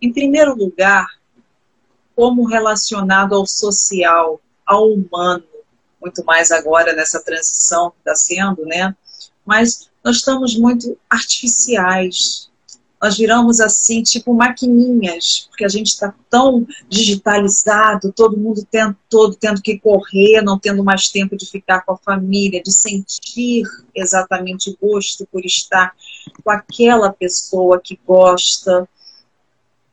em 0.00 0.12
primeiro 0.12 0.54
lugar, 0.54 1.06
como 2.14 2.46
relacionado 2.46 3.34
ao 3.34 3.46
social, 3.46 4.40
ao 4.64 4.88
humano, 4.88 5.44
muito 6.00 6.24
mais 6.24 6.50
agora 6.50 6.94
nessa 6.94 7.22
transição 7.22 7.90
que 7.90 7.98
está 7.98 8.14
sendo, 8.14 8.64
né? 8.64 8.96
Mas 9.44 9.90
nós 10.02 10.16
estamos 10.16 10.56
muito 10.56 10.96
artificiais, 11.10 12.45
nós 13.06 13.16
viramos 13.16 13.60
assim, 13.60 14.02
tipo 14.02 14.34
maquininhas, 14.34 15.46
porque 15.48 15.64
a 15.64 15.68
gente 15.68 15.86
está 15.86 16.12
tão 16.28 16.66
digitalizado, 16.88 18.12
todo 18.12 18.36
mundo 18.36 18.66
tendo, 18.68 18.96
todo 19.08 19.36
tendo 19.36 19.62
que 19.62 19.78
correr, 19.78 20.42
não 20.42 20.58
tendo 20.58 20.82
mais 20.82 21.08
tempo 21.08 21.36
de 21.36 21.46
ficar 21.48 21.82
com 21.82 21.92
a 21.92 21.96
família, 21.96 22.60
de 22.60 22.72
sentir 22.72 23.62
exatamente 23.94 24.70
o 24.70 24.76
gosto 24.80 25.24
por 25.30 25.44
estar 25.44 25.94
com 26.42 26.50
aquela 26.50 27.12
pessoa 27.12 27.80
que 27.80 27.96
gosta. 28.04 28.88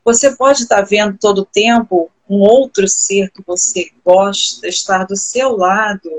Você 0.03 0.35
pode 0.35 0.63
estar 0.63 0.77
tá 0.77 0.81
vendo 0.81 1.15
todo 1.19 1.41
o 1.41 1.45
tempo 1.45 2.09
um 2.27 2.39
outro 2.39 2.87
ser 2.87 3.29
que 3.29 3.43
você 3.45 3.91
gosta 4.03 4.67
estar 4.67 5.05
do 5.05 5.15
seu 5.15 5.55
lado 5.55 6.09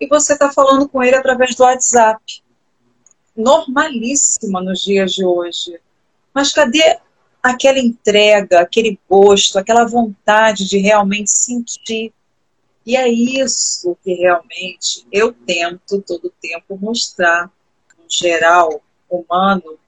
e 0.00 0.08
você 0.08 0.32
está 0.32 0.50
falando 0.50 0.88
com 0.88 1.00
ele 1.00 1.14
através 1.14 1.54
do 1.54 1.62
WhatsApp 1.62 2.20
normalíssima 3.36 4.60
nos 4.62 4.82
dias 4.82 5.12
de 5.12 5.24
hoje. 5.24 5.80
Mas 6.34 6.52
cadê 6.52 6.98
aquela 7.42 7.78
entrega, 7.78 8.60
aquele 8.60 8.98
gosto, 9.08 9.58
aquela 9.58 9.86
vontade 9.86 10.68
de 10.68 10.78
realmente 10.78 11.30
sentir? 11.30 12.12
E 12.84 12.96
é 12.96 13.08
isso 13.08 13.96
que 14.02 14.14
realmente 14.14 15.06
eu 15.12 15.32
tento 15.32 16.00
todo 16.02 16.26
o 16.26 16.32
tempo 16.40 16.78
mostrar, 16.80 17.50
no 17.98 18.04
geral, 18.08 18.82
humano, 19.08 19.78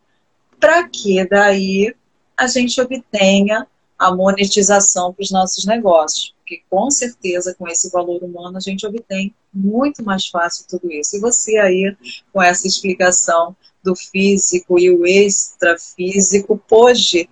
para 0.61 0.89
que 0.89 1.25
daí 1.27 1.95
a 2.37 2.47
gente 2.47 2.81
obtenha 2.81 3.67
a 3.99 4.15
monetização 4.15 5.13
para 5.13 5.23
os 5.23 5.31
nossos 5.31 5.65
negócios. 5.65 6.32
Porque 6.43 6.63
com 6.69 6.91
certeza 6.91 7.55
com 7.55 7.69
esse 7.69 7.89
valor 7.91 8.23
humano 8.23 8.57
a 8.57 8.61
gente 8.61 8.85
obtém 8.85 9.35
muito 9.55 10.05
mais 10.05 10.27
fácil 10.27 10.67
tudo 10.69 10.93
isso. 10.93 11.17
E 11.17 11.21
você 11.21 11.57
aí, 11.57 11.97
com 12.33 12.43
essa 12.43 12.67
explicação 12.67 13.57
do 13.83 13.95
físico 13.95 14.79
e 14.79 14.91
o 14.91 15.07
extrafísico, 15.07 16.59
pode, 16.69 17.29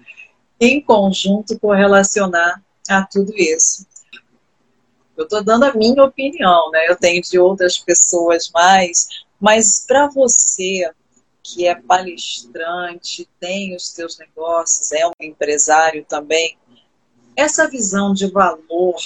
em 0.61 0.81
conjunto, 0.81 1.59
correlacionar 1.59 2.63
a 2.89 3.05
tudo 3.05 3.33
isso. 3.37 3.87
Eu 5.17 5.25
estou 5.25 5.45
dando 5.45 5.65
a 5.65 5.75
minha 5.75 6.03
opinião, 6.03 6.71
né? 6.71 6.89
Eu 6.89 6.97
tenho 6.97 7.21
de 7.21 7.39
outras 7.39 7.77
pessoas 7.77 8.51
mais, 8.51 9.07
mas 9.39 9.85
para 9.87 10.09
você 10.09 10.91
que 11.43 11.67
é 11.67 11.75
palestrante, 11.75 13.29
tem 13.41 13.75
os 13.75 13.89
seus 13.89 14.19
negócios, 14.19 14.93
é 14.93 15.07
um 15.07 15.13
empresário 15.21 16.05
também, 16.09 16.57
essa 17.37 17.69
visão 17.69 18.13
de 18.13 18.31
valor 18.31 18.97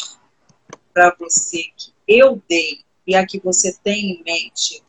para 0.92 1.14
você 1.18 1.64
que 1.76 1.92
eu 2.06 2.40
dei 2.48 2.80
e 3.06 3.14
a 3.14 3.26
que 3.26 3.40
você 3.40 3.76
tem 3.82 4.12
em 4.12 4.22
mente, 4.24 4.82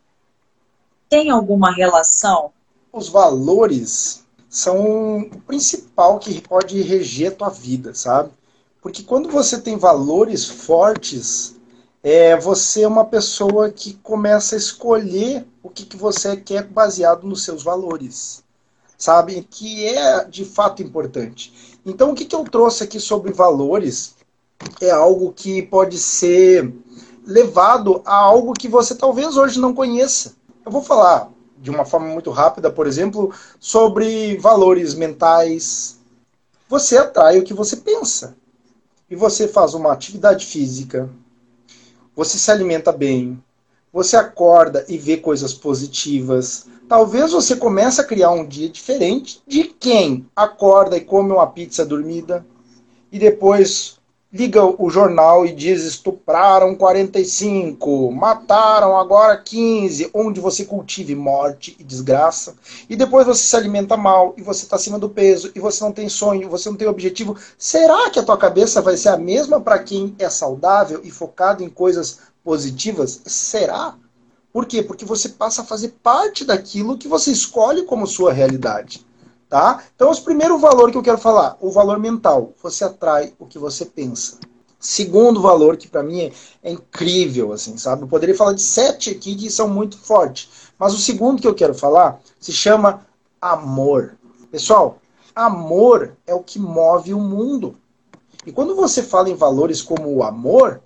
tem 1.09 1.29
alguma 1.29 1.71
relação? 1.73 2.51
Os 2.91 3.09
valores 3.09 4.25
são 4.49 5.17
o 5.19 5.41
principal 5.41 6.17
que 6.19 6.39
pode 6.41 6.81
reger 6.81 7.31
a 7.31 7.35
tua 7.35 7.49
vida, 7.49 7.93
sabe? 7.93 8.31
Porque 8.81 9.03
quando 9.03 9.29
você 9.29 9.59
tem 9.59 9.77
valores 9.77 10.45
fortes, 10.45 11.55
é, 12.01 12.37
você 12.37 12.83
é 12.83 12.87
uma 12.87 13.03
pessoa 13.03 13.71
que 13.71 13.95
começa 13.95 14.55
a 14.55 14.57
escolher 14.57 15.45
o 15.63 15.69
que, 15.69 15.85
que 15.85 15.97
você 15.97 16.37
quer 16.37 16.63
baseado 16.63 17.25
nos 17.25 17.43
seus 17.43 17.63
valores, 17.63 18.43
sabe? 18.97 19.45
Que 19.49 19.87
é 19.87 20.23
de 20.23 20.45
fato 20.45 20.83
importante. 20.83 21.74
Então, 21.85 22.11
o 22.11 22.15
que, 22.15 22.25
que 22.25 22.35
eu 22.35 22.43
trouxe 22.43 22.83
aqui 22.83 22.99
sobre 22.99 23.31
valores 23.31 24.15
é 24.81 24.89
algo 24.89 25.31
que 25.31 25.61
pode 25.61 25.99
ser 25.99 26.73
levado 27.25 28.01
a 28.05 28.15
algo 28.15 28.53
que 28.53 28.67
você 28.67 28.95
talvez 28.95 29.37
hoje 29.37 29.59
não 29.59 29.73
conheça. 29.73 30.35
Eu 30.65 30.71
vou 30.71 30.81
falar 30.81 31.31
de 31.57 31.69
uma 31.69 31.85
forma 31.85 32.07
muito 32.07 32.31
rápida, 32.31 32.71
por 32.71 32.87
exemplo, 32.87 33.33
sobre 33.59 34.37
valores 34.37 34.93
mentais. 34.95 35.99
Você 36.67 36.97
atrai 36.97 37.37
o 37.37 37.43
que 37.43 37.53
você 37.53 37.77
pensa. 37.77 38.35
E 39.09 39.15
você 39.15 39.47
faz 39.47 39.75
uma 39.75 39.93
atividade 39.93 40.47
física, 40.47 41.07
você 42.15 42.39
se 42.39 42.49
alimenta 42.49 42.91
bem, 42.91 43.39
você 43.95 44.17
acorda 44.17 44.83
e 44.89 44.97
vê 44.97 45.15
coisas 45.15 45.53
positivas. 45.53 46.65
Talvez 46.85 47.31
você 47.31 47.55
comece 47.55 48.01
a 48.01 48.03
criar 48.03 48.29
um 48.31 48.45
dia 48.45 48.67
diferente 48.67 49.41
de 49.47 49.63
quem 49.63 50.25
acorda 50.35 50.97
e 50.97 51.01
come 51.01 51.31
uma 51.31 51.47
pizza 51.47 51.85
dormida 51.85 52.45
e 53.09 53.17
depois 53.17 53.97
liga 54.33 54.65
o 54.65 54.89
jornal 54.89 55.45
e 55.45 55.53
diz 55.53 55.85
estupraram 55.85 56.75
45, 56.75 58.11
mataram 58.11 58.97
agora 58.99 59.37
15, 59.37 60.09
onde 60.13 60.41
você 60.41 60.65
cultive 60.65 61.15
morte 61.15 61.73
e 61.79 61.83
desgraça, 61.85 62.53
e 62.89 62.97
depois 62.97 63.25
você 63.25 63.43
se 63.43 63.55
alimenta 63.55 63.95
mal, 63.95 64.33
e 64.35 64.41
você 64.41 64.65
está 64.65 64.75
acima 64.75 64.99
do 64.99 65.09
peso, 65.09 65.53
e 65.55 65.59
você 65.61 65.81
não 65.81 65.93
tem 65.93 66.09
sonho, 66.09 66.49
você 66.49 66.67
não 66.67 66.75
tem 66.75 66.85
objetivo. 66.85 67.37
Será 67.57 68.09
que 68.09 68.19
a 68.19 68.23
tua 68.23 68.37
cabeça 68.37 68.81
vai 68.81 68.97
ser 68.97 69.07
a 69.07 69.17
mesma 69.17 69.61
para 69.61 69.79
quem 69.79 70.13
é 70.19 70.29
saudável 70.29 70.99
e 71.01 71.09
focado 71.09 71.63
em 71.63 71.69
coisas 71.69 72.19
positivas? 72.45 73.21
Será? 73.25 73.95
Por 74.53 74.67
quê? 74.67 74.83
Porque 74.83 75.03
você 75.03 75.29
passa 75.29 75.63
a 75.63 75.65
fazer 75.65 75.95
parte 76.01 76.45
daquilo 76.45 76.97
que 76.97 77.07
você 77.07 77.31
escolhe 77.31 77.83
como 77.83 78.07
sua 78.07 78.31
realidade. 78.31 79.05
Tá? 79.49 79.83
Então, 79.95 80.11
esse 80.11 80.21
primeiro 80.21 80.57
valor 80.57 80.91
que 80.91 80.97
eu 80.97 81.03
quero 81.03 81.17
falar, 81.17 81.57
o 81.59 81.71
valor 81.71 81.99
mental. 81.99 82.53
Você 82.61 82.83
atrai 82.83 83.33
o 83.39 83.45
que 83.45 83.59
você 83.59 83.85
pensa. 83.85 84.39
Segundo 84.79 85.41
valor, 85.41 85.77
que 85.77 85.87
para 85.87 86.03
mim 86.03 86.21
é, 86.21 86.31
é, 86.63 86.71
incrível, 86.71 87.51
assim, 87.51 87.75
sabe? 87.77 88.03
Eu 88.03 88.07
poderia 88.07 88.35
falar 88.35 88.53
de 88.53 88.61
sete 88.61 89.09
aqui 89.09 89.35
que 89.35 89.49
são 89.49 89.67
muito 89.67 89.97
fortes. 89.97 90.49
Mas 90.77 90.93
o 90.93 90.97
segundo 90.97 91.41
que 91.41 91.47
eu 91.47 91.55
quero 91.55 91.73
falar 91.73 92.19
se 92.39 92.51
chama 92.51 93.05
amor. 93.41 94.15
Pessoal, 94.51 94.99
amor 95.35 96.15
é 96.25 96.33
o 96.33 96.43
que 96.43 96.59
move 96.59 97.13
o 97.13 97.19
mundo. 97.19 97.75
E 98.45 98.51
quando 98.51 98.75
você 98.75 99.01
fala 99.01 99.29
em 99.29 99.35
valores 99.35 99.81
como 99.81 100.13
o 100.13 100.23
amor, 100.23 100.81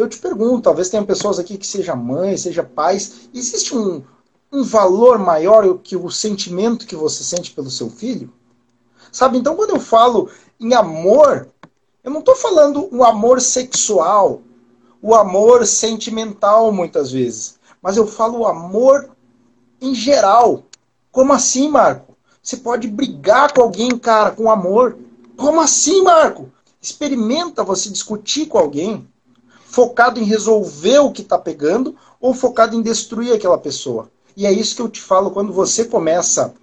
eu 0.00 0.08
te 0.08 0.18
pergunto, 0.18 0.62
talvez 0.62 0.88
tenham 0.88 1.06
pessoas 1.06 1.38
aqui 1.38 1.56
que 1.56 1.66
seja 1.66 1.94
mãe, 1.94 2.36
seja 2.36 2.64
pais, 2.64 3.28
existe 3.32 3.76
um, 3.76 4.02
um 4.50 4.64
valor 4.64 5.18
maior 5.18 5.78
que 5.78 5.96
o 5.96 6.10
sentimento 6.10 6.86
que 6.86 6.96
você 6.96 7.22
sente 7.22 7.52
pelo 7.52 7.70
seu 7.70 7.88
filho? 7.88 8.32
Sabe, 9.12 9.38
então 9.38 9.54
quando 9.54 9.70
eu 9.70 9.80
falo 9.80 10.28
em 10.58 10.74
amor, 10.74 11.48
eu 12.02 12.10
não 12.10 12.18
estou 12.18 12.34
falando 12.34 12.88
o 12.90 13.04
amor 13.04 13.40
sexual, 13.40 14.42
o 15.00 15.14
amor 15.14 15.64
sentimental 15.64 16.72
muitas 16.72 17.12
vezes, 17.12 17.60
mas 17.80 17.96
eu 17.96 18.06
falo 18.06 18.40
o 18.40 18.46
amor 18.46 19.10
em 19.80 19.94
geral. 19.94 20.64
Como 21.12 21.32
assim, 21.32 21.68
Marco? 21.68 22.16
Você 22.42 22.56
pode 22.56 22.88
brigar 22.88 23.52
com 23.52 23.62
alguém, 23.62 23.96
cara, 23.96 24.32
com 24.32 24.50
amor. 24.50 24.98
Como 25.36 25.60
assim, 25.60 26.02
Marco? 26.02 26.50
Experimenta 26.82 27.62
você 27.62 27.88
discutir 27.88 28.46
com 28.46 28.58
alguém 28.58 29.08
focado 29.74 30.20
em 30.20 30.24
resolver 30.24 31.00
o 31.00 31.10
que 31.10 31.22
está 31.22 31.36
pegando 31.36 31.96
ou 32.20 32.32
focado 32.32 32.76
em 32.76 32.80
destruir 32.80 33.34
aquela 33.34 33.58
pessoa. 33.58 34.08
E 34.36 34.46
é 34.46 34.52
isso 34.52 34.76
que 34.76 34.82
eu 34.82 34.88
te 34.88 35.00
falo 35.00 35.32
quando 35.32 35.52
você 35.52 35.84
começa 35.84 36.54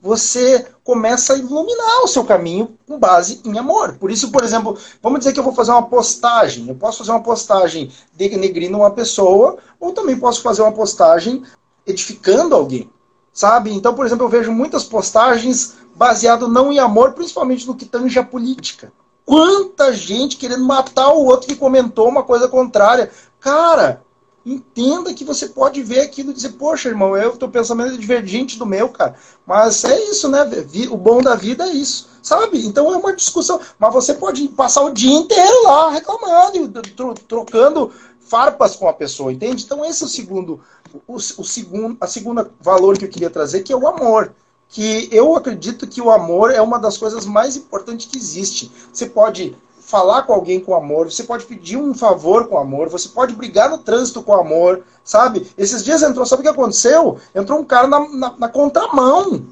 você 0.00 0.64
começa 0.84 1.34
a 1.34 1.36
iluminar 1.36 2.04
o 2.04 2.06
seu 2.06 2.24
caminho 2.24 2.78
com 2.86 2.98
base 2.98 3.42
em 3.44 3.58
amor. 3.58 3.98
Por 3.98 4.10
isso, 4.10 4.30
por 4.30 4.44
exemplo, 4.44 4.78
vamos 5.02 5.18
dizer 5.18 5.32
que 5.32 5.40
eu 5.40 5.44
vou 5.44 5.52
fazer 5.52 5.72
uma 5.72 5.82
postagem. 5.82 6.68
Eu 6.68 6.74
posso 6.76 6.98
fazer 6.98 7.10
uma 7.10 7.22
postagem 7.22 7.90
denegrindo 8.14 8.76
uma 8.76 8.92
pessoa, 8.92 9.58
ou 9.80 9.92
também 9.92 10.16
posso 10.16 10.40
fazer 10.40 10.62
uma 10.62 10.70
postagem 10.70 11.42
edificando 11.84 12.54
alguém. 12.54 12.88
Sabe? 13.32 13.72
Então, 13.72 13.92
por 13.92 14.06
exemplo, 14.06 14.24
eu 14.24 14.30
vejo 14.30 14.52
muitas 14.52 14.84
postagens 14.84 15.74
baseado 15.96 16.46
não 16.46 16.72
em 16.72 16.78
amor, 16.78 17.12
principalmente 17.12 17.66
no 17.66 17.74
que 17.74 17.84
tange 17.84 18.18
a 18.20 18.24
política. 18.24 18.92
Quanta 19.28 19.92
gente 19.92 20.38
querendo 20.38 20.64
matar 20.64 21.10
o 21.10 21.26
outro 21.26 21.46
que 21.46 21.54
comentou 21.54 22.08
uma 22.08 22.22
coisa 22.22 22.48
contrária. 22.48 23.10
Cara, 23.38 24.02
entenda 24.44 25.12
que 25.12 25.22
você 25.22 25.50
pode 25.50 25.82
ver 25.82 26.00
aquilo 26.00 26.30
e 26.30 26.32
dizer, 26.32 26.52
poxa, 26.52 26.88
irmão, 26.88 27.14
eu 27.14 27.36
teu 27.36 27.46
pensamento 27.46 27.92
é 27.92 27.98
divergente 27.98 28.58
do 28.58 28.64
meu, 28.64 28.88
cara. 28.88 29.16
Mas 29.46 29.84
é 29.84 30.00
isso, 30.04 30.30
né? 30.30 30.48
O 30.90 30.96
bom 30.96 31.20
da 31.20 31.34
vida 31.34 31.64
é 31.64 31.72
isso. 31.72 32.08
Sabe? 32.22 32.64
Então 32.64 32.90
é 32.90 32.96
uma 32.96 33.14
discussão. 33.14 33.60
Mas 33.78 33.92
você 33.92 34.14
pode 34.14 34.48
passar 34.48 34.80
o 34.80 34.94
dia 34.94 35.12
inteiro 35.12 35.62
lá 35.62 35.90
reclamando, 35.90 36.82
trocando 37.28 37.92
farpas 38.18 38.76
com 38.76 38.88
a 38.88 38.94
pessoa, 38.94 39.30
entende? 39.30 39.62
Então 39.62 39.84
esse 39.84 40.04
é 40.04 40.06
o 40.06 40.08
segundo, 40.08 40.62
o, 41.06 41.16
o 41.16 41.44
segundo, 41.44 41.98
a 42.00 42.06
segunda 42.06 42.50
valor 42.62 42.96
que 42.96 43.04
eu 43.04 43.10
queria 43.10 43.28
trazer, 43.28 43.62
que 43.62 43.74
é 43.74 43.76
o 43.76 43.86
amor 43.86 44.32
que 44.68 45.08
eu 45.10 45.34
acredito 45.34 45.86
que 45.86 46.00
o 46.00 46.10
amor 46.10 46.50
é 46.50 46.60
uma 46.60 46.78
das 46.78 46.98
coisas 46.98 47.24
mais 47.24 47.56
importantes 47.56 48.06
que 48.06 48.18
existe. 48.18 48.70
Você 48.92 49.06
pode 49.06 49.56
falar 49.80 50.24
com 50.24 50.34
alguém 50.34 50.60
com 50.60 50.74
amor, 50.74 51.10
você 51.10 51.22
pode 51.22 51.46
pedir 51.46 51.78
um 51.78 51.94
favor 51.94 52.46
com 52.46 52.58
amor, 52.58 52.90
você 52.90 53.08
pode 53.08 53.34
brigar 53.34 53.70
no 53.70 53.78
trânsito 53.78 54.22
com 54.22 54.34
amor, 54.34 54.84
sabe? 55.02 55.50
Esses 55.56 55.82
dias 55.82 56.02
entrou, 56.02 56.26
sabe 56.26 56.40
o 56.40 56.42
que 56.42 56.50
aconteceu? 56.50 57.18
Entrou 57.34 57.58
um 57.58 57.64
cara 57.64 57.88
na, 57.88 58.06
na, 58.10 58.34
na 58.36 58.48
contramão. 58.50 59.46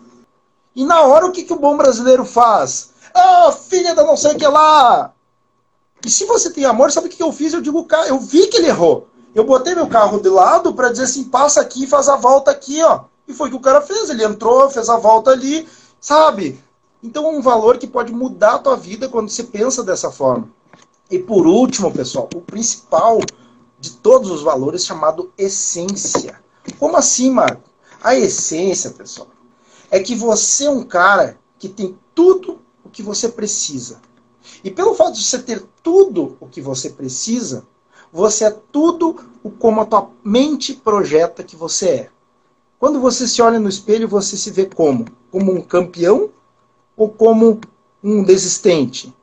E 0.74 0.84
na 0.84 1.00
hora 1.00 1.24
o 1.24 1.32
que, 1.32 1.42
que 1.42 1.52
o 1.54 1.58
bom 1.58 1.74
brasileiro 1.78 2.26
faz? 2.26 2.90
Ah, 3.14 3.50
filha 3.50 3.94
da 3.94 4.04
não 4.04 4.16
sei 4.16 4.32
o 4.32 4.36
que 4.36 4.46
lá! 4.46 5.14
E 6.04 6.10
se 6.10 6.26
você 6.26 6.50
tem 6.50 6.66
amor, 6.66 6.92
sabe 6.92 7.06
o 7.06 7.10
que 7.10 7.22
eu 7.22 7.32
fiz? 7.32 7.54
Eu 7.54 7.62
digo, 7.62 7.86
eu 8.06 8.20
vi 8.20 8.46
que 8.48 8.58
ele 8.58 8.68
errou. 8.68 9.08
Eu 9.34 9.44
botei 9.44 9.74
meu 9.74 9.86
carro 9.86 10.20
de 10.20 10.28
lado 10.28 10.74
para 10.74 10.90
dizer 10.90 11.04
assim, 11.04 11.24
passa 11.24 11.62
aqui 11.62 11.84
e 11.84 11.86
faz 11.86 12.10
a 12.10 12.16
volta 12.16 12.50
aqui, 12.50 12.82
ó. 12.82 13.04
E 13.26 13.34
foi 13.34 13.48
o 13.48 13.50
que 13.50 13.56
o 13.56 13.60
cara 13.60 13.80
fez. 13.80 14.10
Ele 14.10 14.24
entrou, 14.24 14.70
fez 14.70 14.88
a 14.88 14.96
volta 14.96 15.30
ali, 15.30 15.68
sabe? 16.00 16.60
Então 17.02 17.26
é 17.26 17.30
um 17.30 17.42
valor 17.42 17.78
que 17.78 17.86
pode 17.86 18.12
mudar 18.12 18.54
a 18.54 18.58
tua 18.58 18.76
vida 18.76 19.08
quando 19.08 19.28
você 19.28 19.44
pensa 19.44 19.82
dessa 19.82 20.10
forma. 20.10 20.48
E 21.10 21.18
por 21.18 21.46
último, 21.46 21.92
pessoal, 21.92 22.28
o 22.34 22.40
principal 22.40 23.20
de 23.78 23.92
todos 23.92 24.30
os 24.30 24.42
valores 24.42 24.84
chamado 24.84 25.32
essência. 25.38 26.40
Como 26.78 26.96
assim, 26.96 27.30
Marco? 27.30 27.70
A 28.02 28.14
essência, 28.16 28.90
pessoal, 28.90 29.28
é 29.90 30.00
que 30.00 30.14
você 30.14 30.64
é 30.64 30.70
um 30.70 30.82
cara 30.82 31.38
que 31.58 31.68
tem 31.68 31.96
tudo 32.14 32.60
o 32.84 32.88
que 32.88 33.02
você 33.02 33.28
precisa. 33.28 34.00
E 34.62 34.70
pelo 34.70 34.94
fato 34.94 35.14
de 35.14 35.24
você 35.24 35.38
ter 35.38 35.64
tudo 35.82 36.36
o 36.40 36.46
que 36.46 36.60
você 36.60 36.90
precisa, 36.90 37.66
você 38.12 38.46
é 38.46 38.50
tudo 38.50 39.16
o 39.42 39.50
como 39.50 39.80
a 39.80 39.84
tua 39.84 40.10
mente 40.24 40.74
projeta 40.74 41.42
que 41.42 41.56
você 41.56 41.88
é. 41.88 42.10
Quando 42.78 43.00
você 43.00 43.26
se 43.26 43.40
olha 43.40 43.58
no 43.58 43.68
espelho, 43.68 44.06
você 44.06 44.36
se 44.36 44.50
vê 44.50 44.66
como? 44.66 45.06
Como 45.30 45.52
um 45.52 45.62
campeão 45.62 46.30
ou 46.96 47.08
como 47.08 47.60
um 48.02 48.22
desistente? 48.22 49.14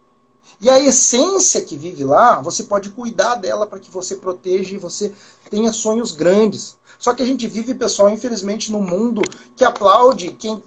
E 0.59 0.69
a 0.69 0.79
essência 0.79 1.61
que 1.61 1.77
vive 1.77 2.03
lá, 2.03 2.41
você 2.41 2.63
pode 2.63 2.89
cuidar 2.89 3.35
dela 3.35 3.67
para 3.67 3.79
que 3.79 3.91
você 3.91 4.15
proteja 4.15 4.73
e 4.75 4.79
você 4.79 5.13
tenha 5.49 5.71
sonhos 5.71 6.13
grandes. 6.13 6.77
Só 6.97 7.13
que 7.13 7.21
a 7.21 7.25
gente 7.25 7.47
vive, 7.47 7.75
pessoal, 7.75 8.09
infelizmente, 8.09 8.71
num 8.71 8.81
mundo 8.81 9.21
que 9.55 9.63
aplaude 9.63 10.31
quem, 10.31 10.63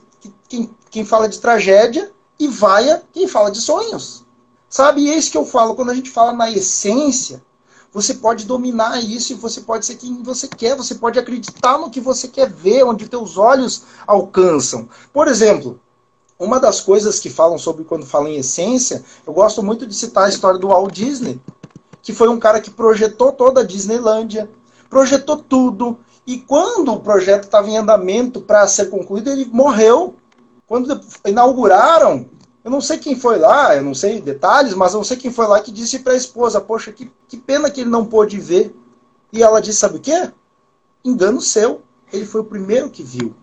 quem, 0.49 0.71
quem 0.91 1.05
fala 1.05 1.29
de 1.29 1.41
tragédia 1.41 2.13
e 2.39 2.47
vaia 2.47 3.03
quem 3.13 3.27
fala 3.27 3.51
de 3.51 3.61
sonhos. 3.61 4.25
Sabe? 4.69 5.03
E 5.03 5.11
é 5.11 5.17
isso 5.17 5.31
que 5.31 5.39
eu 5.39 5.47
falo. 5.47 5.75
Quando 5.75 5.91
a 5.91 5.95
gente 5.95 6.11
fala 6.11 6.33
na 6.33 6.51
essência, 6.51 7.43
você 7.97 8.13
pode 8.13 8.45
dominar 8.45 9.03
isso 9.03 9.33
e 9.33 9.37
você 9.37 9.63
pode 9.63 9.87
ser 9.87 9.95
quem 9.95 10.23
você 10.23 10.47
quer, 10.47 10.77
você 10.77 10.97
pode 10.97 11.19
acreditar 11.19 11.79
no 11.79 11.89
que 11.89 11.99
você 11.99 12.29
quer 12.29 12.47
ver, 12.47 12.85
onde 12.85 13.09
teus 13.09 13.39
olhos 13.39 13.85
alcançam. 14.07 14.87
Por 15.15 15.27
exemplo, 15.27 15.81
uma 16.39 16.61
das 16.61 16.79
coisas 16.79 17.19
que 17.19 17.31
falam 17.31 17.57
sobre 17.57 17.85
quando 17.85 18.05
falam 18.05 18.29
em 18.29 18.37
essência, 18.37 19.03
eu 19.27 19.33
gosto 19.33 19.63
muito 19.63 19.87
de 19.87 19.95
citar 19.95 20.27
a 20.27 20.29
história 20.29 20.61
do 20.61 20.69
Walt 20.69 20.93
Disney, 20.93 21.41
que 22.03 22.13
foi 22.13 22.29
um 22.29 22.39
cara 22.39 22.61
que 22.61 22.71
projetou 22.71 23.33
toda 23.33 23.63
a 23.63 23.65
Disneylândia, 23.65 24.51
projetou 24.91 25.39
tudo, 25.39 25.99
e 26.27 26.37
quando 26.37 26.93
o 26.93 27.01
projeto 27.01 27.45
estava 27.45 27.67
em 27.71 27.79
andamento 27.79 28.43
para 28.43 28.69
ser 28.69 28.91
concluído, 28.91 29.31
ele 29.31 29.47
morreu. 29.47 30.17
Quando 30.67 31.01
inauguraram, 31.25 32.29
eu 32.67 32.71
não 32.73 32.81
sei 32.81 32.99
quem 32.99 33.15
foi 33.15 33.39
lá, 33.39 33.77
eu 33.77 33.83
não 33.85 33.95
sei 33.95 34.21
detalhes, 34.21 34.75
mas 34.75 34.93
eu 34.93 34.97
não 34.97 35.05
sei 35.05 35.17
quem 35.17 35.31
foi 35.31 35.47
lá 35.47 35.61
que 35.61 35.71
disse 35.71 36.01
para 36.01 36.15
a 36.15 36.17
esposa: 36.17 36.61
Poxa, 36.61 36.91
que, 36.91 37.09
que 37.29 37.37
pena 37.37 37.71
que 37.71 37.83
ele 37.83 37.91
não 37.91 38.05
pôde 38.05 38.41
ver. 38.41 38.75
E 39.33 39.41
ela 39.41 39.61
disse: 39.61 39.79
Sabe 39.79 39.99
o 39.99 40.01
quê? 40.01 40.33
Engano 41.05 41.41
seu. 41.41 41.83
Ele 42.13 42.27
foi 42.27 42.41
o 42.41 42.45
primeiro 42.45 42.91
que 42.91 43.05
viu. 43.05 43.37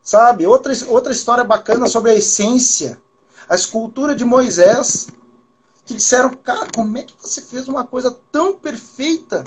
Sabe? 0.00 0.46
Outra, 0.46 0.72
outra 0.88 1.12
história 1.12 1.44
bacana 1.44 1.86
sobre 1.88 2.10
a 2.10 2.14
essência. 2.14 2.98
A 3.46 3.54
escultura 3.54 4.14
de 4.14 4.24
Moisés. 4.24 5.08
Que 5.84 5.92
disseram: 5.92 6.30
Cara, 6.30 6.70
como 6.74 6.96
é 6.96 7.02
que 7.02 7.14
você 7.20 7.42
fez 7.42 7.68
uma 7.68 7.86
coisa 7.86 8.18
tão 8.32 8.54
perfeita? 8.54 9.44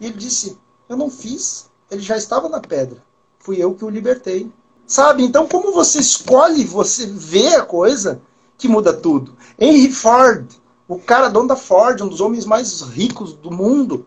E 0.00 0.06
ele 0.06 0.16
disse: 0.16 0.58
Eu 0.88 0.96
não 0.96 1.08
fiz. 1.08 1.70
Ele 1.88 2.02
já 2.02 2.16
estava 2.16 2.48
na 2.48 2.58
pedra. 2.58 3.00
Fui 3.38 3.62
eu 3.62 3.72
que 3.72 3.84
o 3.84 3.88
libertei. 3.88 4.50
Sabe? 4.86 5.24
Então, 5.24 5.48
como 5.48 5.72
você 5.72 5.98
escolhe, 5.98 6.64
você 6.64 7.06
vê 7.06 7.54
a 7.54 7.62
coisa 7.62 8.20
que 8.58 8.68
muda 8.68 8.92
tudo. 8.92 9.36
Henry 9.58 9.90
Ford, 9.90 10.46
o 10.86 10.98
cara 10.98 11.28
dono 11.28 11.48
da 11.48 11.56
Ford, 11.56 12.00
um 12.02 12.08
dos 12.08 12.20
homens 12.20 12.44
mais 12.44 12.82
ricos 12.82 13.32
do 13.32 13.50
mundo, 13.50 14.06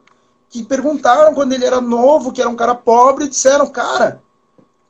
que 0.49 0.63
perguntaram 0.63 1.33
quando 1.33 1.53
ele 1.53 1.65
era 1.65 1.81
novo, 1.81 2.31
que 2.31 2.41
era 2.41 2.49
um 2.49 2.55
cara 2.55 2.75
pobre, 2.75 3.25
e 3.25 3.29
disseram: 3.29 3.67
Cara, 3.67 4.21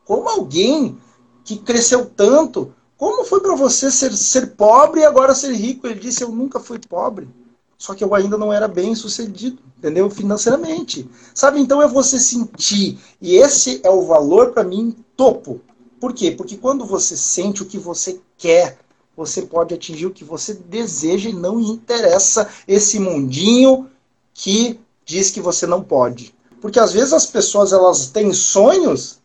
como 0.04 0.28
alguém 0.28 0.98
que 1.44 1.58
cresceu 1.58 2.06
tanto, 2.06 2.74
como 2.98 3.24
foi 3.24 3.40
para 3.40 3.56
você 3.56 3.90
ser, 3.90 4.12
ser 4.14 4.56
pobre 4.56 5.02
e 5.02 5.06
agora 5.06 5.34
ser 5.34 5.54
rico? 5.54 5.88
Ele 5.88 6.00
disse: 6.00 6.22
Eu 6.22 6.30
nunca 6.30 6.60
fui 6.60 6.80
pobre, 6.80 7.30
só 7.78 7.96
que 7.96 8.04
eu 8.04 8.14
ainda 8.14 8.38
não 8.38 8.52
era 8.52 8.68
bem 8.68 8.94
sucedido, 8.94 9.62
entendeu? 9.78 10.10
Financeiramente. 10.10 11.10
Sabe? 11.34 11.62
Então 11.62 11.82
é 11.82 11.88
você 11.88 12.20
sentir, 12.20 13.00
e 13.22 13.38
esse 13.38 13.80
é 13.84 13.90
o 13.90 14.06
valor 14.06 14.52
para 14.52 14.66
mim 14.66 14.94
topo 15.16 15.62
por 16.00 16.14
quê? 16.14 16.32
Porque 16.32 16.58
quando 16.58 16.86
você 16.86 17.18
sente 17.18 17.64
o 17.64 17.66
que 17.66 17.78
você 17.78 18.20
quer, 18.38 18.78
você 19.16 19.42
pode 19.42 19.74
atingir 19.74 20.06
o 20.06 20.14
que 20.14 20.24
você 20.24 20.54
deseja 20.54 21.30
e 21.30 21.34
não 21.34 21.60
interessa 21.60 22.48
esse 22.68 23.00
mundinho 23.00 23.90
que 24.34 24.80
diz 25.04 25.32
que 25.32 25.42
você 25.42 25.66
não 25.66 25.82
pode. 25.82 26.36
Porque 26.62 26.80
às 26.80 26.94
vezes 26.94 27.14
as 27.14 27.26
pessoas 27.26 27.74
elas 27.74 28.08
têm 28.08 28.32
sonhos 28.32 29.20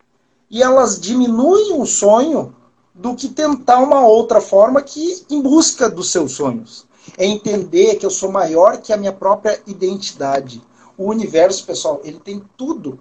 e 0.51 0.63
elas 0.63 0.99
diminuem 0.99 1.79
o 1.79 1.85
sonho 1.85 2.55
do 2.95 3.15
que 3.15 3.29
tentar 3.29 3.81
uma 3.81 4.07
outra 4.07 4.41
forma 4.41 4.83
que 4.83 5.25
em 5.29 5.41
busca 5.41 5.89
dos 5.89 6.11
seus 6.11 6.33
sonhos. 6.33 6.87
É 7.19 7.27
entender 7.27 7.97
que 7.97 8.07
eu 8.07 8.11
sou 8.11 8.31
maior 8.31 8.81
que 8.81 8.93
a 8.93 8.97
minha 8.97 9.13
própria 9.13 9.61
identidade. 9.67 10.63
O 10.97 11.11
universo, 11.11 11.67
pessoal, 11.67 12.01
ele 12.05 12.21
tem 12.21 12.43
tudo. 12.57 12.99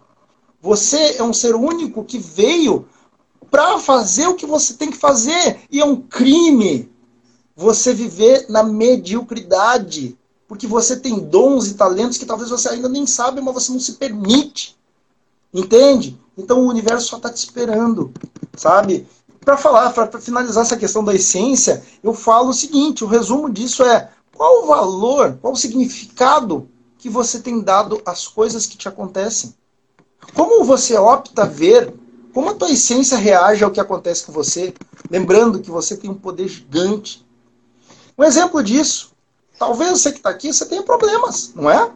Você 0.61 1.17
é 1.17 1.23
um 1.23 1.33
ser 1.33 1.55
único 1.55 2.03
que 2.03 2.17
veio 2.17 2.85
para 3.51 3.77
fazer 3.77 4.27
o 4.27 4.35
que 4.35 4.45
você 4.45 4.73
tem 4.73 4.89
que 4.89 4.97
fazer. 4.97 5.59
E 5.69 5.81
é 5.81 5.85
um 5.85 5.97
crime 5.97 6.89
você 7.55 7.93
viver 7.93 8.45
na 8.49 8.63
mediocridade. 8.63 10.17
Porque 10.47 10.65
você 10.65 10.97
tem 10.97 11.19
dons 11.19 11.67
e 11.67 11.75
talentos 11.75 12.17
que 12.17 12.25
talvez 12.25 12.49
você 12.49 12.69
ainda 12.69 12.89
nem 12.89 13.05
sabe, 13.05 13.41
mas 13.41 13.53
você 13.53 13.71
não 13.71 13.79
se 13.79 13.93
permite. 13.93 14.77
Entende? 15.53 16.17
Então 16.37 16.61
o 16.61 16.69
universo 16.69 17.07
só 17.07 17.17
está 17.17 17.29
te 17.29 17.37
esperando, 17.37 18.13
sabe? 18.55 19.05
Para 19.43 19.57
falar, 19.57 19.91
para 19.91 20.19
finalizar 20.19 20.63
essa 20.63 20.77
questão 20.77 21.03
da 21.03 21.13
essência, 21.13 21.83
eu 22.01 22.13
falo 22.13 22.49
o 22.49 22.53
seguinte: 22.53 23.03
o 23.03 23.07
resumo 23.07 23.49
disso 23.49 23.83
é 23.83 24.09
qual 24.35 24.63
o 24.63 24.67
valor, 24.67 25.37
qual 25.41 25.53
o 25.53 25.57
significado 25.57 26.69
que 26.97 27.09
você 27.09 27.39
tem 27.39 27.61
dado 27.61 28.01
às 28.05 28.27
coisas 28.27 28.65
que 28.65 28.77
te 28.77 28.87
acontecem? 28.87 29.53
Como 30.33 30.63
você 30.63 30.97
opta 30.97 31.45
ver 31.45 31.93
como 32.33 32.49
a 32.49 32.53
tua 32.53 32.71
essência 32.71 33.17
reage 33.17 33.63
ao 33.63 33.71
que 33.71 33.79
acontece 33.79 34.25
com 34.25 34.31
você? 34.31 34.73
Lembrando 35.09 35.59
que 35.59 35.71
você 35.71 35.97
tem 35.97 36.09
um 36.09 36.15
poder 36.15 36.47
gigante. 36.47 37.25
Um 38.17 38.23
exemplo 38.23 38.63
disso, 38.63 39.11
talvez 39.57 39.91
você 39.91 40.11
que 40.11 40.17
está 40.17 40.29
aqui, 40.29 40.51
você 40.51 40.65
tenha 40.65 40.83
problemas, 40.83 41.51
não 41.55 41.69
é? 41.69 41.91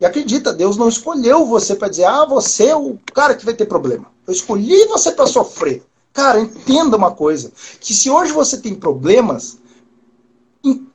E 0.00 0.04
acredita, 0.04 0.52
Deus 0.52 0.76
não 0.76 0.88
escolheu 0.88 1.46
você 1.46 1.76
para 1.76 1.88
dizer, 1.88 2.04
ah, 2.04 2.24
você 2.24 2.66
é 2.66 2.76
o 2.76 2.98
cara 3.14 3.34
que 3.34 3.44
vai 3.44 3.54
ter 3.54 3.66
problema. 3.66 4.06
Eu 4.26 4.32
escolhi 4.32 4.86
você 4.86 5.12
para 5.12 5.26
sofrer. 5.26 5.84
Cara, 6.12 6.40
entenda 6.40 6.96
uma 6.96 7.12
coisa, 7.12 7.52
que 7.80 7.94
se 7.94 8.10
hoje 8.10 8.32
você 8.32 8.58
tem 8.58 8.74
problemas, 8.74 9.58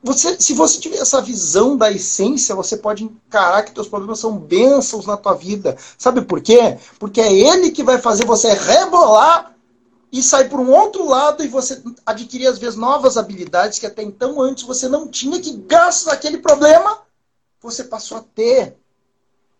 você, 0.02 0.40
se 0.40 0.54
você 0.54 0.80
tiver 0.80 0.96
essa 0.96 1.20
visão 1.20 1.76
da 1.76 1.90
essência, 1.90 2.54
você 2.54 2.76
pode 2.76 3.04
encarar 3.04 3.62
que 3.62 3.72
teus 3.72 3.86
problemas 3.86 4.18
são 4.18 4.38
bênçãos 4.38 5.04
na 5.04 5.16
tua 5.16 5.34
vida. 5.34 5.76
Sabe 5.98 6.22
por 6.22 6.40
quê? 6.40 6.78
Porque 6.98 7.20
é 7.20 7.32
ele 7.32 7.70
que 7.70 7.82
vai 7.82 7.98
fazer 7.98 8.24
você 8.24 8.52
rebolar 8.52 9.54
e 10.10 10.22
sair 10.22 10.48
por 10.48 10.58
um 10.58 10.72
outro 10.72 11.06
lado 11.06 11.44
e 11.44 11.48
você 11.48 11.82
adquirir, 12.06 12.46
às 12.46 12.58
vezes, 12.58 12.76
novas 12.76 13.18
habilidades 13.18 13.78
que 13.78 13.86
até 13.86 14.02
então 14.02 14.40
antes 14.40 14.64
você 14.64 14.88
não 14.88 15.06
tinha, 15.06 15.38
que 15.38 15.52
graças 15.52 16.08
àquele 16.08 16.38
problema 16.38 17.02
você 17.60 17.84
passou 17.84 18.18
a 18.18 18.24
ter. 18.34 18.74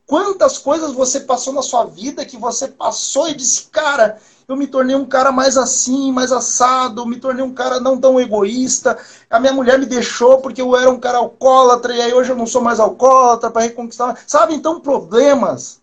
Quantas 0.07 0.57
coisas 0.57 0.93
você 0.93 1.21
passou 1.21 1.53
na 1.53 1.61
sua 1.61 1.85
vida 1.85 2.25
que 2.25 2.39
você 2.39 2.67
passou 2.67 3.29
e 3.29 3.35
disse, 3.35 3.65
cara, 3.65 4.19
eu 4.49 4.57
me 4.57 4.67
tornei 4.67 4.97
um 4.97 5.05
cara 5.05 5.31
mais 5.31 5.59
assim, 5.59 6.11
mais 6.11 6.33
assado, 6.33 7.05
me 7.05 7.21
tornei 7.21 7.45
um 7.45 7.53
cara 7.53 7.79
não 7.79 8.01
tão 8.01 8.19
egoísta. 8.19 8.99
A 9.29 9.39
minha 9.39 9.53
mulher 9.53 9.79
me 9.79 9.85
deixou 9.85 10.39
porque 10.39 10.63
eu 10.63 10.75
era 10.75 10.91
um 10.91 10.99
cara 10.99 11.19
alcoólatra 11.19 11.95
e 11.95 12.01
aí 12.01 12.15
hoje 12.15 12.33
eu 12.33 12.37
não 12.37 12.47
sou 12.47 12.63
mais 12.63 12.81
alcoólatra 12.81 13.51
para 13.51 13.63
reconquistar. 13.63 14.19
Sabe? 14.27 14.55
Então, 14.55 14.81
problemas, 14.81 15.83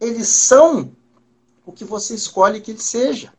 eles 0.00 0.26
são 0.28 0.90
o 1.66 1.70
que 1.70 1.84
você 1.84 2.14
escolhe 2.14 2.62
que 2.62 2.70
ele 2.70 2.80
seja 2.80 3.30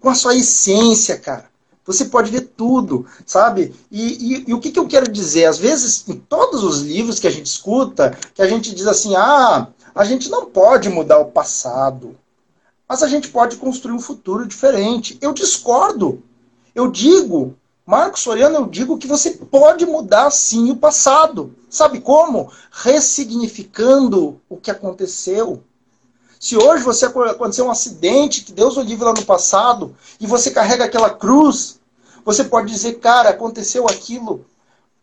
com 0.00 0.08
a 0.08 0.14
sua 0.14 0.34
essência, 0.34 1.18
cara. 1.18 1.44
Você 1.84 2.06
pode 2.06 2.30
ver 2.30 2.52
tudo, 2.56 3.06
sabe? 3.26 3.74
E, 3.90 4.02
e, 4.02 4.44
e, 4.48 4.54
o 4.54 4.60
que, 4.60 4.70
que 4.70 4.78
eu 4.78 4.88
quero 4.88 5.10
dizer? 5.10 5.44
Às 5.44 5.58
vezes, 5.58 6.08
em 6.08 6.16
todos 6.16 6.62
os 6.62 6.80
livros 6.80 7.18
que 7.18 7.26
a 7.26 7.30
gente 7.30 7.46
escuta, 7.46 8.16
que 8.34 8.42
a 8.42 8.48
gente 8.48 8.74
diz 8.74 8.86
assim: 8.86 9.14
ah, 9.16 9.68
a 9.94 10.04
gente 10.04 10.30
não 10.30 10.46
pode 10.46 10.88
mudar 10.90 11.18
o 11.18 11.30
passado, 11.30 12.14
mas 12.88 13.02
a 13.02 13.08
gente 13.08 13.28
pode 13.28 13.56
construir 13.56 13.92
um 13.92 14.00
futuro 14.00 14.46
diferente. 14.46 15.18
Eu 15.20 15.32
discordo. 15.32 16.22
Eu 16.74 16.90
digo, 16.90 17.54
Marcos 17.84 18.22
Soriano, 18.22 18.56
eu 18.56 18.66
digo 18.66 18.96
que 18.96 19.06
você 19.06 19.32
pode 19.32 19.84
mudar 19.84 20.30
sim 20.30 20.70
o 20.70 20.76
passado. 20.76 21.54
Sabe 21.68 22.00
como? 22.00 22.50
Ressignificando 22.70 24.40
o 24.48 24.56
que 24.56 24.70
aconteceu. 24.70 25.62
Se 26.40 26.56
hoje 26.56 26.82
você 26.82 27.04
aconteceu 27.06 27.66
um 27.66 27.70
acidente, 27.70 28.42
que 28.42 28.52
Deus 28.52 28.76
o 28.76 28.82
livre 28.82 29.04
lá 29.04 29.12
no 29.12 29.24
passado, 29.24 29.94
e 30.20 30.26
você 30.26 30.50
carrega 30.50 30.84
aquela 30.84 31.10
cruz, 31.10 31.80
você 32.24 32.44
pode 32.44 32.70
dizer, 32.70 33.00
cara, 33.00 33.30
aconteceu 33.30 33.86
aquilo 33.86 34.46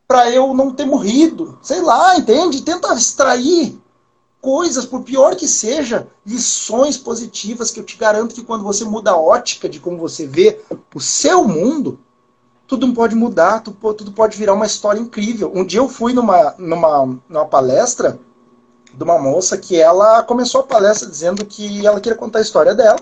para 0.08 0.32
eu 0.32 0.54
não 0.54 0.74
ter 0.74 0.86
morrido. 0.86 1.60
Sei 1.62 1.82
lá, 1.82 2.16
entende? 2.18 2.62
Tenta 2.62 2.94
extrair 2.94 3.80
coisas, 4.46 4.86
por 4.86 5.02
pior 5.02 5.36
que 5.36 5.48
seja, 5.48 6.08
lições 6.24 7.00
positivas 7.00 7.72
que 7.72 7.80
eu 7.80 7.84
te 7.84 7.98
garanto 7.98 8.36
que 8.36 8.44
quando 8.44 8.64
você 8.64 8.86
muda 8.86 9.10
a 9.10 9.18
ótica 9.18 9.68
de 9.68 9.80
como 9.80 9.98
você 9.98 10.28
vê 10.28 10.62
o 10.94 11.00
seu 11.00 11.44
mundo, 11.44 12.00
tudo 12.68 12.94
pode 12.94 13.16
mudar, 13.16 13.62
tudo 13.62 14.12
pode 14.12 14.38
virar 14.38 14.54
uma 14.54 14.68
história 14.68 15.00
incrível. 15.00 15.52
Um 15.54 15.66
dia 15.66 15.80
eu 15.80 15.90
fui 15.90 16.14
numa, 16.14 16.54
numa, 16.60 17.20
numa 17.28 17.46
palestra 17.46 18.20
de 18.94 19.04
uma 19.04 19.18
moça 19.18 19.58
que 19.58 19.82
ela 19.82 20.22
começou 20.22 20.62
a 20.62 20.68
palestra 20.68 21.10
dizendo 21.10 21.44
que 21.44 21.84
ela 21.84 22.00
queria 22.00 22.18
contar 22.18 22.38
a 22.38 22.44
história 22.44 22.76
dela 22.76 23.00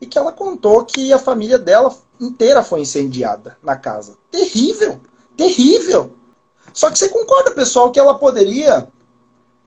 e 0.00 0.06
que 0.06 0.16
ela 0.16 0.30
contou 0.30 0.84
que 0.84 1.12
a 1.12 1.18
família 1.18 1.58
dela 1.58 1.92
inteira 2.20 2.62
foi 2.62 2.82
incendiada 2.82 3.58
na 3.60 3.74
casa. 3.74 4.16
Terrível, 4.30 5.00
terrível. 5.36 6.12
Só 6.72 6.88
que 6.88 6.96
você 7.00 7.08
concorda, 7.08 7.50
pessoal, 7.50 7.90
que 7.90 7.98
ela 7.98 8.14
poderia 8.14 8.86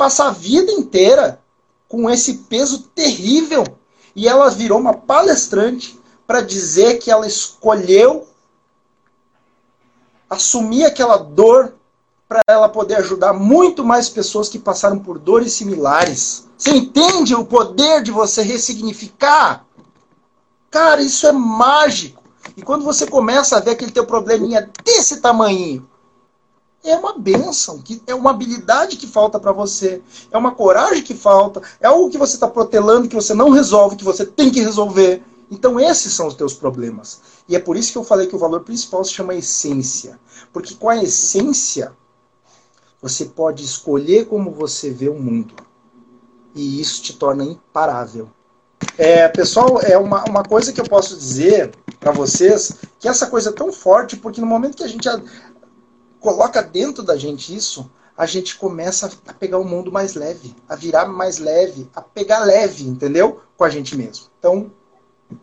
passar 0.02 0.30
a 0.30 0.32
vida 0.32 0.72
inteira 0.72 1.40
com 1.88 2.10
esse 2.10 2.34
peso 2.50 2.90
terrível 2.96 3.64
e 4.16 4.28
ela 4.28 4.50
virou 4.50 4.80
uma 4.80 4.96
palestrante 4.96 5.96
para 6.26 6.42
dizer 6.42 6.98
que 6.98 7.12
ela 7.12 7.28
escolheu 7.28 8.28
assumir 10.28 10.86
aquela 10.86 11.18
dor 11.18 11.76
para 12.28 12.42
ela 12.48 12.68
poder 12.68 12.96
ajudar 12.96 13.32
muito 13.32 13.86
mais 13.86 14.10
pessoas 14.10 14.50
que 14.50 14.58
passaram 14.58 14.98
por 14.98 15.20
dores 15.20 15.54
similares. 15.54 16.48
Você 16.58 16.72
entende 16.72 17.36
o 17.36 17.46
poder 17.46 18.02
de 18.02 18.10
você 18.10 18.42
ressignificar? 18.42 19.68
Cara, 20.72 21.00
isso 21.00 21.28
é 21.28 21.32
mágico. 21.32 22.24
E 22.58 22.64
quando 22.64 22.84
você 22.84 23.06
começa 23.06 23.56
a 23.56 23.60
ver 23.60 23.72
aquele 23.72 23.92
teu 23.92 24.08
probleminha 24.08 24.68
desse 24.84 25.22
tamanho, 25.22 25.88
é 26.84 26.96
uma 26.96 27.18
benção, 27.18 27.82
é 28.08 28.16
uma 28.16 28.32
habilidade 28.32 28.98
que 28.98 29.06
falta 29.06 29.40
para 29.40 29.52
você, 29.52 30.02
é 30.32 30.38
uma 30.38 30.54
coragem 30.56 31.04
que 31.04 31.14
falta, 31.14 31.62
é 31.80 31.88
algo 31.88 32.10
que 32.10 32.18
você 32.18 32.36
está 32.36 32.48
protelando, 32.48 33.08
que 33.08 33.16
você 33.16 33.34
não 33.34 33.50
resolve, 33.50 33.96
que 33.96 34.04
você 34.04 34.26
tem 34.26 34.50
que 34.50 34.62
resolver. 34.62 35.24
Então 35.50 35.80
esses 35.80 36.14
são 36.14 36.28
os 36.28 36.34
teus 36.34 36.54
problemas. 36.54 37.22
E 37.48 37.56
é 37.56 37.60
por 37.60 37.76
isso 37.76 37.92
que 37.92 37.98
eu 37.98 38.04
falei 38.04 38.26
que 38.26 38.36
o 38.36 38.40
valor 38.40 38.62
principal 38.62 39.04
se 39.04 39.14
chama 39.14 39.36
essência. 39.36 40.20
Porque 40.52 40.76
com 40.76 40.90
a 40.90 41.04
essência, 41.04 41.94
você 43.02 43.26
pode 43.26 43.64
escolher 43.64 44.28
como 44.28 44.52
você 44.52 44.90
vê 44.90 45.10
o 45.10 45.20
mundo. 45.20 45.54
E 46.56 46.80
isso 46.80 47.02
te 47.02 47.14
torna 47.14 47.44
imparável. 47.44 48.30
É, 48.98 49.28
pessoal, 49.28 49.80
é 49.82 49.98
uma, 49.98 50.24
uma 50.24 50.44
coisa 50.44 50.72
que 50.74 50.80
eu 50.82 50.86
posso 50.86 51.16
dizer 51.16 51.72
para 52.00 52.12
vocês, 52.12 52.74
que 53.00 53.08
essa 53.08 53.28
coisa 53.28 53.50
é 53.50 53.54
tão 53.54 53.72
forte, 53.72 54.18
porque 54.18 54.42
no 54.42 54.48
momento 54.48 54.78
que 54.78 54.84
a 54.84 54.88
gente 54.88 55.08
coloca 56.22 56.62
dentro 56.64 57.04
da 57.04 57.18
gente 57.18 57.54
isso, 57.54 57.92
a 58.16 58.26
gente 58.26 58.58
começa 58.58 59.12
a 59.28 59.34
pegar 59.34 59.58
o 59.58 59.66
mundo 59.66 59.92
mais 59.92 60.14
leve, 60.14 60.56
a 60.70 60.76
virar 60.76 61.08
mais 61.08 61.40
leve, 61.40 61.90
a 61.94 62.02
pegar 62.02 62.46
leve, 62.46 62.84
entendeu? 62.88 63.42
Com 63.58 63.66
a 63.66 63.70
gente 63.70 63.98
mesmo. 63.98 64.28
Então, 64.40 64.72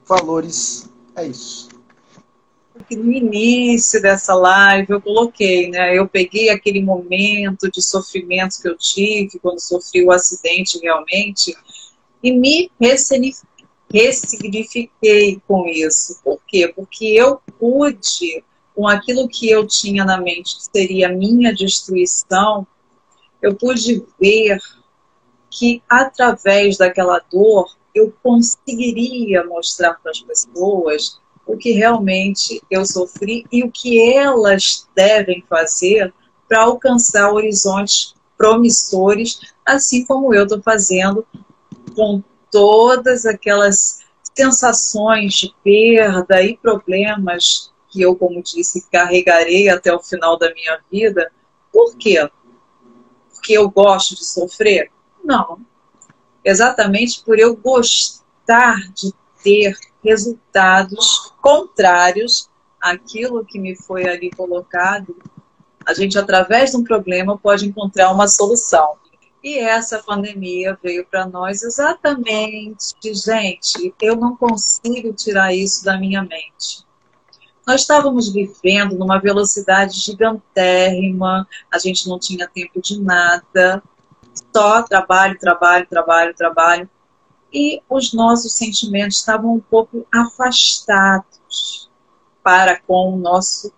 valores 0.07 0.89
é 1.15 1.27
isso 1.27 1.69
no 2.91 3.13
início 3.13 4.01
dessa 4.01 4.35
live 4.35 4.93
eu 4.93 5.01
coloquei, 5.01 5.69
né? 5.69 5.97
Eu 5.97 6.09
peguei 6.09 6.51
aquele 6.51 6.83
momento 6.83 7.71
de 7.71 7.83
sofrimento 7.83 8.61
que 8.61 8.69
eu 8.69 8.77
tive 8.77 9.39
quando 9.41 9.61
sofri 9.61 10.05
o 10.05 10.13
acidente 10.13 10.79
realmente 10.79 11.57
e 12.23 12.33
me 12.33 12.71
ressignifiquei 13.91 15.41
com 15.47 15.67
isso. 15.67 16.21
Por 16.23 16.41
quê? 16.47 16.73
Porque 16.75 17.07
eu 17.07 17.41
pude, 17.59 18.45
com 18.79 18.87
aquilo 18.87 19.27
que 19.27 19.51
eu 19.51 19.67
tinha 19.67 20.05
na 20.05 20.21
mente 20.21 20.57
que 20.57 20.63
seria 20.63 21.09
a 21.09 21.13
minha 21.13 21.53
destruição, 21.53 22.65
eu 23.43 23.57
pude 23.57 24.07
ver 24.21 24.61
que 25.51 25.83
através 25.89 26.77
daquela 26.77 27.19
dor 27.19 27.67
eu 27.93 28.15
conseguiria 28.23 29.45
mostrar 29.45 29.95
para 29.95 30.13
as 30.13 30.21
pessoas 30.21 31.19
o 31.45 31.57
que 31.57 31.73
realmente 31.73 32.63
eu 32.71 32.87
sofri 32.87 33.45
e 33.51 33.65
o 33.65 33.73
que 33.73 34.01
elas 34.01 34.89
devem 34.95 35.45
fazer 35.49 36.15
para 36.49 36.63
alcançar 36.63 37.33
horizontes 37.33 38.15
promissores, 38.37 39.41
assim 39.67 40.07
como 40.07 40.33
eu 40.33 40.45
estou 40.45 40.63
fazendo 40.63 41.27
com 41.97 42.23
todas 42.49 43.27
aquelas 43.27 44.05
sensações 44.37 45.35
de 45.35 45.53
perda 45.65 46.41
e 46.45 46.57
problemas 46.57 47.73
que 47.89 48.03
eu, 48.03 48.15
como 48.15 48.43
disse, 48.43 48.87
carregarei 48.91 49.69
até 49.69 49.93
o 49.93 50.01
final 50.01 50.39
da 50.39 50.53
minha 50.53 50.81
vida. 50.91 51.31
Por 51.73 51.97
quê? 51.97 52.29
Porque 53.33 53.55
eu 53.55 53.69
gosto 53.71 54.15
de 54.15 54.25
sofrer? 54.25 54.91
Não. 55.25 55.61
Exatamente 56.45 57.23
por 57.25 57.39
eu 57.39 57.57
gostar 57.57 58.77
de 58.93 59.13
ter 59.43 59.77
resultados 60.03 61.33
contrários 61.41 62.49
àquilo 62.81 63.45
que 63.45 63.59
me 63.59 63.75
foi 63.75 64.09
ali 64.09 64.31
colocado, 64.31 65.17
a 65.87 65.95
gente, 65.95 66.19
através 66.19 66.71
de 66.71 66.77
um 66.77 66.85
problema, 66.85 67.39
pode 67.39 67.67
encontrar 67.67 68.13
uma 68.13 68.29
solução. 68.29 68.97
E 69.43 69.59
essa 69.59 70.03
pandemia 70.03 70.79
veio 70.83 71.07
para 71.07 71.27
nós 71.27 71.63
exatamente, 71.63 72.95
gente, 73.15 73.95
eu 74.01 74.17
não 74.17 74.37
consigo 74.37 75.13
tirar 75.13 75.55
isso 75.55 75.85
da 75.85 75.97
minha 75.97 76.23
mente. 76.23 76.85
Nós 77.69 77.83
estávamos 77.83 78.33
vivendo 78.33 78.97
numa 78.97 79.21
velocidade 79.21 80.01
gigantérrima, 80.01 81.47
a 81.71 81.79
gente 81.79 82.09
não 82.09 82.19
tinha 82.19 82.49
tempo 82.49 82.81
de 82.81 82.99
nada, 82.99 83.83
só 84.57 84.83
trabalho, 84.83 85.39
trabalho, 85.39 85.87
trabalho, 85.87 86.35
trabalho 86.35 86.89
e 87.53 87.83
os 87.87 88.15
nossos 88.15 88.57
sentimentos 88.57 89.19
estavam 89.19 89.57
um 89.57 89.61
pouco 89.61 90.07
afastados 90.11 91.91
para 92.43 92.81
com 92.81 93.13
o 93.13 93.19
nosso 93.19 93.71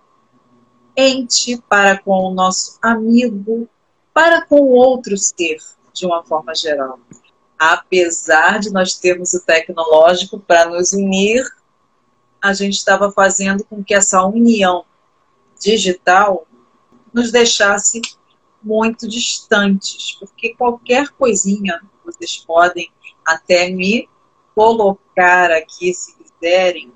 ente, 0.96 1.60
para 1.68 1.98
com 1.98 2.30
o 2.30 2.32
nosso 2.32 2.78
amigo, 2.80 3.68
para 4.14 4.46
com 4.46 4.60
o 4.60 4.70
outro 4.70 5.18
ser, 5.18 5.58
de 5.92 6.06
uma 6.06 6.22
forma 6.22 6.54
geral. 6.54 7.00
Apesar 7.58 8.60
de 8.60 8.70
nós 8.70 8.94
termos 8.94 9.34
o 9.34 9.44
tecnológico 9.44 10.38
para 10.38 10.66
nos 10.66 10.92
unir, 10.92 11.44
a 12.42 12.52
gente 12.52 12.74
estava 12.74 13.10
fazendo 13.12 13.64
com 13.64 13.82
que 13.82 13.94
essa 13.94 14.24
união 14.24 14.84
digital 15.60 16.46
nos 17.12 17.30
deixasse 17.30 18.00
muito 18.62 19.08
distantes, 19.08 20.16
porque 20.18 20.54
qualquer 20.54 21.08
coisinha 21.10 21.80
vocês 22.04 22.36
podem 22.38 22.90
até 23.26 23.70
me 23.70 24.08
colocar 24.54 25.50
aqui, 25.50 25.92
se 25.94 26.14
quiserem, 26.16 26.92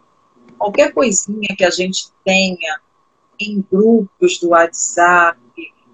qualquer 0.59 0.92
coisinha 0.92 1.55
que 1.57 1.64
a 1.64 1.70
gente 1.70 2.09
tenha 2.24 2.80
em 3.38 3.64
grupos 3.70 4.38
do 4.38 4.51
WhatsApp, 4.51 5.38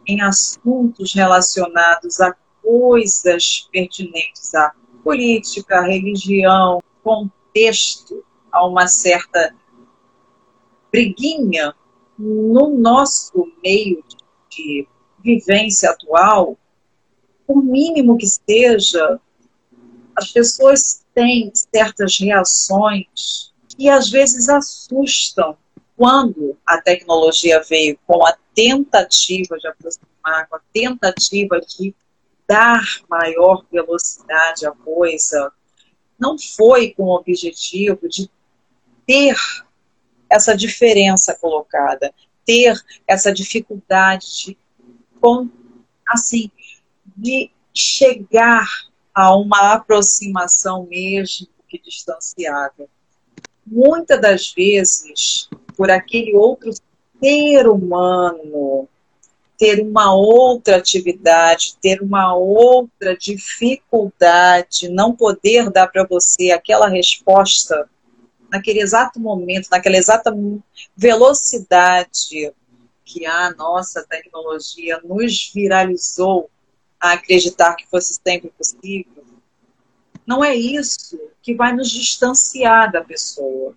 em 0.07 0.21
assuntos 0.21 1.15
relacionados 1.15 2.21
a 2.21 2.35
coisas 2.63 3.69
pertinentes 3.73 4.55
à 4.55 4.73
política, 5.03 5.79
à 5.79 5.83
religião, 5.83 6.83
contexto, 7.03 8.25
a 8.53 8.67
uma 8.67 8.87
certa 8.87 9.55
briguinha 10.93 11.75
no 12.19 12.77
nosso 12.77 13.51
meio 13.63 14.05
de 14.51 14.87
vivência 15.23 15.91
atual, 15.91 16.59
o 17.47 17.61
mínimo 17.61 18.17
que 18.17 18.27
seja, 18.27 19.21
as 20.15 20.31
pessoas 20.33 21.05
têm 21.15 21.51
certas 21.55 22.19
reações 22.19 23.53
que 23.69 23.89
às 23.89 24.11
vezes 24.11 24.49
assustam 24.49 25.57
quando 25.97 26.57
a 26.67 26.81
tecnologia 26.81 27.63
veio 27.69 27.99
com 28.07 28.27
a 28.27 28.37
tentativa 28.55 29.59
de 29.59 29.69
aproximar, 29.69 30.49
com 30.49 30.57
a 30.57 30.61
tentativa 30.73 31.61
de 31.61 31.95
dar 32.49 32.83
maior 33.09 33.65
velocidade 33.71 34.67
à 34.67 34.73
coisa, 34.73 35.53
não 36.19 36.37
foi 36.39 36.93
com 36.95 37.05
o 37.05 37.17
objetivo 37.17 38.09
de 38.09 38.31
ter 39.11 39.35
essa 40.31 40.57
diferença 40.57 41.35
colocada, 41.35 42.15
ter 42.47 42.81
essa 43.09 43.33
dificuldade 43.33 44.47
de, 44.47 44.57
assim, 46.07 46.49
de 47.17 47.51
chegar 47.75 48.69
a 49.13 49.35
uma 49.35 49.73
aproximação 49.73 50.87
mesmo 50.87 51.49
que 51.67 51.77
distanciada. 51.81 52.87
Muitas 53.67 54.21
das 54.21 54.53
vezes, 54.53 55.51
por 55.77 55.91
aquele 55.91 56.37
outro 56.37 56.71
ser 57.21 57.67
humano 57.67 58.89
ter 59.59 59.83
uma 59.83 60.15
outra 60.15 60.77
atividade, 60.77 61.77
ter 61.83 62.01
uma 62.01 62.33
outra 62.37 63.17
dificuldade, 63.17 64.89
não 64.89 65.17
poder 65.17 65.69
dar 65.69 65.89
para 65.89 66.07
você 66.07 66.53
aquela 66.53 66.89
resposta 66.89 67.91
naquele 68.51 68.81
exato 68.81 69.21
momento, 69.21 69.69
naquela 69.71 69.97
exata 69.97 70.35
velocidade 70.97 72.53
que 73.05 73.27
a 73.27 73.53
nossa 73.55 74.05
tecnologia 74.09 75.01
nos 75.03 75.51
viralizou 75.55 76.51
a 77.01 77.13
acreditar 77.13 77.75
que 77.75 77.89
fosse 77.89 78.21
sempre 78.23 78.51
possível, 78.51 79.25
não 80.27 80.45
é 80.45 80.55
isso 80.55 81.19
que 81.43 81.55
vai 81.55 81.73
nos 81.73 81.91
distanciar 81.91 82.93
da 82.93 83.03
pessoa. 83.03 83.75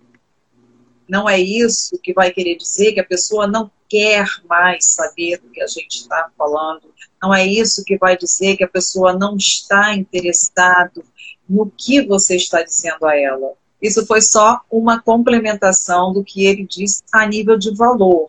Não 1.08 1.28
é 1.28 1.38
isso 1.40 1.98
que 1.98 2.12
vai 2.12 2.30
querer 2.30 2.56
dizer 2.56 2.92
que 2.92 3.00
a 3.00 3.04
pessoa 3.04 3.46
não 3.46 3.70
quer 3.88 4.26
mais 4.48 4.86
saber 4.86 5.38
do 5.38 5.50
que 5.50 5.60
a 5.60 5.66
gente 5.66 6.00
está 6.00 6.30
falando. 6.36 6.92
Não 7.20 7.34
é 7.34 7.46
isso 7.46 7.84
que 7.84 7.98
vai 7.98 8.16
dizer 8.16 8.56
que 8.56 8.64
a 8.64 8.68
pessoa 8.68 9.12
não 9.12 9.36
está 9.36 9.94
interessado 9.94 11.04
no 11.48 11.70
que 11.70 12.02
você 12.02 12.36
está 12.36 12.62
dizendo 12.62 13.04
a 13.04 13.16
ela. 13.16 13.54
Isso 13.84 14.06
foi 14.06 14.22
só 14.22 14.62
uma 14.70 14.98
complementação 14.98 16.10
do 16.10 16.24
que 16.24 16.46
ele 16.46 16.64
disse 16.64 17.02
a 17.12 17.26
nível 17.26 17.58
de 17.58 17.70
valor. 17.76 18.28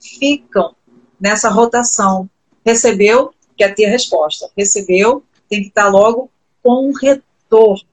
Ficam 0.00 0.74
nessa 1.20 1.48
rotação. 1.48 2.28
Recebeu, 2.66 3.32
quer 3.56 3.76
ter 3.76 3.86
resposta. 3.86 4.50
Recebeu, 4.58 5.22
tem 5.48 5.62
que 5.62 5.68
estar 5.68 5.88
logo 5.88 6.28
com 6.60 6.88
um 6.88 6.92
retorno. 6.92 7.86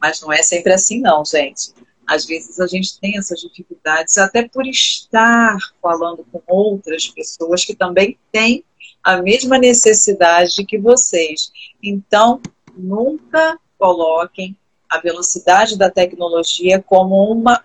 Mas 0.00 0.22
não 0.22 0.32
é 0.32 0.42
sempre 0.42 0.72
assim, 0.72 0.98
não, 0.98 1.22
gente. 1.26 1.74
Às 2.06 2.24
vezes 2.24 2.58
a 2.58 2.66
gente 2.66 2.98
tem 2.98 3.18
essas 3.18 3.42
dificuldades, 3.42 4.16
até 4.16 4.48
por 4.48 4.66
estar 4.66 5.58
falando 5.82 6.24
com 6.32 6.40
outras 6.46 7.06
pessoas 7.06 7.66
que 7.66 7.74
também 7.74 8.18
têm 8.32 8.64
a 9.04 9.20
mesma 9.20 9.58
necessidade 9.58 10.64
que 10.64 10.78
vocês. 10.78 11.52
Então, 11.82 12.40
nunca 12.74 13.60
coloquem 13.78 14.56
a 14.88 14.98
velocidade 15.00 15.76
da 15.76 15.90
tecnologia 15.90 16.82
como 16.82 17.30
uma 17.30 17.62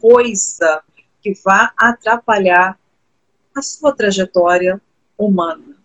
coisa 0.00 0.82
que 1.20 1.34
vá 1.44 1.72
atrapalhar 1.76 2.78
a 3.56 3.62
sua 3.62 3.94
trajetória 3.94 4.80
humana. 5.16 5.76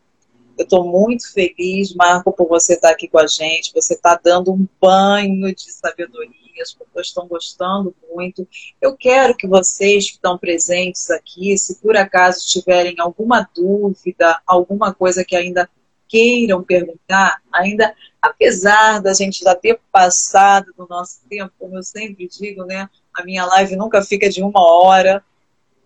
Eu 0.57 0.63
estou 0.63 0.85
muito 0.85 1.31
feliz, 1.31 1.93
Marco, 1.95 2.33
por 2.33 2.47
você 2.47 2.73
estar 2.73 2.89
aqui 2.89 3.07
com 3.07 3.17
a 3.17 3.27
gente. 3.27 3.71
Você 3.73 3.93
está 3.93 4.19
dando 4.21 4.51
um 4.51 4.67
banho 4.81 5.55
de 5.55 5.71
sabedoria, 5.71 6.61
as 6.61 6.73
pessoas 6.73 7.07
estão 7.07 7.27
gostando 7.27 7.95
muito. 8.13 8.45
Eu 8.81 8.97
quero 8.97 9.37
que 9.37 9.47
vocês 9.47 10.07
que 10.07 10.15
estão 10.15 10.37
presentes 10.37 11.09
aqui, 11.11 11.57
se 11.57 11.75
por 11.75 11.95
acaso 11.95 12.45
tiverem 12.45 12.95
alguma 12.99 13.49
dúvida, 13.55 14.41
alguma 14.45 14.93
coisa 14.93 15.23
que 15.23 15.35
ainda 15.35 15.69
queiram 16.09 16.63
perguntar, 16.63 17.39
ainda 17.53 17.95
apesar 18.21 18.99
da 18.99 19.13
gente 19.13 19.43
já 19.43 19.55
ter 19.55 19.79
passado 19.91 20.73
do 20.75 20.87
nosso 20.89 21.19
tempo, 21.29 21.53
como 21.57 21.77
eu 21.77 21.83
sempre 21.83 22.27
digo, 22.27 22.65
né? 22.65 22.89
A 23.13 23.23
minha 23.23 23.45
live 23.45 23.75
nunca 23.75 24.01
fica 24.01 24.29
de 24.29 24.41
uma 24.41 24.61
hora, 24.61 25.23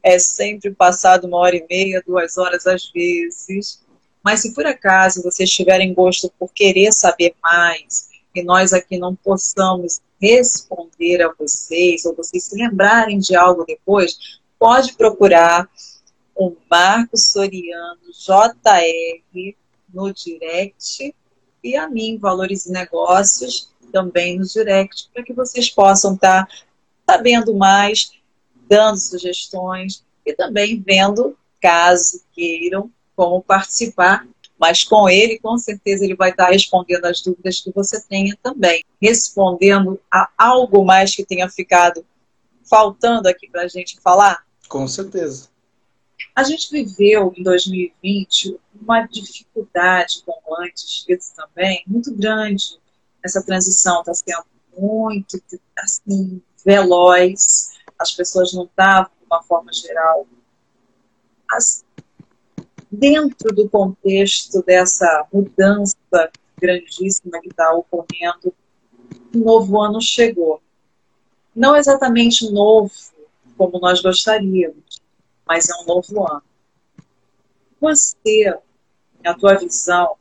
é 0.02 0.18
sempre 0.18 0.72
passado 0.72 1.26
uma 1.28 1.38
hora 1.38 1.56
e 1.56 1.66
meia, 1.70 2.04
duas 2.06 2.38
horas 2.38 2.66
às 2.66 2.90
vezes. 2.92 3.84
Mas 4.24 4.42
se 4.42 4.54
por 4.54 4.66
acaso 4.66 5.22
vocês 5.22 5.50
tiverem 5.52 5.94
gosto 5.94 6.32
por 6.40 6.52
querer 6.54 6.94
saber 6.94 7.36
mais 7.44 8.10
e 8.34 8.42
nós 8.42 8.74
aqui 8.74 8.98
não 8.98 9.14
possamos 9.16 10.02
responder 10.20 11.22
a 11.22 11.34
vocês 11.38 12.06
ou 12.06 12.16
vocês 12.16 12.46
se 12.46 12.56
lembrarem 12.56 13.20
de 13.20 13.36
algo 13.36 13.66
depois, 13.66 14.40
pode 14.58 14.94
procurar 14.94 15.70
o 16.36 16.56
Marcos 16.70 17.32
Soriano 17.32 18.00
JR 18.12 19.56
no 19.94 20.12
direct 20.12 21.14
e 21.64 21.76
a 21.76 21.88
mim, 21.88 22.18
Valores 22.18 22.66
e 22.66 22.72
Negócios, 22.72 23.70
também 23.92 24.40
no 24.40 24.46
direct, 24.46 25.10
para 25.14 25.24
que 25.24 25.34
vocês 25.34 25.70
possam 25.70 26.16
estar 26.16 26.48
sabendo 27.10 27.54
mais, 27.54 28.12
dando 28.68 28.98
sugestões 28.98 30.04
e 30.26 30.34
também 30.34 30.82
vendo, 30.86 31.38
caso 31.62 32.22
queiram, 32.34 32.92
como 33.16 33.42
participar. 33.42 34.28
Mas 34.58 34.84
com 34.84 35.10
ele, 35.10 35.40
com 35.40 35.58
certeza, 35.58 36.04
ele 36.04 36.16
vai 36.16 36.32
estar 36.32 36.50
respondendo 36.50 37.06
as 37.06 37.22
dúvidas 37.22 37.62
que 37.62 37.72
você 37.72 38.02
tenha 38.02 38.38
também. 38.42 38.84
Respondendo 39.02 40.00
a 40.12 40.30
algo 40.38 40.84
mais 40.86 41.16
que 41.16 41.26
tenha 41.26 41.50
ficado 41.50 42.06
faltando 42.64 43.28
aqui 43.28 43.50
para 43.50 43.64
a 43.64 43.68
gente 43.68 44.00
falar? 44.02 44.44
Com 44.70 44.88
certeza. 44.88 45.50
A 46.36 46.44
gente 46.44 46.70
viveu 46.72 47.34
em 47.36 47.44
2020 47.44 48.60
uma 48.82 49.06
dificuldade, 49.06 50.24
como 50.26 50.62
antes 50.62 51.06
dito 51.08 51.26
também, 51.36 51.84
muito 51.88 52.14
grande. 52.14 52.80
Essa 53.24 53.44
transição 53.44 54.00
está 54.00 54.14
sendo 54.14 54.46
muito 54.78 55.42
assim, 55.78 56.42
veloz, 56.66 57.72
as 57.98 58.12
pessoas 58.12 58.54
não 58.54 58.66
estavam, 58.66 59.12
de 59.20 59.26
uma 59.26 59.44
forma 59.44 59.72
geral, 59.72 60.28
as, 61.50 61.86
dentro 62.92 63.54
do 63.54 63.70
contexto 63.70 64.64
dessa 64.64 65.28
mudança 65.32 65.98
grandíssima 66.60 67.40
que 67.42 67.50
está 67.50 67.74
ocorrendo, 67.74 68.54
o 69.34 69.38
novo 69.38 69.82
ano 69.82 70.02
chegou. 70.02 70.62
Não 71.56 71.76
exatamente 71.76 72.50
novo 72.52 72.92
como 73.58 73.80
nós 73.80 74.02
gostaríamos, 74.02 74.83
mas 75.54 75.70
é 75.70 75.76
um 75.76 75.86
novo 75.86 76.28
ano. 76.28 76.42
Você, 77.80 78.58
na 79.24 79.36
tua 79.36 79.54
visão, 79.54 80.16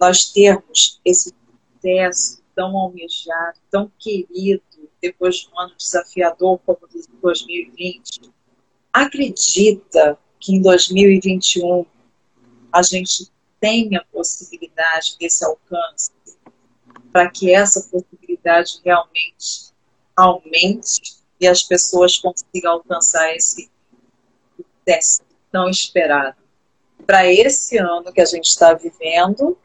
nós 0.00 0.24
termos 0.24 1.00
esse 1.04 1.32
sucesso 1.72 2.42
tão 2.52 2.76
almejado, 2.76 3.60
tão 3.70 3.92
querido, 3.96 4.60
depois 5.00 5.36
de 5.36 5.50
um 5.52 5.60
ano 5.60 5.76
desafiador 5.76 6.58
como 6.66 6.80
o 6.82 6.88
de 6.88 7.06
2020, 7.22 8.22
acredita 8.92 10.18
que 10.40 10.56
em 10.56 10.60
2021 10.60 11.86
a 12.72 12.82
gente 12.82 13.30
tenha 13.60 14.04
possibilidade 14.10 15.16
desse 15.20 15.44
alcance, 15.44 16.10
para 17.12 17.30
que 17.30 17.54
essa 17.54 17.80
possibilidade 17.82 18.80
realmente 18.84 19.72
aumente 20.16 21.22
e 21.38 21.46
as 21.46 21.62
pessoas 21.62 22.18
consigam 22.18 22.72
alcançar 22.72 23.32
esse 23.36 23.72
sucesso 24.84 25.22
tão 25.50 25.68
esperado 25.68 26.36
para 27.06 27.30
esse 27.30 27.78
ano 27.78 28.12
que 28.12 28.20
a 28.20 28.24
gente 28.24 28.46
está 28.46 28.74
vivendo 28.74 29.56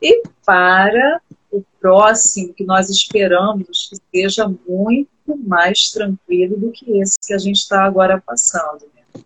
e 0.00 0.22
para 0.44 1.20
o 1.50 1.62
próximo 1.80 2.52
que 2.54 2.64
nós 2.64 2.88
esperamos 2.88 3.90
que 3.90 3.96
seja 4.14 4.48
muito 4.66 5.36
mais 5.36 5.90
tranquilo 5.90 6.56
do 6.56 6.70
que 6.70 7.00
esse 7.00 7.18
que 7.26 7.34
a 7.34 7.38
gente 7.38 7.56
está 7.56 7.84
agora 7.84 8.22
passando. 8.24 8.86
Né? 8.94 9.22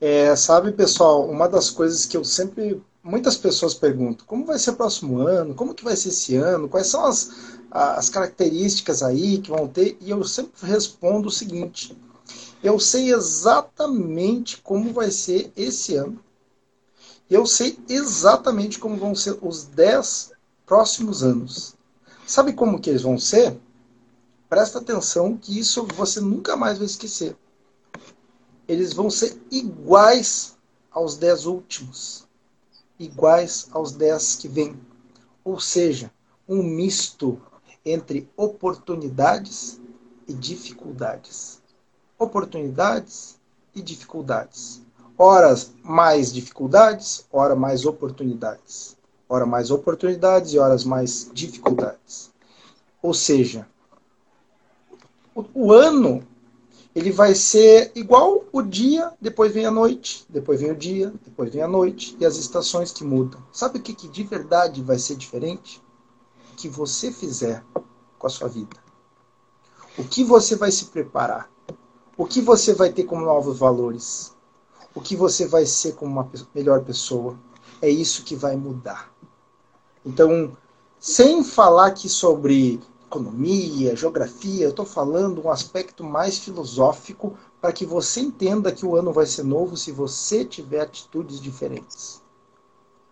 É, 0.00 0.36
sabe, 0.36 0.72
pessoal, 0.72 1.28
uma 1.28 1.48
das 1.48 1.70
coisas 1.70 2.06
que 2.06 2.16
eu 2.16 2.24
sempre 2.24 2.82
muitas 3.02 3.36
pessoas 3.36 3.72
perguntam 3.72 4.26
como 4.26 4.44
vai 4.44 4.58
ser 4.58 4.70
o 4.70 4.76
próximo 4.76 5.20
ano, 5.20 5.54
como 5.54 5.74
que 5.74 5.84
vai 5.84 5.94
ser 5.94 6.08
esse 6.08 6.34
ano, 6.34 6.68
quais 6.68 6.88
são 6.88 7.04
as, 7.04 7.30
as 7.70 8.08
características 8.08 9.02
aí 9.02 9.38
que 9.38 9.50
vão 9.50 9.68
ter, 9.68 9.96
e 10.00 10.10
eu 10.10 10.24
sempre 10.24 10.52
respondo 10.62 11.28
o 11.28 11.32
seguinte: 11.32 11.96
eu 12.66 12.78
sei 12.78 13.12
exatamente 13.12 14.60
como 14.60 14.92
vai 14.92 15.10
ser 15.10 15.52
esse 15.56 15.94
ano. 15.94 16.22
Eu 17.28 17.46
sei 17.46 17.78
exatamente 17.88 18.78
como 18.78 18.96
vão 18.96 19.14
ser 19.14 19.38
os 19.42 19.64
10 19.64 20.32
próximos 20.64 21.22
anos. 21.22 21.74
Sabe 22.26 22.52
como 22.52 22.80
que 22.80 22.90
eles 22.90 23.02
vão 23.02 23.18
ser? 23.18 23.58
presta 24.48 24.78
atenção 24.78 25.36
que 25.36 25.58
isso 25.58 25.86
você 25.94 26.20
nunca 26.20 26.56
mais 26.56 26.78
vai 26.78 26.86
esquecer. 26.86 27.36
Eles 28.68 28.92
vão 28.92 29.10
ser 29.10 29.40
iguais 29.50 30.56
aos 30.90 31.16
dez 31.16 31.46
últimos, 31.46 32.26
iguais 32.98 33.68
aos 33.70 33.92
dez 33.92 34.36
que 34.36 34.48
vêm. 34.48 34.78
Ou 35.44 35.60
seja, 35.60 36.12
um 36.48 36.62
misto 36.62 37.40
entre 37.84 38.28
oportunidades 38.36 39.80
e 40.26 40.32
dificuldades. 40.32 41.62
Oportunidades 42.18 43.38
e 43.74 43.82
dificuldades. 43.82 44.82
Horas 45.18 45.72
mais 45.82 46.32
dificuldades, 46.32 47.26
ora 47.32 47.54
mais 47.54 47.84
oportunidades. 47.84 48.96
Ora 49.28 49.44
mais 49.44 49.70
oportunidades 49.70 50.52
e 50.52 50.58
horas 50.58 50.84
mais 50.84 51.30
dificuldades. 51.32 52.30
Ou 53.02 53.12
seja, 53.12 53.66
o, 55.34 55.44
o 55.54 55.72
ano 55.72 56.26
ele 56.94 57.10
vai 57.10 57.34
ser 57.34 57.92
igual 57.94 58.44
o 58.50 58.62
dia, 58.62 59.12
depois 59.20 59.52
vem 59.52 59.66
a 59.66 59.70
noite, 59.70 60.24
depois 60.30 60.60
vem 60.60 60.70
o 60.70 60.76
dia, 60.76 61.12
depois 61.24 61.52
vem 61.52 61.60
a 61.60 61.68
noite 61.68 62.16
e 62.18 62.24
as 62.24 62.36
estações 62.36 62.90
que 62.90 63.04
mudam. 63.04 63.42
Sabe 63.52 63.78
o 63.78 63.82
que, 63.82 63.92
que 63.92 64.08
de 64.08 64.22
verdade 64.22 64.82
vai 64.82 64.98
ser 64.98 65.16
diferente? 65.16 65.82
O 66.52 66.56
que 66.56 66.68
você 66.68 67.12
fizer 67.12 67.62
com 68.18 68.26
a 68.26 68.30
sua 68.30 68.48
vida. 68.48 68.76
O 69.98 70.04
que 70.04 70.24
você 70.24 70.56
vai 70.56 70.70
se 70.70 70.86
preparar? 70.86 71.50
O 72.18 72.24
que 72.24 72.40
você 72.40 72.72
vai 72.72 72.90
ter 72.90 73.04
como 73.04 73.26
novos 73.26 73.58
valores? 73.58 74.34
O 74.94 75.02
que 75.02 75.14
você 75.14 75.46
vai 75.46 75.66
ser 75.66 75.94
como 75.94 76.12
uma 76.12 76.30
melhor 76.54 76.82
pessoa? 76.82 77.38
É 77.82 77.90
isso 77.90 78.24
que 78.24 78.34
vai 78.34 78.56
mudar. 78.56 79.12
Então, 80.02 80.56
sem 80.98 81.44
falar 81.44 81.88
aqui 81.88 82.08
sobre 82.08 82.80
economia, 83.06 83.94
geografia, 83.94 84.64
eu 84.64 84.70
estou 84.70 84.86
falando 84.86 85.44
um 85.44 85.50
aspecto 85.50 86.02
mais 86.02 86.38
filosófico 86.38 87.36
para 87.60 87.70
que 87.70 87.84
você 87.84 88.20
entenda 88.20 88.72
que 88.72 88.86
o 88.86 88.96
ano 88.96 89.12
vai 89.12 89.26
ser 89.26 89.42
novo 89.42 89.76
se 89.76 89.92
você 89.92 90.42
tiver 90.42 90.80
atitudes 90.80 91.38
diferentes. 91.38 92.22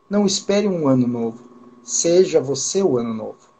Não 0.09 0.25
espere 0.25 0.67
um 0.67 0.89
ano 0.89 1.07
novo. 1.07 1.41
Seja 1.83 2.41
você 2.41 2.83
o 2.83 2.97
ano 2.97 3.13
novo. 3.13 3.53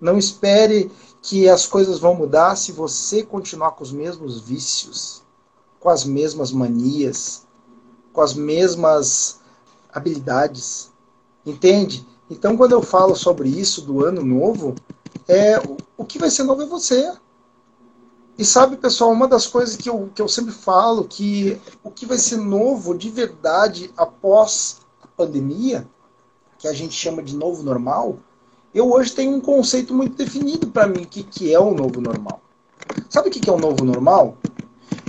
Não 0.00 0.16
espere 0.16 0.92
que 1.26 1.48
as 1.48 1.66
coisas 1.66 1.98
vão 1.98 2.14
mudar 2.14 2.54
se 2.54 2.70
você 2.70 3.20
continuar 3.20 3.72
com 3.72 3.82
os 3.82 3.90
mesmos 3.90 4.38
vícios, 4.38 5.24
com 5.80 5.88
as 5.88 6.04
mesmas 6.04 6.52
manias, 6.52 7.44
com 8.12 8.20
as 8.20 8.32
mesmas 8.32 9.40
habilidades. 9.92 10.92
Entende? 11.44 12.06
Então, 12.30 12.56
quando 12.56 12.72
eu 12.72 12.80
falo 12.82 13.16
sobre 13.16 13.48
isso 13.48 13.82
do 13.82 14.04
ano 14.04 14.24
novo, 14.24 14.76
é, 15.26 15.60
o 15.96 16.04
que 16.04 16.16
vai 16.16 16.30
ser 16.30 16.44
novo 16.44 16.62
é 16.62 16.66
você. 16.66 17.12
E 18.38 18.44
sabe, 18.44 18.76
pessoal, 18.76 19.10
uma 19.10 19.26
das 19.26 19.48
coisas 19.48 19.74
que 19.74 19.90
eu, 19.90 20.08
que 20.14 20.22
eu 20.22 20.28
sempre 20.28 20.52
falo, 20.52 21.08
que 21.08 21.60
o 21.82 21.90
que 21.90 22.06
vai 22.06 22.18
ser 22.18 22.36
novo 22.36 22.96
de 22.96 23.10
verdade 23.10 23.92
após 23.96 24.78
a 25.02 25.08
pandemia, 25.08 25.88
que 26.56 26.68
a 26.68 26.72
gente 26.72 26.94
chama 26.94 27.20
de 27.20 27.34
novo 27.34 27.64
normal, 27.64 28.20
eu 28.76 28.92
hoje 28.92 29.12
tenho 29.12 29.34
um 29.34 29.40
conceito 29.40 29.94
muito 29.94 30.16
definido 30.16 30.66
para 30.66 30.86
mim, 30.86 31.04
que, 31.04 31.22
que 31.22 31.50
é 31.50 31.58
o 31.58 31.72
novo 31.72 31.98
normal. 31.98 32.42
Sabe 33.08 33.30
o 33.30 33.32
que 33.32 33.48
é 33.48 33.52
o 33.52 33.58
novo 33.58 33.82
normal? 33.86 34.36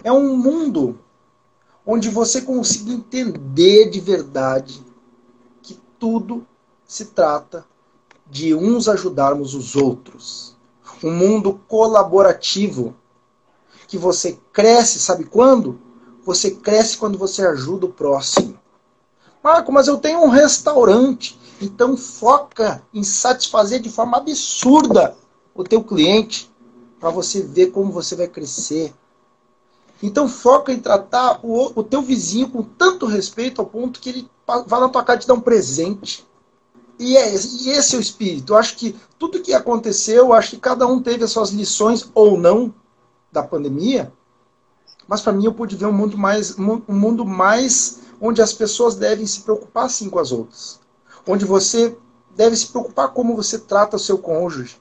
É 0.06 0.10
um 0.10 0.38
mundo 0.38 0.98
onde 1.86 2.08
você 2.08 2.42
consiga 2.42 2.94
entender 2.94 3.90
de 3.90 4.00
verdade 4.00 4.82
que 5.62 5.78
tudo 6.00 6.48
se 6.86 7.08
trata 7.08 7.66
de 8.26 8.56
uns 8.56 8.88
ajudarmos 8.88 9.54
os 9.54 9.76
outros. 9.76 10.56
Um 11.04 11.12
mundo 11.12 11.60
colaborativo. 11.68 12.96
Que 13.86 13.98
você 13.98 14.40
cresce, 14.54 14.98
sabe 14.98 15.26
quando? 15.26 15.78
Você 16.24 16.52
cresce 16.52 16.98
quando 16.98 17.18
você 17.18 17.46
ajuda 17.46 17.86
o 17.86 17.92
próximo. 17.92 18.58
Marco, 19.44 19.74
mas 19.74 19.88
eu 19.88 19.98
tenho 19.98 20.22
um 20.22 20.30
restaurante. 20.30 21.38
Então 21.62 21.98
foca 21.98 22.84
em 22.94 23.04
satisfazer 23.04 23.82
de 23.82 23.90
forma 23.90 24.18
absurda 24.18 25.16
o 25.56 25.64
teu 25.64 25.84
cliente 25.84 26.52
para 27.00 27.10
você 27.10 27.42
ver 27.42 27.72
como 27.72 27.92
você 27.92 28.16
vai 28.16 28.28
crescer. 28.28 28.94
Então 30.02 30.30
foca 30.30 30.72
em 30.72 30.80
tratar 30.80 31.40
o, 31.44 31.80
o 31.80 31.84
teu 31.84 32.02
vizinho 32.02 32.50
com 32.50 32.62
tanto 32.62 33.08
respeito 33.08 33.60
ao 33.60 33.68
ponto 33.68 34.00
que 34.00 34.10
ele 34.10 34.30
vai 34.46 34.80
na 34.80 34.90
tua 34.90 35.04
casa 35.04 35.20
te 35.20 35.28
dar 35.28 35.34
um 35.34 35.42
presente. 35.42 36.26
E, 37.00 37.18
é, 37.18 37.34
e 37.34 37.70
esse 37.70 37.96
é 37.96 37.98
o 37.98 38.02
espírito. 38.02 38.54
Eu 38.54 38.58
acho 38.58 38.76
que 38.76 38.96
tudo 39.18 39.42
que 39.42 39.54
aconteceu, 39.54 40.34
acho 40.34 40.52
que 40.52 40.58
cada 40.58 40.86
um 40.86 41.02
teve 41.02 41.24
as 41.24 41.32
suas 41.32 41.50
lições 41.50 42.10
ou 42.14 42.40
não 42.40 42.74
da 43.32 43.44
pandemia. 43.44 44.12
Mas 45.08 45.22
para 45.22 45.34
mim 45.34 45.46
eu 45.46 45.54
pude 45.54 45.76
ver 45.76 45.86
um 45.86 45.94
mundo 45.94 46.18
mais 46.18 46.58
um 46.58 46.82
mundo 46.88 47.26
mais 47.26 48.02
onde 48.20 48.42
as 48.42 48.54
pessoas 48.54 48.96
devem 48.96 49.26
se 49.26 49.42
preocupar 49.42 49.90
sim 49.90 50.10
com 50.10 50.20
as 50.20 50.32
outras. 50.32 50.80
Onde 51.28 51.46
você 51.46 51.96
deve 52.36 52.56
se 52.56 52.68
preocupar 52.68 53.10
como 53.10 53.36
você 53.36 53.60
trata 53.60 53.96
o 53.98 54.00
seu 54.00 54.18
cônjuge. 54.18 54.80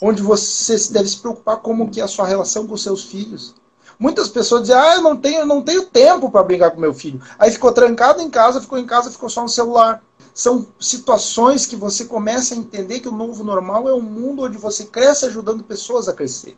Onde 0.00 0.22
você 0.22 0.76
deve 0.92 1.08
se 1.08 1.18
preocupar 1.18 1.58
como 1.58 1.90
que 1.90 2.00
é 2.00 2.04
a 2.04 2.08
sua 2.08 2.26
relação 2.26 2.66
com 2.66 2.74
os 2.74 2.82
seus 2.82 3.04
filhos. 3.04 3.54
Muitas 3.98 4.28
pessoas 4.28 4.62
dizem, 4.62 4.76
ah, 4.76 4.96
eu 4.96 5.02
não 5.02 5.16
tenho, 5.16 5.46
não 5.46 5.62
tenho 5.62 5.86
tempo 5.86 6.30
para 6.30 6.42
brigar 6.42 6.70
com 6.72 6.80
meu 6.80 6.92
filho. 6.92 7.20
Aí 7.38 7.50
ficou 7.50 7.72
trancado 7.72 8.20
em 8.20 8.30
casa, 8.30 8.60
ficou 8.60 8.78
em 8.78 8.86
casa, 8.86 9.10
ficou 9.10 9.28
só 9.28 9.42
no 9.42 9.48
celular 9.48 10.02
são 10.34 10.66
situações 10.80 11.66
que 11.66 11.76
você 11.76 12.04
começa 12.04 12.54
a 12.54 12.56
entender 12.56 13.00
que 13.00 13.08
o 13.08 13.12
novo 13.12 13.44
normal 13.44 13.88
é 13.88 13.94
um 13.94 14.00
mundo 14.00 14.44
onde 14.44 14.56
você 14.56 14.84
cresce 14.84 15.26
ajudando 15.26 15.62
pessoas 15.62 16.08
a 16.08 16.12
crescer. 16.12 16.56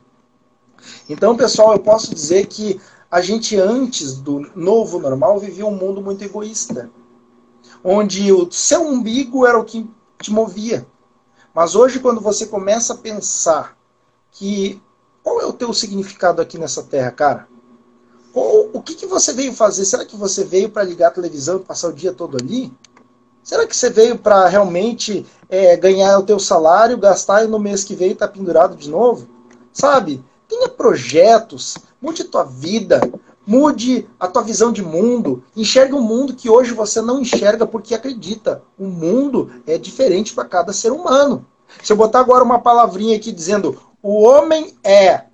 Então, 1.08 1.36
pessoal, 1.36 1.72
eu 1.72 1.80
posso 1.80 2.14
dizer 2.14 2.46
que 2.46 2.80
a 3.10 3.20
gente 3.20 3.58
antes 3.58 4.14
do 4.14 4.50
novo 4.54 4.98
normal 4.98 5.38
vivia 5.38 5.66
um 5.66 5.74
mundo 5.74 6.00
muito 6.00 6.22
egoísta, 6.22 6.90
onde 7.84 8.32
o 8.32 8.50
seu 8.50 8.82
umbigo 8.82 9.46
era 9.46 9.58
o 9.58 9.64
que 9.64 9.88
te 10.18 10.32
movia. 10.32 10.86
Mas 11.54 11.76
hoje, 11.76 12.00
quando 12.00 12.20
você 12.20 12.46
começa 12.46 12.94
a 12.94 12.96
pensar 12.96 13.76
que 14.32 14.82
qual 15.22 15.40
é 15.40 15.46
o 15.46 15.52
teu 15.52 15.72
significado 15.74 16.40
aqui 16.40 16.58
nessa 16.58 16.82
terra, 16.82 17.10
cara? 17.10 17.46
Qual, 18.32 18.70
o 18.72 18.82
que, 18.82 18.94
que 18.94 19.06
você 19.06 19.32
veio 19.32 19.52
fazer? 19.52 19.84
Será 19.84 20.04
que 20.04 20.16
você 20.16 20.42
veio 20.42 20.70
para 20.70 20.82
ligar 20.82 21.08
a 21.08 21.12
televisão 21.12 21.56
e 21.56 21.64
passar 21.64 21.88
o 21.88 21.92
dia 21.92 22.12
todo 22.12 22.36
ali? 22.36 22.72
Será 23.42 23.66
que 23.66 23.76
você 23.76 23.90
veio 23.90 24.18
para 24.18 24.48
realmente 24.48 25.26
é, 25.50 25.76
ganhar 25.76 26.18
o 26.18 26.22
teu 26.22 26.38
salário, 26.38 26.96
gastar 26.96 27.44
e 27.44 27.46
no 27.46 27.58
mês 27.58 27.84
que 27.84 27.94
vem 27.94 28.12
estar 28.12 28.26
tá 28.26 28.32
pendurado 28.32 28.74
de 28.74 28.88
novo? 28.88 29.28
Sabe? 29.72 30.24
Tenha 30.48 30.68
projetos, 30.68 31.76
mude 32.00 32.22
a 32.22 32.28
tua 32.28 32.44
vida, 32.44 33.00
mude 33.46 34.08
a 34.18 34.26
tua 34.26 34.42
visão 34.42 34.72
de 34.72 34.82
mundo, 34.82 35.44
enxergue 35.56 35.94
um 35.94 36.00
mundo 36.00 36.34
que 36.34 36.48
hoje 36.48 36.72
você 36.72 37.00
não 37.00 37.20
enxerga 37.20 37.66
porque 37.66 37.94
acredita. 37.94 38.62
O 38.78 38.86
mundo 38.86 39.50
é 39.66 39.76
diferente 39.78 40.34
para 40.34 40.44
cada 40.44 40.72
ser 40.72 40.92
humano. 40.92 41.46
Se 41.82 41.92
eu 41.92 41.96
botar 41.96 42.20
agora 42.20 42.44
uma 42.44 42.58
palavrinha 42.58 43.16
aqui 43.16 43.32
dizendo 43.32 43.78
o 44.02 44.22
homem 44.22 44.74
é, 44.84 45.24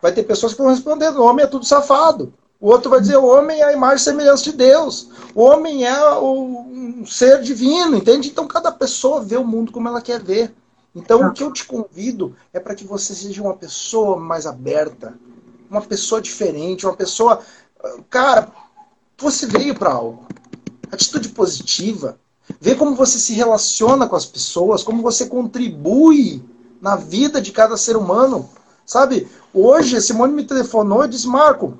vai 0.00 0.12
ter 0.12 0.24
pessoas 0.24 0.52
que 0.52 0.62
vão 0.62 0.70
responder, 0.70 1.10
o 1.10 1.24
homem 1.24 1.44
é 1.44 1.48
tudo 1.48 1.64
safado. 1.64 2.32
O 2.60 2.68
outro 2.68 2.88
vai 2.88 3.00
dizer: 3.00 3.16
o 3.16 3.26
homem 3.26 3.60
é 3.60 3.64
a 3.64 3.72
imagem 3.72 3.96
e 3.96 4.00
semelhança 4.00 4.44
de 4.44 4.52
Deus. 4.52 5.10
O 5.34 5.42
homem 5.42 5.84
é 5.84 6.18
um 6.18 7.04
ser 7.04 7.42
divino, 7.42 7.96
entende? 7.96 8.28
Então 8.28 8.46
cada 8.46 8.70
pessoa 8.70 9.20
vê 9.20 9.36
o 9.36 9.44
mundo 9.44 9.72
como 9.72 9.88
ela 9.88 10.00
quer 10.00 10.22
ver. 10.22 10.54
Então 10.94 11.26
o 11.26 11.32
que 11.32 11.42
eu 11.42 11.52
te 11.52 11.64
convido 11.64 12.36
é 12.52 12.60
para 12.60 12.74
que 12.74 12.84
você 12.84 13.14
seja 13.14 13.42
uma 13.42 13.56
pessoa 13.56 14.16
mais 14.16 14.46
aberta, 14.46 15.18
uma 15.72 15.82
pessoa 15.82 16.20
diferente, 16.20 16.86
uma 16.86 16.96
pessoa. 16.96 17.40
Cara, 18.10 18.48
você 19.18 19.46
veio 19.46 19.74
para 19.74 19.92
algo. 19.92 20.26
Atitude 20.90 21.30
positiva. 21.30 22.18
Vê 22.60 22.74
como 22.74 22.94
você 22.94 23.18
se 23.18 23.32
relaciona 23.32 24.06
com 24.06 24.16
as 24.16 24.26
pessoas, 24.26 24.82
como 24.82 25.02
você 25.02 25.26
contribui 25.26 26.42
na 26.80 26.96
vida 26.96 27.40
de 27.40 27.52
cada 27.52 27.76
ser 27.76 27.96
humano. 27.96 28.48
Sabe, 28.84 29.28
hoje 29.54 29.96
a 29.96 30.00
Simone 30.00 30.32
me 30.32 30.44
telefonou 30.44 31.04
e 31.04 31.08
disse: 31.08 31.26
Marco, 31.26 31.78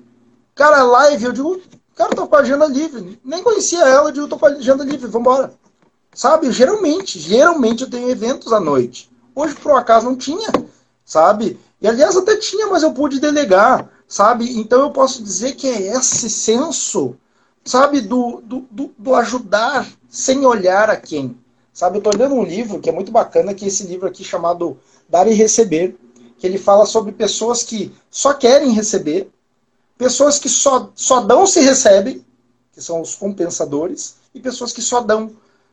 Cara, 0.55 0.83
live, 0.83 1.25
eu 1.25 1.33
digo, 1.33 1.63
cara, 1.95 2.15
tô 2.15 2.27
com 2.27 2.37
a 2.37 2.41
agenda 2.41 2.67
livre. 2.67 3.19
Nem 3.25 3.43
conhecia 3.43 3.81
ela, 3.81 4.11
eu 4.11 4.13
digo, 4.13 4.29
tô 4.29 4.39
com 4.39 4.47
a 4.47 4.51
agenda 4.51 4.85
livre, 4.85 5.07
vambora. 5.07 5.55
Sabe? 6.15 6.53
Geralmente, 6.53 7.19
geralmente 7.19 7.85
eu 7.85 7.91
tenho 7.91 8.11
eventos 8.11 8.53
à 8.53 8.61
noite. 8.61 9.11
Hoje, 9.35 9.55
por 9.55 9.73
acaso, 9.73 10.05
não 10.05 10.15
tinha, 10.15 10.49
sabe? 11.07 11.59
E 11.83 11.89
aliás, 11.89 12.17
até 12.17 12.37
tinha, 12.37 12.69
mas 12.69 12.85
eu 12.85 12.93
pude 12.93 13.19
delegar, 13.19 13.91
sabe? 14.07 14.57
Então 14.57 14.81
eu 14.81 14.93
posso 14.93 15.21
dizer 15.21 15.57
que 15.57 15.67
é 15.67 15.97
esse 15.97 16.31
senso, 16.31 17.17
sabe, 17.65 18.01
do, 18.01 18.41
do, 18.41 18.61
do, 18.71 18.95
do 18.97 19.15
ajudar 19.17 19.89
sem 20.09 20.47
olhar 20.47 20.89
a 20.89 20.97
quem. 20.97 21.37
Sabe, 21.73 21.99
eu 21.99 22.03
tô 22.03 22.11
lendo 22.11 22.35
um 22.35 22.45
livro 22.45 22.79
que 22.79 22.89
é 22.89 22.93
muito 22.93 23.11
bacana, 23.11 23.53
que 23.53 23.65
é 23.65 23.69
esse 23.69 23.83
livro 23.85 24.07
aqui 24.07 24.23
chamado 24.23 24.79
Dar 25.09 25.27
e 25.27 25.35
Receber, 25.35 25.97
que 26.39 26.47
ele 26.47 26.59
fala 26.59 26.87
sobre 26.87 27.11
pessoas 27.11 27.65
que 27.65 27.93
só 28.11 28.33
querem 28.33 28.71
receber, 28.71 29.29
pessoas 29.99 30.39
que 30.39 30.49
só, 30.49 30.91
só 30.95 31.21
dão 31.21 31.47
se 31.47 31.61
recebem, 31.61 32.25
que 32.73 32.81
são 32.81 33.01
os 33.01 33.17
compensadores, 33.17 34.17
e 34.35 34.41
pessoas 34.41 34.73
que 34.73 34.83
só 34.83 35.01
dão, 35.01 35.33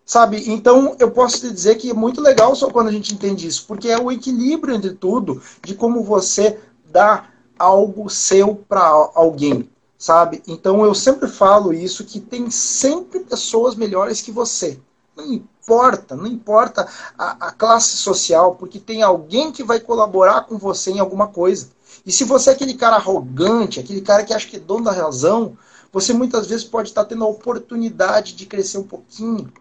Sabe? 0.09 0.43
Então, 0.47 0.95
eu 0.97 1.11
posso 1.11 1.39
te 1.39 1.51
dizer 1.51 1.75
que 1.75 1.91
é 1.91 1.93
muito 1.93 2.19
legal 2.19 2.55
só 2.55 2.67
quando 2.71 2.87
a 2.87 2.91
gente 2.91 3.13
entende 3.13 3.45
isso, 3.45 3.65
porque 3.67 3.89
é 3.89 3.99
o 3.99 4.11
equilíbrio 4.11 4.73
entre 4.73 4.95
tudo, 4.95 5.39
de 5.63 5.75
como 5.75 6.01
você 6.01 6.59
dá 6.91 7.27
algo 7.59 8.09
seu 8.09 8.55
para 8.55 8.81
alguém, 9.13 9.69
sabe? 9.99 10.41
Então, 10.47 10.83
eu 10.83 10.95
sempre 10.95 11.29
falo 11.29 11.71
isso, 11.71 12.03
que 12.03 12.19
tem 12.19 12.49
sempre 12.49 13.19
pessoas 13.19 13.75
melhores 13.75 14.19
que 14.19 14.31
você. 14.31 14.79
Não 15.15 15.31
importa, 15.31 16.15
não 16.15 16.25
importa 16.25 16.87
a, 17.15 17.49
a 17.49 17.51
classe 17.51 17.95
social, 17.97 18.55
porque 18.55 18.79
tem 18.79 19.03
alguém 19.03 19.51
que 19.51 19.63
vai 19.63 19.79
colaborar 19.79 20.47
com 20.47 20.57
você 20.57 20.89
em 20.89 20.99
alguma 20.99 21.27
coisa. 21.27 21.69
E 22.03 22.11
se 22.11 22.23
você 22.23 22.49
é 22.49 22.53
aquele 22.53 22.73
cara 22.73 22.95
arrogante, 22.95 23.79
aquele 23.79 24.01
cara 24.01 24.23
que 24.23 24.33
acha 24.33 24.47
que 24.47 24.55
é 24.55 24.59
dono 24.59 24.85
da 24.85 24.91
razão, 24.91 25.55
você 25.93 26.13
muitas 26.13 26.47
vezes 26.47 26.65
pode 26.65 26.89
estar 26.89 27.05
tendo 27.05 27.23
a 27.23 27.27
oportunidade 27.27 28.33
de 28.33 28.47
crescer 28.47 28.79
um 28.79 28.83
pouquinho, 28.83 29.51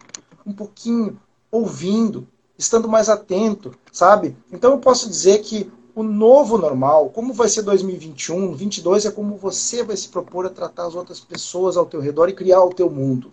um 0.49 0.53
pouquinho, 0.53 1.19
ouvindo, 1.51 2.27
estando 2.57 2.89
mais 2.89 3.07
atento, 3.07 3.73
sabe? 3.91 4.35
Então 4.51 4.71
eu 4.71 4.79
posso 4.79 5.07
dizer 5.07 5.39
que 5.39 5.71
o 5.95 6.01
novo 6.03 6.57
normal, 6.57 7.09
como 7.09 7.33
vai 7.33 7.47
ser 7.47 7.61
2021, 7.61 8.53
22 8.53 9.05
é 9.05 9.11
como 9.11 9.37
você 9.37 9.83
vai 9.83 9.95
se 9.95 10.09
propor 10.09 10.45
a 10.45 10.49
tratar 10.49 10.87
as 10.87 10.95
outras 10.95 11.19
pessoas 11.19 11.77
ao 11.77 11.85
teu 11.85 12.01
redor 12.01 12.29
e 12.29 12.33
criar 12.33 12.63
o 12.63 12.73
teu 12.73 12.89
mundo. 12.89 13.31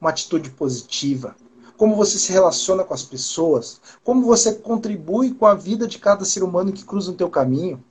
Uma 0.00 0.10
atitude 0.10 0.50
positiva. 0.50 1.34
Como 1.76 1.96
você 1.96 2.18
se 2.18 2.32
relaciona 2.32 2.84
com 2.84 2.92
as 2.92 3.02
pessoas, 3.02 3.80
como 4.04 4.26
você 4.26 4.52
contribui 4.52 5.32
com 5.32 5.46
a 5.46 5.54
vida 5.54 5.86
de 5.86 5.98
cada 5.98 6.24
ser 6.24 6.42
humano 6.42 6.72
que 6.72 6.84
cruza 6.84 7.10
o 7.10 7.14
teu 7.14 7.30
caminho. 7.30 7.82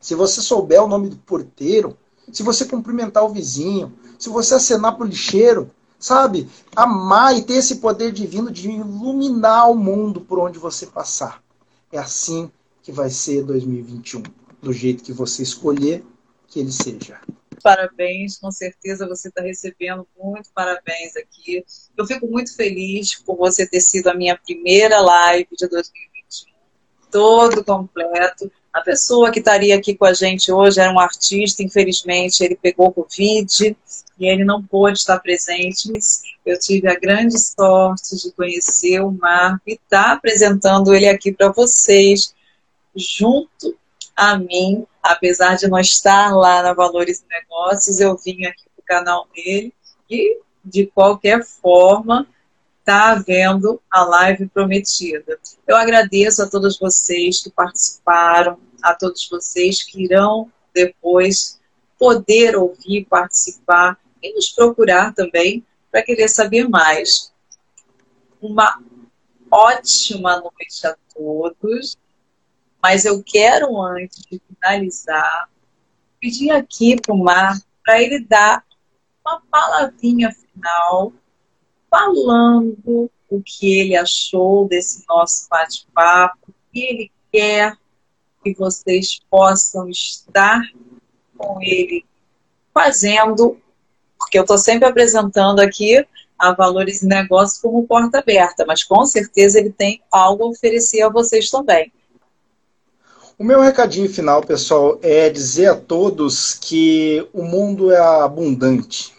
Se 0.00 0.14
você 0.14 0.40
souber 0.40 0.82
o 0.82 0.88
nome 0.88 1.08
do 1.08 1.16
porteiro, 1.16 1.96
se 2.30 2.42
você 2.42 2.64
cumprimentar 2.66 3.24
o 3.24 3.30
vizinho, 3.30 3.92
se 4.18 4.28
você 4.28 4.54
acenar 4.54 4.96
para 4.96 5.04
o 5.04 5.08
lixeiro, 5.08 5.70
sabe? 6.04 6.46
Amar 6.76 7.34
e 7.34 7.42
ter 7.42 7.54
esse 7.54 7.76
poder 7.76 8.12
divino 8.12 8.50
de 8.50 8.70
iluminar 8.70 9.70
o 9.70 9.74
mundo 9.74 10.20
por 10.20 10.38
onde 10.38 10.58
você 10.58 10.86
passar. 10.86 11.42
É 11.90 11.98
assim 11.98 12.50
que 12.82 12.92
vai 12.92 13.08
ser 13.08 13.42
2021, 13.42 14.22
do 14.60 14.70
jeito 14.70 15.02
que 15.02 15.14
você 15.14 15.42
escolher 15.42 16.04
que 16.46 16.60
ele 16.60 16.70
seja. 16.70 17.18
Parabéns, 17.62 18.36
com 18.36 18.50
certeza 18.50 19.08
você 19.08 19.28
está 19.28 19.40
recebendo 19.40 20.06
muito 20.22 20.50
parabéns 20.54 21.16
aqui. 21.16 21.64
Eu 21.96 22.06
fico 22.06 22.26
muito 22.26 22.54
feliz 22.54 23.14
por 23.14 23.38
você 23.38 23.66
ter 23.66 23.80
sido 23.80 24.08
a 24.08 24.14
minha 24.14 24.36
primeira 24.36 25.00
live 25.00 25.48
de 25.58 25.66
2021, 25.66 26.52
todo 27.10 27.64
completo. 27.64 28.52
A 28.70 28.82
pessoa 28.82 29.30
que 29.30 29.38
estaria 29.38 29.74
aqui 29.74 29.94
com 29.94 30.04
a 30.04 30.12
gente 30.12 30.52
hoje 30.52 30.80
era 30.80 30.92
um 30.92 30.98
artista, 30.98 31.62
infelizmente 31.62 32.44
ele 32.44 32.56
pegou 32.56 32.92
Covid 32.92 33.74
e 34.18 34.26
ele 34.26 34.44
não 34.44 34.62
pôde 34.62 34.98
estar 34.98 35.18
presente. 35.18 35.92
Eu 36.44 36.58
tive 36.58 36.88
a 36.88 36.98
grande 36.98 37.38
sorte 37.38 38.16
de 38.16 38.32
conhecer 38.32 39.00
o 39.00 39.10
Marco 39.10 39.62
e 39.66 39.74
estar 39.74 40.04
tá 40.04 40.12
apresentando 40.12 40.94
ele 40.94 41.08
aqui 41.08 41.32
para 41.32 41.50
vocês, 41.50 42.34
junto 42.94 43.76
a 44.16 44.38
mim, 44.38 44.86
apesar 45.02 45.56
de 45.56 45.68
não 45.68 45.78
estar 45.78 46.34
lá 46.34 46.62
na 46.62 46.72
Valores 46.72 47.20
e 47.20 47.28
Negócios, 47.28 48.00
eu 48.00 48.16
vim 48.16 48.44
aqui 48.44 48.64
para 48.76 48.82
o 48.82 48.86
canal 48.86 49.28
dele 49.34 49.72
e, 50.08 50.38
de 50.64 50.86
qualquer 50.86 51.44
forma, 51.44 52.26
está 52.78 53.14
vendo 53.14 53.80
a 53.90 54.04
live 54.04 54.46
prometida. 54.46 55.38
Eu 55.66 55.74
agradeço 55.74 56.42
a 56.42 56.48
todos 56.48 56.78
vocês 56.78 57.42
que 57.42 57.50
participaram, 57.50 58.58
a 58.82 58.94
todos 58.94 59.26
vocês 59.28 59.82
que 59.82 60.04
irão 60.04 60.50
depois 60.72 61.58
poder 61.98 62.56
ouvir, 62.56 63.06
participar 63.06 63.98
e 64.24 64.34
nos 64.34 64.48
procurar 64.48 65.14
também 65.14 65.64
para 65.90 66.02
querer 66.02 66.28
saber 66.28 66.68
mais. 66.68 67.32
Uma 68.40 68.82
ótima 69.50 70.40
noite 70.40 70.86
a 70.86 70.96
todos, 71.14 71.96
mas 72.82 73.04
eu 73.04 73.22
quero, 73.22 73.80
antes 73.82 74.22
de 74.22 74.40
finalizar, 74.48 75.48
pedir 76.18 76.50
aqui 76.50 77.00
para 77.00 77.14
o 77.14 77.18
Marco 77.18 77.66
para 77.84 78.00
ele 78.00 78.18
dar 78.20 78.64
uma 79.24 79.42
palavrinha 79.50 80.32
final 80.32 81.12
falando 81.90 83.10
o 83.28 83.42
que 83.42 83.78
ele 83.78 83.96
achou 83.96 84.66
desse 84.66 85.04
nosso 85.06 85.48
bate-papo, 85.48 86.38
o 86.48 86.54
que 86.72 86.80
ele 86.80 87.12
quer 87.30 87.76
que 88.42 88.54
vocês 88.54 89.18
possam 89.30 89.88
estar 89.88 90.60
com 91.36 91.60
ele 91.62 92.04
fazendo, 92.72 93.58
porque 94.34 94.38
eu 94.40 94.42
estou 94.42 94.58
sempre 94.58 94.88
apresentando 94.88 95.60
aqui 95.60 96.04
a 96.36 96.52
Valores 96.52 97.02
e 97.02 97.06
Negócios 97.06 97.60
como 97.60 97.86
porta 97.86 98.18
aberta, 98.18 98.64
mas 98.66 98.82
com 98.82 99.06
certeza 99.06 99.60
ele 99.60 99.70
tem 99.70 100.02
algo 100.10 100.42
a 100.42 100.48
oferecer 100.48 101.02
a 101.02 101.08
vocês 101.08 101.48
também. 101.48 101.92
O 103.38 103.44
meu 103.44 103.60
recadinho 103.60 104.12
final, 104.12 104.42
pessoal, 104.42 104.98
é 105.02 105.30
dizer 105.30 105.66
a 105.66 105.76
todos 105.76 106.54
que 106.54 107.24
o 107.32 107.44
mundo 107.44 107.92
é 107.92 107.98
abundante 107.98 109.14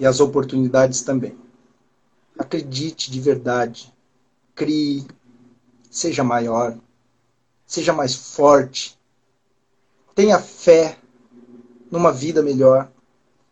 e 0.00 0.04
as 0.04 0.18
oportunidades 0.18 1.02
também. 1.02 1.38
Acredite 2.36 3.12
de 3.12 3.20
verdade. 3.20 3.94
Crie. 4.52 5.06
Seja 5.88 6.24
maior. 6.24 6.76
Seja 7.64 7.92
mais 7.92 8.16
forte. 8.16 8.98
Tenha 10.12 10.40
fé 10.40 10.96
numa 11.88 12.10
vida 12.10 12.42
melhor. 12.42 12.90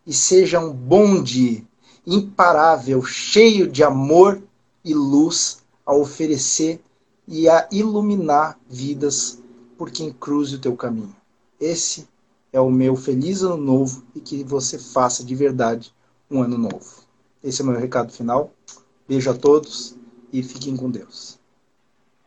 E 0.06 0.12
seja 0.12 0.60
um 0.60 0.72
bonde 0.72 1.66
imparável, 2.06 3.02
cheio 3.02 3.66
de 3.66 3.82
amor 3.82 4.40
e 4.84 4.94
luz 4.94 5.58
a 5.84 5.94
oferecer 5.94 6.80
e 7.26 7.48
a 7.48 7.66
iluminar 7.72 8.58
vidas 8.68 9.42
por 9.76 9.90
quem 9.90 10.12
cruze 10.12 10.56
o 10.56 10.60
teu 10.60 10.76
caminho. 10.76 11.14
Esse 11.60 12.08
é 12.52 12.60
o 12.60 12.70
meu 12.70 12.96
feliz 12.96 13.42
ano 13.42 13.56
novo 13.56 14.04
e 14.14 14.20
que 14.20 14.44
você 14.44 14.78
faça 14.78 15.24
de 15.24 15.34
verdade 15.34 15.92
um 16.30 16.42
ano 16.42 16.56
novo. 16.56 17.04
Esse 17.42 17.60
é 17.60 17.64
o 17.64 17.68
meu 17.68 17.78
recado 17.78 18.12
final. 18.12 18.52
Beijo 19.08 19.30
a 19.30 19.34
todos 19.34 19.96
e 20.32 20.42
fiquem 20.42 20.76
com 20.76 20.90
Deus. 20.90 21.38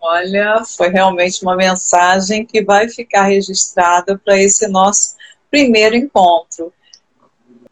Olha, 0.01 0.63
foi 0.65 0.89
realmente 0.89 1.41
uma 1.43 1.55
mensagem 1.55 2.45
que 2.45 2.63
vai 2.63 2.88
ficar 2.88 3.23
registrada 3.23 4.17
para 4.17 4.41
esse 4.41 4.67
nosso 4.67 5.15
primeiro 5.51 5.95
encontro. 5.95 6.71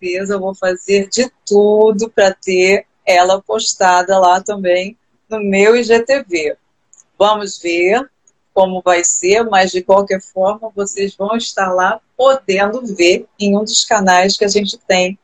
Eu 0.01 0.39
vou 0.39 0.53
fazer 0.53 1.09
de 1.09 1.31
tudo 1.45 2.09
para 2.09 2.33
ter 2.33 2.85
ela 3.05 3.41
postada 3.41 4.19
lá 4.19 4.41
também 4.41 4.97
no 5.29 5.39
meu 5.39 5.75
IGTV. 5.75 6.57
Vamos 7.17 7.57
ver 7.59 8.09
como 8.53 8.81
vai 8.81 9.03
ser, 9.03 9.43
mas 9.43 9.71
de 9.71 9.83
qualquer 9.83 10.21
forma 10.21 10.71
vocês 10.75 11.15
vão 11.15 11.35
estar 11.35 11.71
lá 11.71 12.01
podendo 12.15 12.85
ver 12.95 13.27
em 13.39 13.55
um 13.55 13.63
dos 13.63 13.85
canais 13.85 14.35
que 14.35 14.45
a 14.45 14.47
gente 14.47 14.77
tem 14.79 15.17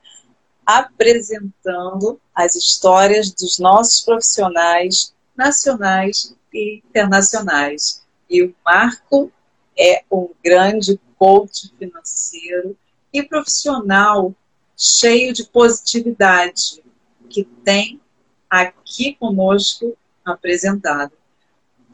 apresentando 0.65 2.19
as 2.33 2.55
histórias 2.55 3.31
dos 3.31 3.59
nossos 3.59 4.01
profissionais 4.01 5.13
nacionais 5.35 6.35
e 6.53 6.81
internacionais. 6.87 8.03
E 8.29 8.43
o 8.43 8.55
Marco 8.63 9.31
é 9.77 10.03
um 10.11 10.29
grande 10.43 10.99
coach 11.17 11.73
financeiro 11.77 12.77
e 13.11 13.23
profissional 13.23 14.33
cheio 14.77 15.33
de 15.33 15.45
positividade 15.45 16.83
que 17.29 17.43
tem 17.43 17.99
aqui 18.49 19.15
conosco 19.15 19.97
apresentado. 20.23 21.11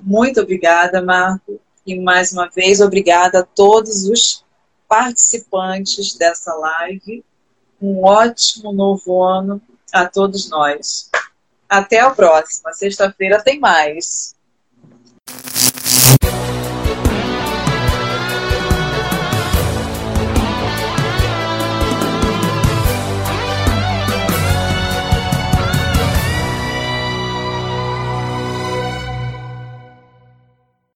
Muito 0.01 0.41
obrigada, 0.41 1.01
Marco, 1.01 1.59
e 1.85 1.99
mais 1.99 2.31
uma 2.31 2.49
vez 2.49 2.79
obrigada 2.79 3.39
a 3.39 3.43
todos 3.43 4.05
os 4.05 4.43
participantes 4.87 6.15
dessa 6.15 6.53
live 6.53 7.23
um 7.81 8.03
ótimo 8.03 8.73
novo 8.73 9.23
ano 9.23 9.61
a 9.91 10.05
todos 10.05 10.49
nós. 10.49 11.09
Até 11.67 11.99
a 11.99 12.09
próxima. 12.09 12.73
Sexta-feira 12.73 13.41
tem 13.41 13.59
mais. 13.59 14.35